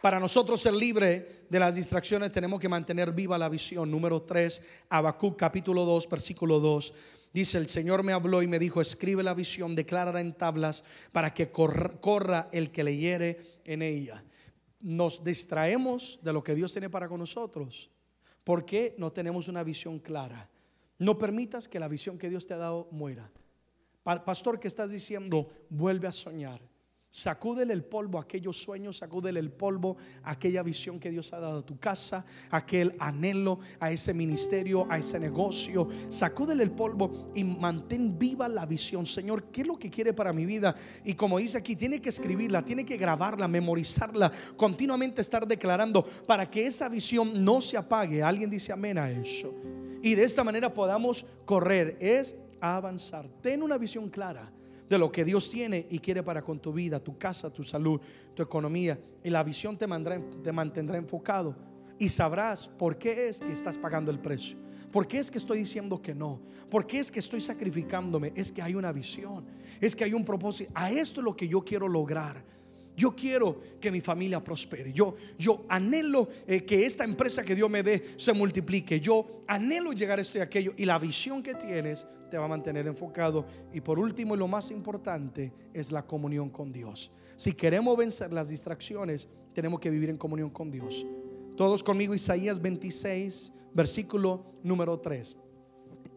Para 0.01 0.19
nosotros 0.19 0.61
ser 0.61 0.73
libre 0.73 1.43
de 1.49 1.59
las 1.59 1.75
distracciones 1.75 2.31
tenemos 2.31 2.59
que 2.59 2.69
mantener 2.69 3.11
viva 3.11 3.37
la 3.37 3.49
visión. 3.49 3.91
Número 3.91 4.21
3, 4.21 4.61
Habacuc 4.89 5.37
capítulo 5.37 5.83
2, 5.83 6.07
versículo 6.07 6.59
2. 6.59 6.93
Dice, 7.33 7.57
el 7.57 7.69
Señor 7.69 8.03
me 8.03 8.13
habló 8.13 8.41
y 8.41 8.47
me 8.47 8.59
dijo, 8.59 8.81
escribe 8.81 9.23
la 9.23 9.33
visión, 9.33 9.75
declárala 9.75 10.21
en 10.21 10.33
tablas 10.33 10.83
para 11.11 11.33
que 11.33 11.51
corra, 11.51 12.49
el 12.51 12.71
que 12.71 12.83
leyere 12.83 13.61
en 13.65 13.81
ella. 13.81 14.23
Nos 14.79 15.23
distraemos 15.23 16.19
de 16.23 16.33
lo 16.33 16.43
que 16.43 16.55
Dios 16.55 16.71
tiene 16.71 16.89
para 16.89 17.07
con 17.07 17.19
nosotros 17.19 17.91
porque 18.49 18.95
no 18.97 19.11
tenemos 19.11 19.47
una 19.47 19.63
visión 19.63 19.99
clara. 19.99 20.49
No 20.97 21.19
permitas 21.19 21.67
que 21.67 21.79
la 21.79 21.87
visión 21.87 22.17
que 22.17 22.29
Dios 22.29 22.47
te 22.47 22.55
ha 22.55 22.57
dado 22.57 22.87
muera. 22.89 23.31
Pastor, 24.03 24.59
¿qué 24.59 24.67
estás 24.67 24.89
diciendo? 24.89 25.49
Vuelve 25.69 26.07
a 26.07 26.11
soñar. 26.11 26.59
Sacúdele 27.11 27.73
el 27.73 27.83
polvo 27.83 28.19
a 28.19 28.21
aquellos 28.21 28.61
sueños, 28.61 28.97
sacúdele 28.97 29.39
el 29.39 29.51
polvo 29.51 29.97
a 30.21 30.31
aquella 30.31 30.61
visión 30.61 30.99
que 30.99 31.09
Dios 31.09 31.33
ha 31.33 31.39
dado 31.39 31.59
a 31.59 31.65
tu 31.65 31.79
casa, 31.79 32.23
aquel 32.51 32.93
anhelo, 32.99 33.59
a 33.79 33.91
ese 33.91 34.13
ministerio, 34.13 34.85
a 34.91 34.99
ese 34.99 35.19
negocio. 35.19 35.87
Sacúdele 36.09 36.61
el 36.61 36.69
polvo 36.69 37.31
y 37.33 37.43
mantén 37.43 38.19
viva 38.19 38.47
la 38.47 38.67
visión. 38.67 39.07
Señor, 39.07 39.45
¿qué 39.45 39.61
es 39.61 39.67
lo 39.67 39.79
que 39.79 39.89
quiere 39.89 40.13
para 40.13 40.31
mi 40.31 40.45
vida? 40.45 40.75
Y 41.03 41.15
como 41.15 41.39
dice 41.39 41.57
aquí, 41.57 41.75
tiene 41.75 41.99
que 41.99 42.09
escribirla, 42.09 42.63
tiene 42.63 42.85
que 42.85 42.97
grabarla, 42.97 43.47
memorizarla, 43.47 44.31
continuamente 44.55 45.21
estar 45.21 45.47
declarando 45.47 46.03
para 46.27 46.47
que 46.47 46.67
esa 46.67 46.87
visión 46.89 47.43
no 47.43 47.59
se 47.59 47.75
apague. 47.75 48.21
Alguien 48.21 48.51
dice 48.51 48.71
amén 48.71 48.99
a 48.99 49.09
eso. 49.09 49.51
Y 50.03 50.13
de 50.13 50.23
esta 50.23 50.43
manera 50.43 50.71
podamos 50.71 51.25
correr, 51.43 51.97
es 51.99 52.35
avanzar. 52.61 53.27
Ten 53.41 53.63
una 53.63 53.79
visión 53.79 54.09
clara 54.09 54.53
de 54.89 54.97
lo 54.97 55.11
que 55.11 55.23
Dios 55.23 55.49
tiene 55.49 55.85
y 55.89 55.99
quiere 55.99 56.23
para 56.23 56.41
con 56.41 56.59
tu 56.59 56.73
vida, 56.73 56.99
tu 56.99 57.17
casa, 57.17 57.51
tu 57.51 57.63
salud, 57.63 58.01
tu 58.33 58.41
economía. 58.41 58.99
Y 59.23 59.29
la 59.29 59.43
visión 59.43 59.77
te, 59.77 59.87
te 60.43 60.51
mantendrá 60.51 60.97
enfocado 60.97 61.55
y 61.99 62.09
sabrás 62.09 62.67
por 62.67 62.97
qué 62.97 63.29
es 63.29 63.39
que 63.39 63.51
estás 63.51 63.77
pagando 63.77 64.09
el 64.09 64.19
precio. 64.19 64.57
¿Por 64.91 65.07
qué 65.07 65.19
es 65.19 65.29
que 65.29 65.37
estoy 65.37 65.59
diciendo 65.59 66.01
que 66.01 66.15
no? 66.15 66.41
¿Por 66.71 66.87
qué 66.87 66.99
es 66.99 67.11
que 67.11 67.19
estoy 67.19 67.41
sacrificándome? 67.41 68.31
Es 68.35 68.51
que 68.51 68.61
hay 68.61 68.73
una 68.73 68.91
visión, 68.91 69.45
es 69.79 69.95
que 69.95 70.03
hay 70.03 70.13
un 70.13 70.25
propósito. 70.25 70.71
A 70.73 70.91
esto 70.91 71.21
es 71.21 71.25
lo 71.25 71.35
que 71.35 71.47
yo 71.47 71.61
quiero 71.61 71.87
lograr. 71.87 72.43
Yo 72.95 73.15
quiero 73.15 73.61
que 73.79 73.91
mi 73.91 74.01
familia 74.01 74.43
prospere. 74.43 74.91
Yo, 74.91 75.15
yo 75.37 75.63
anhelo 75.69 76.27
eh, 76.47 76.65
que 76.65 76.85
esta 76.85 77.05
empresa 77.05 77.43
que 77.43 77.55
Dios 77.55 77.69
me 77.69 77.83
dé 77.83 78.03
se 78.17 78.33
multiplique. 78.33 78.99
Yo 78.99 79.43
anhelo 79.47 79.93
llegar 79.93 80.19
a 80.19 80.21
esto 80.21 80.37
y 80.37 80.41
aquello. 80.41 80.73
Y 80.75 80.85
la 80.85 80.99
visión 80.99 81.41
que 81.41 81.53
tienes 81.53 82.05
te 82.29 82.37
va 82.37 82.45
a 82.45 82.49
mantener 82.49 82.87
enfocado. 82.87 83.45
Y 83.73 83.81
por 83.81 83.99
último, 83.99 84.35
y 84.35 84.37
lo 84.37 84.47
más 84.47 84.71
importante, 84.71 85.51
es 85.73 85.91
la 85.91 86.05
comunión 86.05 86.49
con 86.49 86.71
Dios. 86.71 87.11
Si 87.35 87.53
queremos 87.53 87.95
vencer 87.97 88.31
las 88.33 88.49
distracciones, 88.49 89.27
tenemos 89.53 89.79
que 89.79 89.89
vivir 89.89 90.09
en 90.09 90.17
comunión 90.17 90.49
con 90.49 90.69
Dios. 90.69 91.05
Todos 91.55 91.83
conmigo, 91.83 92.13
Isaías 92.13 92.61
26, 92.61 93.51
versículo 93.73 94.45
número 94.63 94.99
3. 94.99 95.35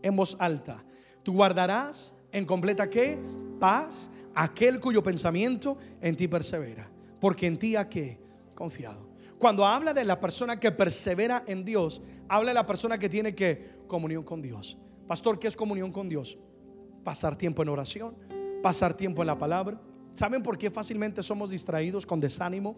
En 0.03 0.17
voz 0.17 0.37
alta, 0.39 0.85
tú 1.23 1.33
guardarás 1.33 2.15
En 2.33 2.47
completa 2.47 2.89
qué? 2.89 3.19
Paz, 3.61 4.11
aquel 4.35 4.81
cuyo 4.81 5.03
pensamiento 5.03 5.77
en 6.01 6.17
ti 6.17 6.27
persevera. 6.27 6.91
Porque 7.21 7.47
en 7.47 7.59
ti 7.59 7.77
ha 7.77 7.89
que 7.89 8.19
confiado. 8.55 9.07
Cuando 9.39 9.67
habla 9.67 9.93
de 9.93 10.05
la 10.05 10.19
persona 10.19 10.59
que 10.59 10.73
persevera 10.73 11.45
en 11.47 11.65
Dios, 11.65 12.01
habla 12.29 12.51
de 12.51 12.55
la 12.55 12.65
persona 12.65 12.97
que 12.97 13.09
tiene 13.09 13.35
que 13.35 13.73
comunión 13.87 14.23
con 14.23 14.41
Dios. 14.41 14.79
Pastor, 15.07 15.39
¿qué 15.39 15.49
es 15.49 15.57
comunión 15.57 15.93
con 15.93 16.09
Dios? 16.09 16.39
Pasar 17.05 17.37
tiempo 17.37 17.63
en 17.63 17.69
oración, 17.69 18.17
pasar 18.63 18.95
tiempo 18.95 19.23
en 19.23 19.27
la 19.27 19.39
palabra. 19.39 19.81
¿Saben 20.15 20.43
por 20.43 20.59
qué 20.59 20.71
fácilmente 20.71 21.23
somos 21.23 21.51
distraídos 21.51 22.07
con 22.07 22.21
desánimo? 22.21 22.77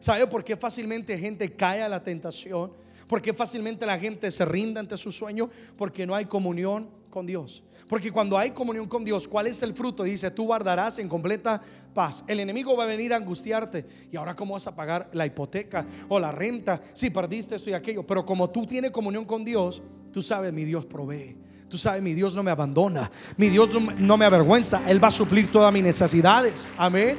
¿Saben 0.00 0.28
por 0.28 0.44
qué 0.44 0.56
fácilmente 0.56 1.16
gente 1.18 1.52
cae 1.54 1.82
a 1.82 1.88
la 1.88 2.02
tentación? 2.02 2.72
¿Por 3.06 3.22
qué 3.22 3.32
fácilmente 3.32 3.86
la 3.86 3.98
gente 3.98 4.30
se 4.30 4.44
rinde 4.44 4.80
ante 4.80 4.96
su 4.96 5.12
sueño? 5.12 5.48
Porque 5.76 6.06
no 6.06 6.14
hay 6.14 6.26
comunión 6.26 6.88
con 7.10 7.24
Dios. 7.24 7.62
Porque 7.88 8.10
cuando 8.10 8.36
hay 8.36 8.50
comunión 8.50 8.88
con 8.88 9.04
Dios, 9.04 9.28
¿cuál 9.28 9.46
es 9.46 9.62
el 9.62 9.74
fruto? 9.74 10.02
Dice, 10.02 10.30
tú 10.30 10.46
guardarás 10.46 10.98
en 10.98 11.08
completa 11.08 11.62
paz. 11.94 12.24
El 12.26 12.40
enemigo 12.40 12.76
va 12.76 12.84
a 12.84 12.86
venir 12.86 13.12
a 13.12 13.16
angustiarte. 13.16 13.86
¿Y 14.10 14.16
ahora 14.16 14.34
cómo 14.34 14.54
vas 14.54 14.66
a 14.66 14.74
pagar 14.74 15.08
la 15.12 15.24
hipoteca 15.24 15.86
o 16.08 16.18
la 16.18 16.32
renta? 16.32 16.80
Si 16.92 17.10
perdiste 17.10 17.54
esto 17.54 17.70
y 17.70 17.74
aquello. 17.74 18.04
Pero 18.04 18.26
como 18.26 18.50
tú 18.50 18.66
tienes 18.66 18.90
comunión 18.90 19.24
con 19.24 19.44
Dios, 19.44 19.82
tú 20.12 20.20
sabes, 20.20 20.52
mi 20.52 20.64
Dios 20.64 20.84
provee. 20.84 21.36
Tú 21.68 21.78
sabes, 21.78 22.02
mi 22.02 22.14
Dios 22.14 22.34
no 22.34 22.42
me 22.42 22.50
abandona. 22.50 23.10
Mi 23.36 23.48
Dios 23.48 23.70
no 23.72 24.16
me 24.16 24.24
avergüenza. 24.24 24.82
Él 24.86 25.02
va 25.02 25.08
a 25.08 25.12
suplir 25.12 25.50
todas 25.50 25.72
mis 25.72 25.82
necesidades. 25.82 26.68
Amén. 26.78 27.16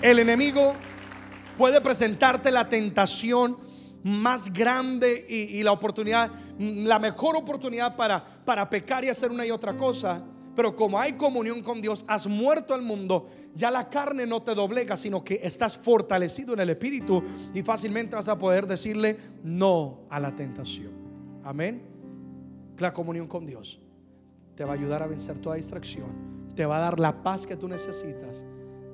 El 0.00 0.18
enemigo 0.18 0.74
puede 1.58 1.80
presentarte 1.80 2.50
la 2.50 2.68
tentación 2.68 3.56
más 4.04 4.52
grande 4.52 5.26
y, 5.28 5.62
la 5.64 5.72
oportunidad, 5.72 6.30
la 6.58 7.00
mejor 7.00 7.36
oportunidad 7.36 7.96
para, 7.96 8.24
para 8.44 8.70
pecar 8.70 9.04
y 9.04 9.08
hacer 9.08 9.32
una 9.32 9.44
y 9.44 9.50
otra 9.50 9.76
cosa. 9.76 10.22
Pero 10.54 10.76
como 10.76 10.98
hay 10.98 11.14
comunión 11.14 11.60
con 11.62 11.82
Dios, 11.82 12.04
has 12.06 12.28
muerto 12.28 12.72
al 12.72 12.82
mundo, 12.82 13.28
ya 13.54 13.70
la 13.70 13.90
carne 13.90 14.26
no 14.26 14.42
te 14.42 14.54
doblega, 14.54 14.96
sino 14.96 15.24
que 15.24 15.40
estás 15.42 15.76
fortalecido 15.76 16.54
en 16.54 16.60
el 16.60 16.70
espíritu 16.70 17.22
y 17.52 17.62
fácilmente 17.62 18.14
vas 18.14 18.28
a 18.28 18.38
poder 18.38 18.66
decirle 18.66 19.18
no 19.42 20.02
a 20.08 20.20
la 20.20 20.34
tentación. 20.34 20.92
Amén. 21.44 21.95
La 22.78 22.92
comunión 22.92 23.26
con 23.26 23.46
Dios 23.46 23.80
te 24.54 24.64
va 24.64 24.72
a 24.72 24.74
ayudar 24.74 25.02
a 25.02 25.06
vencer 25.06 25.38
toda 25.38 25.56
distracción, 25.56 26.52
te 26.54 26.66
va 26.66 26.78
a 26.78 26.80
dar 26.80 26.98
la 26.98 27.22
paz 27.22 27.46
que 27.46 27.56
tú 27.56 27.68
necesitas 27.68 28.44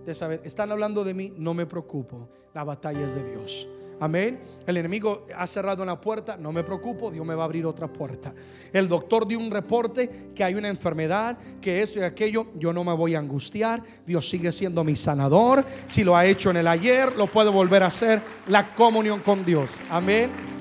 de 0.05 0.15
saber, 0.15 0.41
están 0.45 0.73
hablando 0.73 1.05
de 1.05 1.15
mí, 1.15 1.33
no 1.37 1.55
me 1.55 1.67
preocupo, 1.67 2.29
la 2.55 2.65
batalla 2.65 3.07
es 3.07 3.15
de 3.15 3.25
Dios. 3.25 3.69
Amén. 4.01 4.41
El 4.67 4.77
enemigo 4.79 5.27
ha 5.37 5.47
cerrado 5.47 5.81
una 5.81 6.01
puerta, 6.01 6.37
no 6.37 6.51
me 6.51 6.65
preocupo, 6.65 7.09
Dios 7.09 7.25
me 7.25 7.37
va 7.37 7.43
a 7.43 7.45
abrir 7.45 7.65
otra 7.65 7.87
puerta. 7.87 8.35
El 8.73 8.89
doctor 8.89 9.29
dio 9.29 9.39
un 9.39 9.49
reporte 9.49 10.33
que 10.35 10.43
hay 10.43 10.57
una 10.57 10.67
enfermedad, 10.69 11.39
que 11.61 11.81
esto 11.81 12.01
y 12.01 12.03
aquello, 12.03 12.49
yo 12.57 12.73
no 12.73 12.83
me 12.83 12.93
voy 12.95 13.15
a 13.15 13.21
angustiar. 13.21 13.81
Dios 14.05 14.29
sigue 14.29 14.51
siendo 14.51 14.83
mi 14.83 14.97
sanador. 14.97 15.65
Si 15.87 16.03
lo 16.03 16.17
ha 16.17 16.27
hecho 16.27 16.51
en 16.51 16.57
el 16.57 16.67
ayer, 16.67 17.17
lo 17.17 17.29
puede 17.29 17.51
volver 17.51 17.85
a 17.85 17.87
hacer. 17.87 18.21
La 18.49 18.75
comunión 18.75 19.21
con 19.21 19.45
Dios. 19.45 19.81
Amén. 19.89 20.52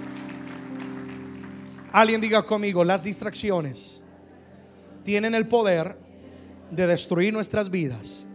Alguien 1.91 2.21
diga 2.21 2.43
conmigo, 2.43 2.83
las 2.83 3.03
distracciones 3.03 4.01
tienen 5.03 5.35
el 5.35 5.47
poder 5.47 5.97
de 6.69 6.87
destruir 6.87 7.33
nuestras 7.33 7.69
vidas, 7.69 8.25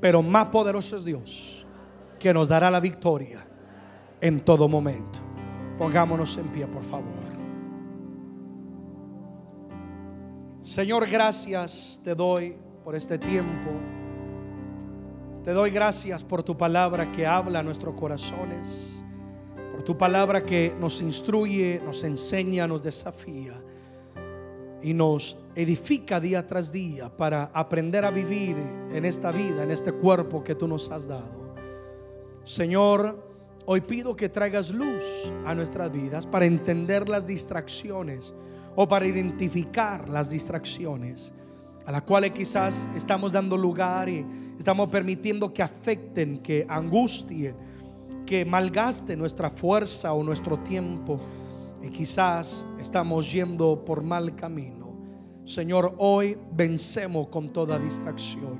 pero 0.00 0.22
más 0.22 0.46
poderoso 0.46 0.96
es 0.96 1.04
Dios 1.04 1.66
que 2.18 2.34
nos 2.34 2.48
dará 2.48 2.70
la 2.70 2.80
victoria 2.80 3.44
en 4.20 4.40
todo 4.40 4.68
momento. 4.68 5.20
Pongámonos 5.78 6.36
en 6.36 6.48
pie, 6.48 6.66
por 6.66 6.82
favor. 6.82 7.32
Señor, 10.60 11.08
gracias 11.08 12.00
te 12.04 12.14
doy 12.14 12.56
por 12.84 12.94
este 12.94 13.18
tiempo. 13.18 13.70
Te 15.42 15.50
doy 15.50 15.70
gracias 15.70 16.22
por 16.22 16.44
tu 16.44 16.56
palabra 16.56 17.10
que 17.10 17.26
habla 17.26 17.58
a 17.58 17.62
nuestros 17.64 17.98
corazones, 17.98 19.01
por 19.72 19.82
tu 19.82 19.98
palabra 19.98 20.44
que 20.44 20.74
nos 20.78 21.00
instruye, 21.00 21.80
nos 21.84 22.04
enseña, 22.04 22.68
nos 22.68 22.82
desafía 22.82 23.60
y 24.82 24.94
nos 24.94 25.36
edifica 25.54 26.20
día 26.20 26.46
tras 26.46 26.70
día 26.70 27.08
para 27.08 27.44
aprender 27.54 28.04
a 28.04 28.10
vivir 28.10 28.56
en 28.92 29.04
esta 29.04 29.32
vida, 29.32 29.62
en 29.62 29.70
este 29.70 29.92
cuerpo 29.92 30.44
que 30.44 30.54
tú 30.54 30.68
nos 30.68 30.90
has 30.90 31.08
dado. 31.08 31.54
Señor, 32.44 33.32
Hoy 33.64 33.80
pido 33.80 34.16
que 34.16 34.28
traigas 34.28 34.70
luz 34.70 35.04
a 35.46 35.54
nuestras 35.54 35.92
vidas 35.92 36.26
para 36.26 36.46
entender 36.46 37.08
las 37.08 37.28
distracciones 37.28 38.34
o 38.74 38.88
para 38.88 39.06
identificar 39.06 40.08
las 40.08 40.30
distracciones 40.30 41.32
a 41.86 41.92
las 41.92 42.02
cuales 42.02 42.32
quizás 42.32 42.88
estamos 42.96 43.30
dando 43.32 43.56
lugar 43.56 44.08
y 44.08 44.26
estamos 44.58 44.88
permitiendo 44.88 45.52
que 45.54 45.62
afecten, 45.62 46.38
que 46.38 46.66
angustien, 46.68 47.54
que 48.32 48.46
malgasten 48.46 49.18
nuestra 49.18 49.50
fuerza 49.50 50.14
o 50.14 50.24
nuestro 50.24 50.58
tiempo 50.60 51.20
y 51.82 51.90
quizás 51.90 52.64
estamos 52.80 53.30
yendo 53.30 53.84
por 53.84 54.02
mal 54.02 54.34
camino. 54.34 54.96
Señor, 55.44 55.96
hoy 55.98 56.38
vencemos 56.50 57.28
con 57.28 57.52
toda 57.52 57.78
distracción. 57.78 58.58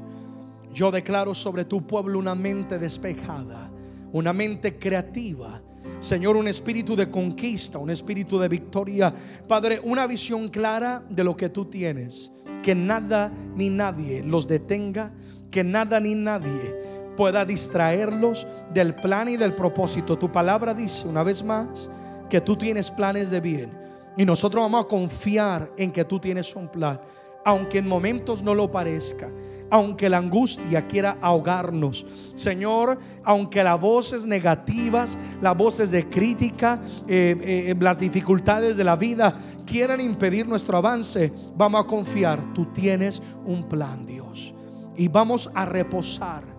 Yo 0.74 0.90
declaro 0.90 1.32
sobre 1.32 1.64
tu 1.64 1.86
pueblo 1.86 2.18
una 2.18 2.34
mente 2.34 2.78
despejada 2.78 3.70
una 4.12 4.34
mente 4.34 4.78
creativa. 4.78 5.62
Señor, 6.00 6.36
un 6.36 6.48
espíritu 6.48 6.94
de 6.94 7.10
conquista, 7.10 7.78
un 7.78 7.88
espíritu 7.88 8.38
de 8.38 8.48
victoria. 8.48 9.14
Padre, 9.48 9.80
una 9.82 10.06
visión 10.06 10.50
clara 10.50 11.02
de 11.08 11.24
lo 11.24 11.34
que 11.34 11.48
tú 11.48 11.64
tienes. 11.64 12.30
Que 12.62 12.74
nada 12.74 13.32
ni 13.56 13.70
nadie 13.70 14.22
los 14.22 14.46
detenga, 14.46 15.14
que 15.50 15.64
nada 15.64 15.98
ni 15.98 16.14
nadie 16.14 16.91
pueda 17.16 17.44
distraerlos 17.44 18.46
del 18.72 18.94
plan 18.94 19.28
y 19.28 19.36
del 19.36 19.54
propósito. 19.54 20.18
Tu 20.18 20.30
palabra 20.30 20.74
dice 20.74 21.06
una 21.06 21.22
vez 21.22 21.42
más 21.42 21.90
que 22.28 22.40
tú 22.40 22.56
tienes 22.56 22.90
planes 22.90 23.30
de 23.30 23.40
bien. 23.40 23.70
Y 24.16 24.24
nosotros 24.24 24.62
vamos 24.62 24.84
a 24.84 24.88
confiar 24.88 25.70
en 25.76 25.90
que 25.90 26.04
tú 26.04 26.18
tienes 26.18 26.54
un 26.54 26.68
plan, 26.68 27.00
aunque 27.44 27.78
en 27.78 27.88
momentos 27.88 28.42
no 28.42 28.54
lo 28.54 28.70
parezca 28.70 29.30
aunque 29.72 30.10
la 30.10 30.18
angustia 30.18 30.86
quiera 30.86 31.16
ahogarnos. 31.22 32.04
Señor, 32.34 32.98
aunque 33.24 33.64
las 33.64 33.80
voces 33.80 34.26
negativas, 34.26 35.16
las 35.40 35.56
voces 35.56 35.90
de 35.90 36.10
crítica, 36.10 36.78
eh, 37.08 37.70
eh, 37.70 37.74
las 37.80 37.98
dificultades 37.98 38.76
de 38.76 38.84
la 38.84 38.96
vida 38.96 39.34
quieran 39.64 40.02
impedir 40.02 40.46
nuestro 40.46 40.76
avance, 40.76 41.32
vamos 41.56 41.82
a 41.82 41.86
confiar, 41.86 42.52
tú 42.52 42.66
tienes 42.66 43.22
un 43.46 43.66
plan, 43.66 44.04
Dios. 44.04 44.54
Y 44.94 45.08
vamos 45.08 45.50
a 45.54 45.64
reposar 45.64 46.51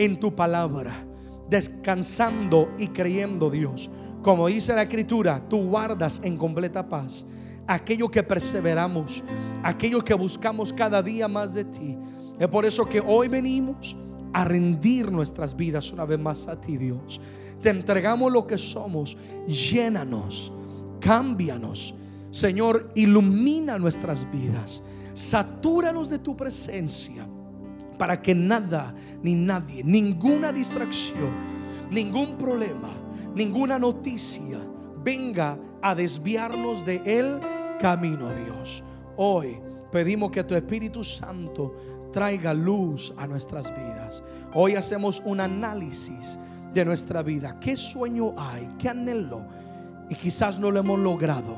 en 0.00 0.18
tu 0.18 0.34
palabra, 0.34 1.04
descansando 1.50 2.70
y 2.78 2.88
creyendo, 2.88 3.50
Dios. 3.50 3.90
Como 4.22 4.46
dice 4.46 4.74
la 4.74 4.84
escritura, 4.84 5.46
tú 5.46 5.68
guardas 5.68 6.22
en 6.24 6.38
completa 6.38 6.88
paz 6.88 7.26
aquello 7.66 8.10
que 8.10 8.22
perseveramos, 8.22 9.22
aquello 9.62 10.00
que 10.00 10.14
buscamos 10.14 10.72
cada 10.72 11.02
día 11.02 11.28
más 11.28 11.52
de 11.52 11.66
ti. 11.66 11.98
Es 12.38 12.48
por 12.48 12.64
eso 12.64 12.88
que 12.88 12.98
hoy 12.98 13.28
venimos 13.28 13.94
a 14.32 14.42
rendir 14.42 15.12
nuestras 15.12 15.54
vidas 15.54 15.92
una 15.92 16.06
vez 16.06 16.18
más 16.18 16.48
a 16.48 16.58
ti, 16.58 16.78
Dios. 16.78 17.20
Te 17.60 17.68
entregamos 17.68 18.32
lo 18.32 18.46
que 18.46 18.56
somos. 18.56 19.18
Llénanos, 19.46 20.50
cámbianos. 20.98 21.94
Señor, 22.30 22.90
ilumina 22.94 23.78
nuestras 23.78 24.26
vidas. 24.30 24.82
Satúranos 25.12 26.08
de 26.08 26.20
tu 26.20 26.34
presencia 26.34 27.26
para 28.00 28.22
que 28.22 28.34
nada 28.34 28.94
ni 29.22 29.34
nadie, 29.34 29.84
ninguna 29.84 30.54
distracción, 30.54 31.28
ningún 31.90 32.38
problema, 32.38 32.88
ninguna 33.34 33.78
noticia 33.78 34.56
venga 35.04 35.58
a 35.82 35.94
desviarnos 35.94 36.82
de 36.86 37.02
el 37.04 37.38
camino, 37.78 38.30
Dios. 38.30 38.82
Hoy 39.18 39.60
pedimos 39.92 40.30
que 40.30 40.42
tu 40.44 40.54
Espíritu 40.54 41.04
Santo 41.04 42.08
traiga 42.10 42.54
luz 42.54 43.12
a 43.18 43.26
nuestras 43.26 43.68
vidas. 43.68 44.24
Hoy 44.54 44.76
hacemos 44.76 45.20
un 45.26 45.38
análisis 45.38 46.38
de 46.72 46.86
nuestra 46.86 47.22
vida. 47.22 47.60
¿Qué 47.60 47.76
sueño 47.76 48.32
hay? 48.38 48.66
¿Qué 48.78 48.88
anhelo? 48.88 49.44
Y 50.08 50.14
quizás 50.14 50.58
no 50.58 50.70
lo 50.70 50.80
hemos 50.80 50.98
logrado. 50.98 51.54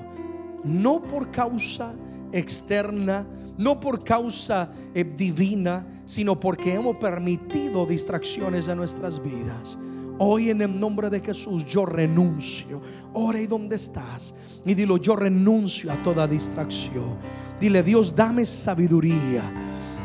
No 0.65 1.01
por 1.03 1.31
causa 1.31 1.95
externa, 2.33 3.25
no 3.59 3.79
por 3.81 4.03
causa 4.05 4.71
eh, 4.95 5.05
divina, 5.17 5.87
sino 6.05 6.39
porque 6.39 6.75
hemos 6.75 6.97
permitido 6.97 7.87
distracciones 7.87 8.69
a 8.69 8.75
nuestras 8.75 9.23
vidas. 9.23 9.79
Hoy 10.19 10.51
en 10.51 10.63
el 10.63 10.79
nombre 10.79 11.11
de 11.11 11.21
Jesús 11.21 11.65
yo 11.67 11.87
renuncio. 11.87 12.81
Ore 13.15 13.47
donde 13.47 13.77
estás 13.77 14.35
y 14.65 14.75
dilo, 14.75 14.97
yo 14.97 15.17
renuncio 15.17 15.91
a 15.93 16.03
toda 16.03 16.27
distracción. 16.27 17.17
Dile, 17.61 17.83
Dios, 17.83 18.15
dame 18.15 18.45
sabiduría 18.45 19.43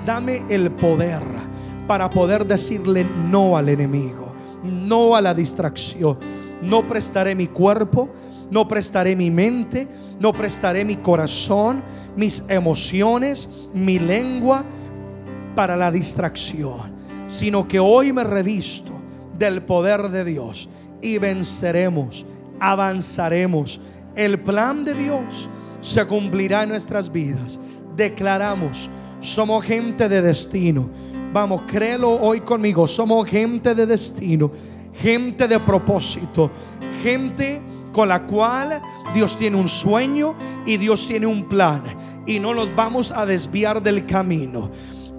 dame 0.07 0.43
el 0.47 0.71
poder 0.71 1.21
para 1.85 2.09
poder 2.09 2.47
decirle 2.47 3.03
no 3.03 3.57
al 3.57 3.67
enemigo, 3.67 4.33
no 4.63 5.17
a 5.17 5.21
la 5.21 5.33
distracción. 5.33 6.17
No 6.61 6.87
prestaré 6.87 7.35
mi 7.35 7.47
cuerpo, 7.47 8.09
no 8.49 8.67
prestaré 8.67 9.15
mi 9.15 9.29
mente, 9.29 9.87
no 10.19 10.33
prestaré 10.33 10.85
mi 10.85 10.97
corazón, 10.97 11.83
mis 12.15 12.43
emociones, 12.49 13.49
mi 13.73 13.99
lengua 13.99 14.63
para 15.55 15.75
la 15.75 15.91
distracción, 15.91 16.91
sino 17.27 17.67
que 17.67 17.79
hoy 17.79 18.13
me 18.13 18.23
revisto 18.23 18.91
del 19.37 19.63
poder 19.63 20.09
de 20.09 20.23
Dios 20.23 20.69
y 21.01 21.17
venceremos, 21.17 22.25
avanzaremos. 22.59 23.79
El 24.15 24.39
plan 24.39 24.83
de 24.83 24.93
Dios 24.93 25.49
se 25.81 26.05
cumplirá 26.05 26.63
en 26.63 26.69
nuestras 26.69 27.11
vidas. 27.11 27.59
Declaramos, 27.95 28.89
somos 29.19 29.63
gente 29.65 30.09
de 30.09 30.21
destino. 30.21 30.89
Vamos, 31.33 31.63
créelo 31.67 32.19
hoy 32.19 32.41
conmigo, 32.41 32.87
somos 32.87 33.27
gente 33.27 33.75
de 33.75 33.85
destino, 33.85 34.51
gente 34.93 35.47
de 35.47 35.59
propósito, 35.59 36.49
gente 37.03 37.61
con 37.97 38.09
la 38.09 38.27
cual 38.27 38.79
Dios 39.11 39.35
tiene 39.35 39.57
un 39.57 39.67
sueño 39.67 40.35
y 40.67 40.77
Dios 40.77 41.07
tiene 41.07 41.25
un 41.25 41.45
plan 41.45 41.81
y 42.27 42.37
no 42.37 42.53
nos 42.53 42.75
vamos 42.75 43.11
a 43.11 43.25
desviar 43.25 43.81
del 43.81 44.05
camino. 44.05 44.69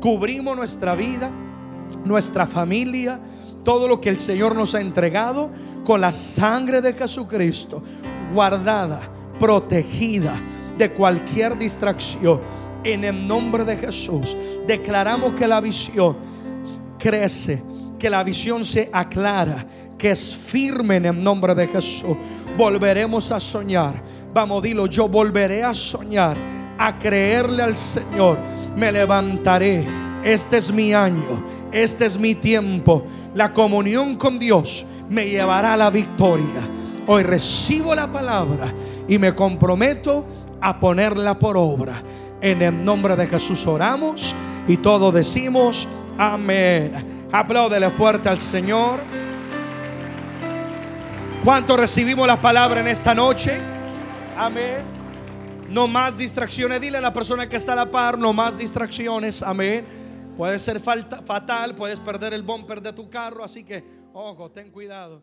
Cubrimos 0.01 0.57
nuestra 0.57 0.95
vida, 0.95 1.29
nuestra 2.05 2.47
familia, 2.47 3.19
todo 3.65 3.89
lo 3.89 4.01
que 4.01 4.11
el 4.11 4.21
Señor 4.21 4.55
nos 4.55 4.77
ha 4.77 4.81
entregado 4.81 5.51
con 5.85 6.01
la 6.01 6.13
sangre 6.13 6.81
de 6.81 6.93
Jesucristo, 6.93 7.83
guardada, 8.33 9.01
protegida 9.41 10.41
de 10.79 10.93
cualquier 10.93 11.59
distracción. 11.59 12.41
En 12.85 13.03
el 13.03 13.27
nombre 13.27 13.65
de 13.65 13.77
Jesús, 13.77 14.37
declaramos 14.69 15.33
que 15.33 15.49
la 15.49 15.61
visión 15.61 16.17
crece, 16.97 17.61
que 17.99 18.09
la 18.09 18.23
visión 18.23 18.65
se 18.65 18.89
aclara, 18.93 19.67
que 19.99 20.13
es 20.13 20.37
firme 20.37 20.95
en 20.95 21.07
el 21.07 21.25
nombre 21.25 21.57
de 21.57 21.67
Jesús. 21.67 22.17
Volveremos 22.57 23.31
a 23.33 23.41
soñar. 23.41 24.03
Vamos, 24.33 24.63
dilo, 24.63 24.87
yo 24.87 25.09
volveré 25.09 25.63
a 25.63 25.75
soñar, 25.75 26.37
a 26.79 26.99
creerle 26.99 27.63
al 27.63 27.77
Señor. 27.77 28.39
Me 28.77 28.93
levantaré. 28.93 29.87
Este 30.23 30.57
es 30.57 30.73
mi 30.73 30.93
año, 30.93 31.45
este 31.73 32.05
es 32.05 32.19
mi 32.19 32.35
tiempo. 32.35 33.05
La 33.35 33.53
comunión 33.53 34.17
con 34.17 34.39
Dios 34.39 34.85
me 35.09 35.29
llevará 35.29 35.75
a 35.75 35.77
la 35.77 35.91
victoria. 35.91 36.61
Hoy 37.07 37.23
recibo 37.23 37.95
la 37.95 38.11
palabra 38.11 38.73
y 39.07 39.19
me 39.19 39.35
comprometo 39.35 40.27
a 40.61 40.79
ponerla 40.79 41.39
por 41.39 41.57
obra. 41.57 42.03
En 42.41 42.63
el 42.63 42.85
nombre 42.85 43.17
de 43.17 43.27
Jesús 43.27 43.67
oramos 43.67 44.35
y 44.67 44.77
todos 44.77 45.15
decimos 45.15 45.89
amén. 46.19 47.27
Apláudele 47.33 47.91
fuerte 47.91 48.29
al 48.29 48.41
Señor. 48.41 48.99
¿Cuánto 51.45 51.77
recibimos 51.77 52.27
la 52.27 52.41
palabra 52.41 52.81
en 52.81 52.89
esta 52.89 53.15
noche? 53.15 53.59
Amén. 54.37 54.83
No 55.71 55.87
más 55.87 56.19
distracciones. 56.19 56.81
Dile 56.81 56.99
a 56.99 57.01
la 57.01 57.13
persona 57.13 57.49
que 57.49 57.57
está 57.57 57.75
a 57.75 57.77
la 57.77 57.91
par, 57.91 58.19
no 58.19 58.33
más 58.33 58.59
distracciones. 58.59 59.43
Amén. 59.43 59.87
Puede 60.37 60.59
ser 60.59 60.81
fatal, 60.81 61.75
puedes 61.75 62.01
perder 62.01 62.35
el 62.35 62.43
bumper 62.43 62.83
de 62.83 62.93
tu 62.93 63.09
carro, 63.09 63.45
así 63.45 63.65
que, 63.65 63.85
ojo, 64.13 64.51
ten 64.51 64.71
cuidado. 64.71 65.23